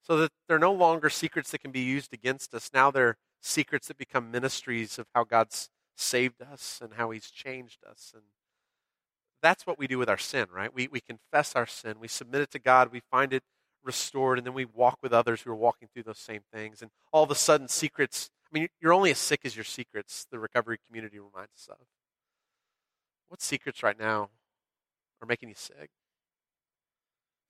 so 0.02 0.16
that 0.16 0.32
they're 0.48 0.58
no 0.58 0.72
longer 0.72 1.08
secrets 1.10 1.50
that 1.50 1.58
can 1.58 1.70
be 1.70 1.80
used 1.80 2.12
against 2.12 2.54
us? 2.54 2.70
Now 2.74 2.90
they're 2.90 3.16
secrets 3.42 3.88
that 3.88 3.98
become 3.98 4.30
ministries 4.30 4.98
of 4.98 5.06
how 5.14 5.24
God's 5.24 5.70
saved 5.96 6.42
us 6.42 6.80
and 6.82 6.94
how 6.94 7.10
He's 7.10 7.30
changed 7.30 7.80
us. 7.88 8.12
And 8.14 8.22
that's 9.42 9.66
what 9.66 9.78
we 9.78 9.86
do 9.86 9.98
with 9.98 10.08
our 10.08 10.18
sin, 10.18 10.46
right? 10.52 10.72
We, 10.72 10.88
we 10.88 11.00
confess 11.00 11.54
our 11.54 11.66
sin, 11.66 11.96
we 12.00 12.08
submit 12.08 12.42
it 12.42 12.50
to 12.52 12.58
God, 12.58 12.92
we 12.92 13.00
find 13.10 13.32
it 13.32 13.42
restored, 13.84 14.38
and 14.38 14.46
then 14.46 14.54
we 14.54 14.64
walk 14.64 14.98
with 15.02 15.12
others 15.12 15.42
who 15.42 15.50
are 15.50 15.56
walking 15.56 15.88
through 15.92 16.02
those 16.04 16.18
same 16.18 16.42
things. 16.52 16.82
And 16.82 16.90
all 17.12 17.22
of 17.22 17.30
a 17.30 17.36
sudden, 17.36 17.68
secrets 17.68 18.30
I 18.46 18.58
mean, 18.58 18.68
you're 18.80 18.92
only 18.92 19.10
as 19.10 19.18
sick 19.18 19.40
as 19.44 19.56
your 19.56 19.64
secrets, 19.64 20.26
the 20.30 20.38
recovery 20.38 20.78
community 20.86 21.18
reminds 21.18 21.52
us 21.54 21.68
of. 21.70 21.86
What 23.28 23.42
secrets 23.42 23.82
right 23.82 23.98
now 23.98 24.30
are 25.20 25.26
making 25.26 25.48
you 25.48 25.56
sick? 25.56 25.90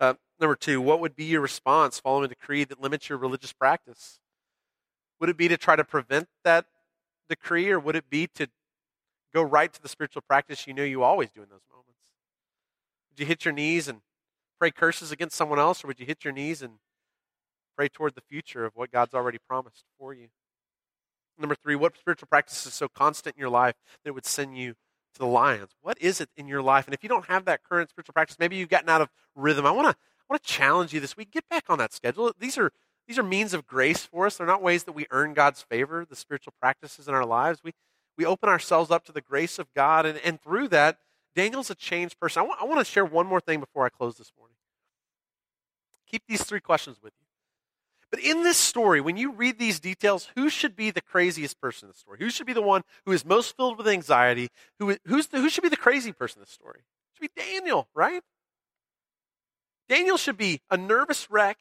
Uh, 0.00 0.14
number 0.40 0.56
two, 0.56 0.80
what 0.80 1.00
would 1.00 1.14
be 1.14 1.24
your 1.24 1.42
response 1.42 2.00
following 2.00 2.24
a 2.24 2.28
decree 2.28 2.64
that 2.64 2.80
limits 2.80 3.08
your 3.08 3.18
religious 3.18 3.52
practice? 3.52 4.20
Would 5.20 5.30
it 5.30 5.36
be 5.36 5.48
to 5.48 5.56
try 5.56 5.76
to 5.76 5.84
prevent 5.84 6.28
that 6.44 6.66
decree, 7.28 7.70
or 7.70 7.78
would 7.78 7.96
it 7.96 8.08
be 8.10 8.28
to 8.34 8.48
go 9.34 9.42
right 9.42 9.72
to 9.72 9.82
the 9.82 9.88
spiritual 9.88 10.22
practice 10.22 10.66
you 10.66 10.74
know 10.74 10.84
you 10.84 11.02
always 11.02 11.30
do 11.30 11.42
in 11.42 11.48
those 11.48 11.66
moments? 11.70 12.10
Would 13.10 13.20
you 13.20 13.26
hit 13.26 13.44
your 13.44 13.52
knees 13.52 13.88
and 13.88 14.00
pray 14.58 14.70
curses 14.70 15.12
against 15.12 15.36
someone 15.36 15.58
else, 15.58 15.84
or 15.84 15.88
would 15.88 16.00
you 16.00 16.06
hit 16.06 16.24
your 16.24 16.32
knees 16.32 16.62
and 16.62 16.74
pray 17.76 17.88
toward 17.88 18.14
the 18.14 18.22
future 18.22 18.64
of 18.64 18.74
what 18.74 18.90
God's 18.90 19.14
already 19.14 19.38
promised 19.38 19.84
for 19.98 20.14
you? 20.14 20.28
Number 21.38 21.54
three, 21.54 21.76
what 21.76 21.96
spiritual 21.98 22.28
practice 22.28 22.64
is 22.66 22.72
so 22.72 22.88
constant 22.88 23.36
in 23.36 23.40
your 23.40 23.50
life 23.50 23.74
that 24.04 24.14
would 24.14 24.24
send 24.24 24.56
you 24.56 24.72
to 24.72 25.18
the 25.18 25.26
lions? 25.26 25.70
What 25.82 25.98
is 26.00 26.20
it 26.20 26.30
in 26.36 26.48
your 26.48 26.62
life? 26.62 26.86
And 26.86 26.94
if 26.94 27.02
you 27.02 27.08
don't 27.08 27.26
have 27.26 27.44
that 27.44 27.62
current 27.62 27.90
spiritual 27.90 28.14
practice, 28.14 28.38
maybe 28.38 28.56
you've 28.56 28.70
gotten 28.70 28.88
out 28.88 29.02
of 29.02 29.10
rhythm. 29.34 29.66
I 29.66 29.70
want 29.70 29.88
to 29.88 29.96
I 30.28 30.32
want 30.32 30.42
to 30.42 30.48
challenge 30.52 30.92
you 30.92 31.00
this 31.00 31.16
week. 31.16 31.30
Get 31.30 31.48
back 31.48 31.64
on 31.68 31.78
that 31.78 31.92
schedule. 31.92 32.32
These 32.38 32.58
are 32.58 32.72
these 33.06 33.18
are 33.18 33.22
means 33.22 33.54
of 33.54 33.66
grace 33.66 34.04
for 34.04 34.26
us. 34.26 34.36
They're 34.36 34.46
not 34.46 34.62
ways 34.62 34.84
that 34.84 34.92
we 34.92 35.06
earn 35.10 35.34
God's 35.34 35.62
favor, 35.62 36.04
the 36.04 36.16
spiritual 36.16 36.54
practices 36.60 37.08
in 37.08 37.14
our 37.14 37.24
lives. 37.24 37.60
We 37.62 37.72
we 38.16 38.24
open 38.24 38.48
ourselves 38.48 38.90
up 38.90 39.04
to 39.06 39.12
the 39.12 39.20
grace 39.20 39.58
of 39.58 39.72
God, 39.74 40.06
and, 40.06 40.18
and 40.18 40.40
through 40.40 40.68
that, 40.68 40.98
Daniel's 41.34 41.70
a 41.70 41.74
changed 41.74 42.18
person. 42.18 42.40
I 42.40 42.46
want, 42.46 42.62
I 42.62 42.64
want 42.64 42.78
to 42.80 42.90
share 42.90 43.04
one 43.04 43.26
more 43.26 43.40
thing 43.40 43.60
before 43.60 43.84
I 43.84 43.90
close 43.90 44.16
this 44.16 44.32
morning. 44.38 44.56
Keep 46.10 46.22
these 46.26 46.42
three 46.42 46.60
questions 46.60 46.96
with 47.02 47.12
you. 47.20 47.26
But 48.10 48.20
in 48.20 48.44
this 48.44 48.56
story, 48.56 49.00
when 49.00 49.16
you 49.16 49.32
read 49.32 49.58
these 49.58 49.80
details, 49.80 50.30
who 50.36 50.48
should 50.48 50.76
be 50.76 50.90
the 50.90 51.00
craziest 51.00 51.60
person 51.60 51.86
in 51.86 51.92
the 51.92 51.98
story? 51.98 52.18
Who 52.20 52.30
should 52.30 52.46
be 52.46 52.52
the 52.52 52.62
one 52.62 52.82
who 53.04 53.12
is 53.12 53.24
most 53.24 53.56
filled 53.56 53.76
with 53.76 53.88
anxiety? 53.88 54.48
Who, 54.78 54.96
who's 55.06 55.26
the, 55.26 55.38
who 55.38 55.50
should 55.50 55.64
be 55.64 55.68
the 55.68 55.76
crazy 55.76 56.12
person 56.12 56.38
in 56.38 56.44
the 56.44 56.50
story? 56.50 56.78
It 56.78 57.16
should 57.16 57.34
be 57.34 57.42
Daniel, 57.42 57.88
right? 57.94 58.22
Daniel 59.88 60.16
should 60.16 60.36
be 60.36 60.60
a 60.70 60.76
nervous 60.76 61.30
wreck. 61.30 61.58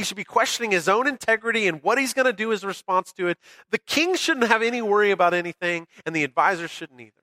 He 0.00 0.04
should 0.04 0.16
be 0.16 0.24
questioning 0.24 0.70
his 0.70 0.88
own 0.88 1.06
integrity 1.06 1.68
and 1.68 1.82
what 1.82 1.98
he's 1.98 2.14
going 2.14 2.24
to 2.24 2.32
do 2.32 2.54
as 2.54 2.64
a 2.64 2.66
response 2.66 3.12
to 3.12 3.28
it. 3.28 3.36
The 3.70 3.76
king 3.76 4.16
shouldn't 4.16 4.48
have 4.48 4.62
any 4.62 4.80
worry 4.80 5.10
about 5.10 5.34
anything, 5.34 5.86
and 6.06 6.16
the 6.16 6.24
advisors 6.24 6.70
shouldn't 6.70 7.02
either. 7.02 7.22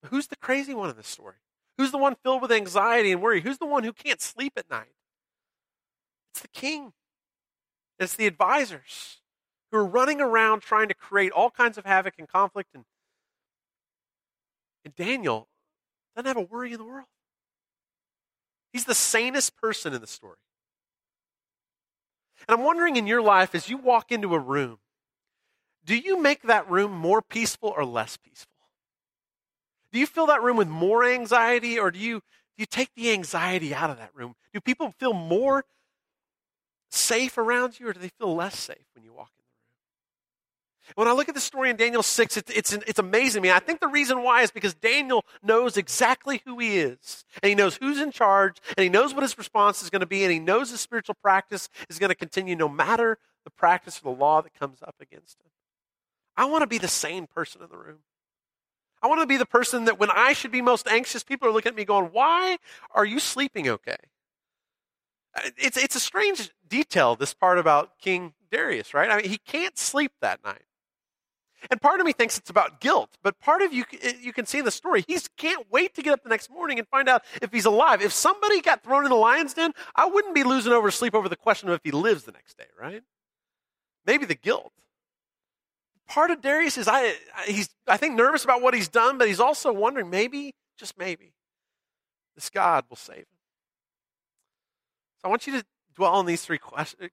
But 0.00 0.08
who's 0.08 0.28
the 0.28 0.36
crazy 0.36 0.72
one 0.72 0.88
in 0.88 0.96
this 0.96 1.06
story? 1.06 1.34
Who's 1.76 1.90
the 1.90 1.98
one 1.98 2.16
filled 2.22 2.40
with 2.40 2.50
anxiety 2.50 3.12
and 3.12 3.20
worry? 3.20 3.42
Who's 3.42 3.58
the 3.58 3.66
one 3.66 3.84
who 3.84 3.92
can't 3.92 4.22
sleep 4.22 4.54
at 4.56 4.70
night? 4.70 4.94
It's 6.32 6.40
the 6.40 6.48
king. 6.48 6.94
It's 7.98 8.16
the 8.16 8.26
advisors 8.26 9.18
who 9.70 9.76
are 9.76 9.84
running 9.84 10.22
around 10.22 10.62
trying 10.62 10.88
to 10.88 10.94
create 10.94 11.30
all 11.30 11.50
kinds 11.50 11.76
of 11.76 11.84
havoc 11.84 12.14
and 12.18 12.26
conflict. 12.26 12.70
And, 12.72 12.86
and 14.86 14.96
Daniel 14.96 15.46
doesn't 16.16 16.26
have 16.26 16.38
a 16.38 16.40
worry 16.40 16.72
in 16.72 16.78
the 16.78 16.86
world. 16.86 17.08
He's 18.72 18.86
the 18.86 18.94
sanest 18.94 19.58
person 19.58 19.92
in 19.92 20.00
the 20.00 20.06
story. 20.06 20.38
And 22.48 22.58
I'm 22.58 22.64
wondering 22.64 22.96
in 22.96 23.06
your 23.06 23.22
life, 23.22 23.54
as 23.54 23.68
you 23.68 23.76
walk 23.76 24.10
into 24.12 24.34
a 24.34 24.38
room, 24.38 24.78
do 25.84 25.96
you 25.96 26.20
make 26.20 26.42
that 26.42 26.68
room 26.70 26.92
more 26.92 27.22
peaceful 27.22 27.72
or 27.74 27.84
less 27.84 28.16
peaceful? 28.16 28.50
Do 29.92 29.98
you 29.98 30.06
fill 30.06 30.26
that 30.26 30.42
room 30.42 30.56
with 30.56 30.68
more 30.68 31.04
anxiety 31.04 31.78
or 31.78 31.90
do 31.90 31.98
you, 31.98 32.20
do 32.20 32.58
you 32.58 32.66
take 32.66 32.94
the 32.94 33.12
anxiety 33.12 33.74
out 33.74 33.90
of 33.90 33.98
that 33.98 34.14
room? 34.14 34.34
Do 34.52 34.60
people 34.60 34.94
feel 34.98 35.12
more 35.12 35.64
safe 36.90 37.38
around 37.38 37.78
you, 37.78 37.88
or 37.88 37.92
do 37.92 38.00
they 38.00 38.08
feel 38.08 38.34
less 38.34 38.58
safe 38.58 38.86
when 38.94 39.04
you 39.04 39.12
walk 39.12 39.30
in? 39.38 39.39
When 40.94 41.08
I 41.08 41.12
look 41.12 41.28
at 41.28 41.34
the 41.34 41.40
story 41.40 41.70
in 41.70 41.76
Daniel 41.76 42.02
6, 42.02 42.36
it's, 42.36 42.50
it's, 42.50 42.72
it's 42.72 42.98
amazing 42.98 43.42
me. 43.42 43.50
I 43.50 43.58
think 43.58 43.80
the 43.80 43.88
reason 43.88 44.22
why 44.22 44.42
is 44.42 44.50
because 44.50 44.74
Daniel 44.74 45.24
knows 45.42 45.76
exactly 45.76 46.42
who 46.44 46.58
he 46.58 46.78
is, 46.78 47.24
and 47.42 47.48
he 47.48 47.54
knows 47.54 47.76
who's 47.76 48.00
in 48.00 48.10
charge, 48.10 48.58
and 48.76 48.82
he 48.82 48.88
knows 48.88 49.14
what 49.14 49.22
his 49.22 49.36
response 49.38 49.82
is 49.82 49.90
going 49.90 50.00
to 50.00 50.06
be, 50.06 50.24
and 50.24 50.32
he 50.32 50.38
knows 50.38 50.70
his 50.70 50.80
spiritual 50.80 51.16
practice 51.22 51.68
is 51.88 51.98
going 51.98 52.10
to 52.10 52.14
continue 52.14 52.56
no 52.56 52.68
matter 52.68 53.18
the 53.44 53.50
practice 53.50 53.98
or 53.98 54.12
the 54.12 54.20
law 54.20 54.42
that 54.42 54.54
comes 54.54 54.82
up 54.82 54.96
against 55.00 55.40
him. 55.40 55.50
I 56.36 56.46
want 56.46 56.62
to 56.62 56.66
be 56.66 56.78
the 56.78 56.88
sane 56.88 57.26
person 57.26 57.62
in 57.62 57.68
the 57.70 57.76
room. 57.76 57.98
I 59.02 59.06
want 59.06 59.20
to 59.20 59.26
be 59.26 59.36
the 59.36 59.46
person 59.46 59.86
that 59.86 59.98
when 59.98 60.10
I 60.10 60.32
should 60.32 60.52
be 60.52 60.60
most 60.60 60.86
anxious, 60.86 61.22
people 61.22 61.48
are 61.48 61.52
looking 61.52 61.70
at 61.70 61.76
me 61.76 61.84
going, 61.84 62.06
Why 62.06 62.58
are 62.92 63.04
you 63.04 63.18
sleeping 63.18 63.68
okay? 63.68 63.96
It's, 65.56 65.76
it's 65.76 65.96
a 65.96 66.00
strange 66.00 66.50
detail, 66.66 67.14
this 67.16 67.32
part 67.32 67.58
about 67.58 67.98
King 67.98 68.34
Darius, 68.50 68.92
right? 68.92 69.10
I 69.10 69.16
mean, 69.16 69.30
he 69.30 69.38
can't 69.38 69.78
sleep 69.78 70.12
that 70.20 70.44
night. 70.44 70.64
And 71.70 71.80
part 71.80 72.00
of 72.00 72.06
me 72.06 72.12
thinks 72.12 72.38
it's 72.38 72.48
about 72.48 72.80
guilt, 72.80 73.18
but 73.22 73.38
part 73.40 73.60
of 73.60 73.72
you 73.72 73.84
you 74.20 74.32
can 74.32 74.46
see 74.46 74.58
in 74.58 74.64
the 74.64 74.70
story, 74.70 75.04
he 75.06 75.18
can't 75.36 75.66
wait 75.70 75.94
to 75.94 76.02
get 76.02 76.12
up 76.12 76.22
the 76.22 76.28
next 76.28 76.48
morning 76.50 76.78
and 76.78 76.88
find 76.88 77.08
out 77.08 77.22
if 77.42 77.52
he's 77.52 77.66
alive. 77.66 78.00
If 78.00 78.12
somebody 78.12 78.60
got 78.60 78.82
thrown 78.82 79.04
in 79.04 79.10
the 79.10 79.16
lion's 79.16 79.54
den, 79.54 79.72
I 79.94 80.06
wouldn't 80.06 80.34
be 80.34 80.42
losing 80.42 80.72
over 80.72 80.90
sleep 80.90 81.14
over 81.14 81.28
the 81.28 81.36
question 81.36 81.68
of 81.68 81.74
if 81.74 81.80
he 81.84 81.90
lives 81.90 82.24
the 82.24 82.32
next 82.32 82.56
day, 82.56 82.68
right? 82.80 83.02
Maybe 84.06 84.24
the 84.24 84.34
guilt. 84.34 84.72
Part 86.08 86.30
of 86.30 86.40
Darius 86.40 86.78
is 86.78 86.88
I 86.88 87.14
he's 87.46 87.68
I 87.86 87.96
think 87.96 88.16
nervous 88.16 88.44
about 88.44 88.62
what 88.62 88.74
he's 88.74 88.88
done, 88.88 89.18
but 89.18 89.28
he's 89.28 89.40
also 89.40 89.72
wondering 89.72 90.08
maybe, 90.08 90.54
just 90.78 90.98
maybe, 90.98 91.34
this 92.34 92.48
God 92.48 92.84
will 92.88 92.96
save 92.96 93.18
him. 93.18 93.26
So 95.18 95.26
I 95.26 95.28
want 95.28 95.46
you 95.46 95.58
to 95.58 95.64
dwell 95.94 96.14
on 96.14 96.24
these 96.24 96.42
three 96.42 96.58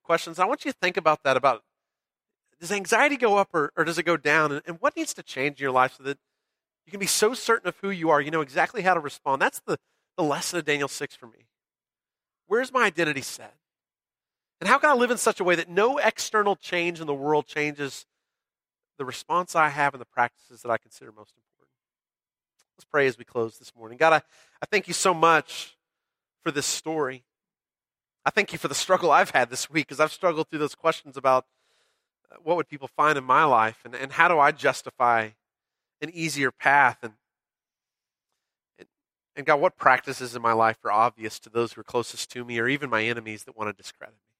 questions. 0.02 0.38
I 0.38 0.46
want 0.46 0.64
you 0.64 0.72
to 0.72 0.78
think 0.80 0.96
about 0.96 1.22
that 1.24 1.36
about 1.36 1.62
does 2.60 2.72
anxiety 2.72 3.16
go 3.16 3.36
up 3.36 3.54
or, 3.54 3.72
or 3.76 3.84
does 3.84 3.98
it 3.98 4.04
go 4.04 4.16
down? 4.16 4.52
And, 4.52 4.62
and 4.66 4.76
what 4.80 4.96
needs 4.96 5.14
to 5.14 5.22
change 5.22 5.60
in 5.60 5.64
your 5.64 5.72
life 5.72 5.94
so 5.96 6.02
that 6.04 6.18
you 6.86 6.90
can 6.90 7.00
be 7.00 7.06
so 7.06 7.34
certain 7.34 7.68
of 7.68 7.76
who 7.82 7.90
you 7.90 8.10
are, 8.10 8.20
you 8.20 8.30
know 8.30 8.40
exactly 8.40 8.82
how 8.82 8.94
to 8.94 9.00
respond. 9.00 9.42
That's 9.42 9.60
the, 9.60 9.78
the 10.16 10.22
lesson 10.24 10.58
of 10.58 10.64
Daniel 10.64 10.88
6 10.88 11.14
for 11.14 11.26
me. 11.26 11.46
Where's 12.46 12.72
my 12.72 12.84
identity 12.84 13.20
set? 13.20 13.54
And 14.60 14.68
how 14.68 14.78
can 14.78 14.90
I 14.90 14.94
live 14.94 15.10
in 15.10 15.18
such 15.18 15.38
a 15.38 15.44
way 15.44 15.54
that 15.54 15.68
no 15.68 15.98
external 15.98 16.56
change 16.56 17.00
in 17.00 17.06
the 17.06 17.14
world 17.14 17.46
changes 17.46 18.06
the 18.96 19.04
response 19.04 19.54
I 19.54 19.68
have 19.68 19.94
and 19.94 20.00
the 20.00 20.06
practices 20.06 20.62
that 20.62 20.70
I 20.70 20.78
consider 20.78 21.12
most 21.12 21.34
important? 21.36 21.76
Let's 22.76 22.84
pray 22.84 23.06
as 23.06 23.18
we 23.18 23.24
close 23.24 23.58
this 23.58 23.74
morning. 23.76 23.98
God, 23.98 24.14
I, 24.14 24.16
I 24.62 24.66
thank 24.70 24.88
you 24.88 24.94
so 24.94 25.12
much 25.12 25.76
for 26.42 26.50
this 26.50 26.66
story. 26.66 27.24
I 28.24 28.30
thank 28.30 28.52
you 28.52 28.58
for 28.58 28.68
the 28.68 28.74
struggle 28.74 29.10
I've 29.10 29.30
had 29.30 29.50
this 29.50 29.70
week 29.70 29.86
because 29.86 30.00
I've 30.00 30.12
struggled 30.12 30.48
through 30.48 30.58
those 30.60 30.74
questions 30.74 31.16
about 31.16 31.44
what 32.42 32.56
would 32.56 32.68
people 32.68 32.88
find 32.88 33.18
in 33.18 33.24
my 33.24 33.44
life 33.44 33.80
and, 33.84 33.94
and 33.94 34.12
how 34.12 34.28
do 34.28 34.38
I 34.38 34.52
justify 34.52 35.30
an 36.00 36.10
easier 36.12 36.50
path 36.50 36.98
and, 37.02 37.14
and, 39.36 39.46
God, 39.46 39.60
what 39.60 39.76
practices 39.76 40.34
in 40.34 40.42
my 40.42 40.52
life 40.52 40.78
are 40.84 40.90
obvious 40.90 41.38
to 41.40 41.48
those 41.48 41.72
who 41.72 41.80
are 41.80 41.84
closest 41.84 42.30
to 42.32 42.44
me 42.44 42.58
or 42.58 42.68
even 42.68 42.90
my 42.90 43.04
enemies 43.04 43.44
that 43.44 43.56
want 43.56 43.68
to 43.68 43.82
discredit 43.82 44.14
me. 44.14 44.34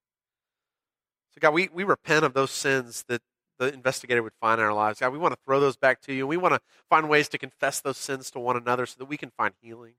So 1.35 1.39
God, 1.41 1.55
we, 1.55 1.69
we 1.73 1.85
repent 1.85 2.25
of 2.25 2.35
those 2.35 2.51
sins 2.51 3.05
that 3.09 3.23
the 3.59 3.73
investigator 3.73 4.23
would 4.23 4.33
find 4.41 4.61
in 4.61 4.67
our 4.67 4.73
lives. 4.73 5.01
God, 5.01 5.13
we 5.13 5.19
want 5.19 5.35
to 5.35 5.41
throw 5.45 5.61
those 5.61 5.77
back 5.77 6.01
to 6.03 6.15
you. 6.15 6.27
We 6.27 6.37
want 6.37 6.55
to 6.55 6.61
find 6.89 7.09
ways 7.09 7.29
to 7.31 7.39
confess 7.39 7.81
those 7.81 7.97
sins 7.97 8.31
to 8.33 8.39
one 8.39 8.57
another 8.57 8.87
so 8.87 8.97
that 8.99 9.07
we 9.07 9.17
can 9.17 9.31
find 9.31 9.55
healing. 9.61 9.95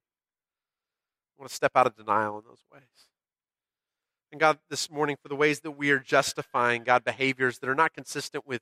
We 1.38 1.42
want 1.42 1.50
to 1.50 1.56
step 1.56 1.74
out 1.76 1.88
of 1.88 1.96
denial 1.96 2.38
in 2.40 2.46
those 2.46 2.64
ways. 2.72 2.84
And 4.32 4.40
God, 4.40 4.60
this 4.70 4.92
morning, 4.92 5.18
for 5.22 5.28
the 5.28 5.36
ways 5.36 5.62
that 5.62 5.72
we 5.72 5.92
are 5.92 6.00
justifying, 6.00 6.84
God, 6.84 7.04
behaviors 7.04 7.60
that 7.60 7.70
are 7.70 7.76
not 7.76 7.94
consistent 7.94 8.46
with 8.46 8.62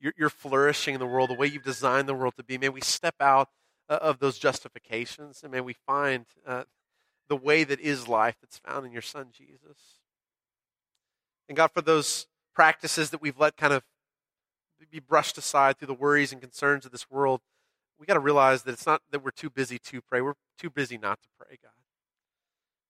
your, 0.00 0.14
your 0.16 0.30
flourishing 0.30 0.94
in 0.94 1.00
the 1.00 1.06
world, 1.06 1.30
the 1.30 1.34
way 1.34 1.46
you've 1.46 1.62
designed 1.62 2.08
the 2.08 2.14
world 2.14 2.34
to 2.36 2.42
be, 2.42 2.56
may 2.56 2.70
we 2.70 2.80
step 2.80 3.16
out 3.20 3.48
uh, 3.88 3.98
of 4.00 4.18
those 4.20 4.38
justifications 4.38 5.42
and 5.42 5.52
may 5.52 5.60
we 5.60 5.74
find 5.86 6.26
uh, 6.46 6.64
the 7.28 7.36
way 7.36 7.64
that 7.64 7.80
is 7.80 8.08
life 8.08 8.36
that's 8.40 8.58
found 8.58 8.86
in 8.86 8.92
your 8.92 9.02
Son, 9.02 9.28
Jesus. 9.32 10.00
And 11.48 11.56
God, 11.56 11.70
for 11.72 11.82
those 11.82 12.26
practices 12.54 13.10
that 13.10 13.20
we've 13.20 13.38
let 13.38 13.56
kind 13.56 13.72
of 13.72 13.82
be 14.90 15.00
brushed 15.00 15.38
aside 15.38 15.78
through 15.78 15.88
the 15.88 15.94
worries 15.94 16.32
and 16.32 16.40
concerns 16.40 16.84
of 16.84 16.92
this 16.92 17.10
world, 17.10 17.40
we 17.98 18.06
got 18.06 18.14
to 18.14 18.20
realize 18.20 18.62
that 18.62 18.72
it's 18.72 18.86
not 18.86 19.02
that 19.10 19.22
we're 19.22 19.30
too 19.30 19.50
busy 19.50 19.78
to 19.78 20.00
pray. 20.00 20.20
We're 20.20 20.34
too 20.58 20.70
busy 20.70 20.98
not 20.98 21.20
to 21.22 21.28
pray, 21.38 21.58
God. 21.62 21.72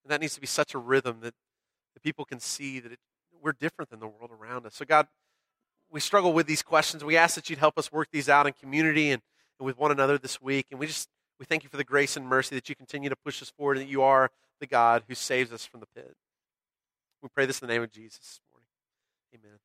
And 0.05 0.11
that 0.11 0.21
needs 0.21 0.35
to 0.35 0.41
be 0.41 0.47
such 0.47 0.75
a 0.75 0.79
rhythm 0.79 1.19
that, 1.21 1.35
that 1.35 1.42
people 2.03 2.25
can 2.25 2.41
see 2.41 2.81
that 2.81 2.93
it, 2.93 2.99
we're 3.43 3.53
different 3.53 3.91
than 3.91 4.01
the 4.01 4.07
world 4.07 4.31
around 4.31 4.67
us. 4.67 4.75
So, 4.75 4.85
God, 4.85 5.07
we 5.91 6.01
struggle 6.01 6.33
with 6.33 6.47
these 6.47 6.63
questions. 6.63 7.05
We 7.05 7.17
ask 7.17 7.35
that 7.35 7.51
you'd 7.51 7.59
help 7.59 7.79
us 7.79 7.93
work 7.93 8.09
these 8.13 8.29
out 8.29 8.47
in 8.47 8.53
community 8.55 9.11
and, 9.11 9.23
and 9.59 9.67
with 9.67 9.79
one 9.79 9.91
another 9.91 10.19
this 10.19 10.41
week. 10.41 10.67
And 10.71 10.81
we 10.81 10.87
just 10.87 11.09
we 11.39 11.47
thank 11.47 11.65
you 11.65 11.69
for 11.69 11.77
the 11.77 11.85
grace 11.85 12.17
and 12.17 12.27
mercy 12.27 12.55
that 12.55 12.69
you 12.69 12.77
continue 12.77 13.09
to 13.09 13.17
push 13.17 13.43
us 13.43 13.51
forward 13.51 13.79
and 13.79 13.87
that 13.87 13.91
you 13.91 14.03
are 14.03 14.31
the 14.61 14.67
God 14.67 15.03
who 15.09 15.15
saves 15.15 15.53
us 15.53 15.67
from 15.67 15.81
the 15.81 15.87
pit. 15.95 16.15
We 17.21 17.29
pray 17.29 17.47
this 17.47 17.61
in 17.61 17.67
the 17.67 17.75
name 17.75 17.83
of 17.83 17.91
Jesus 17.91 18.19
this 18.19 18.41
morning. 18.51 18.69
Amen. 19.35 19.59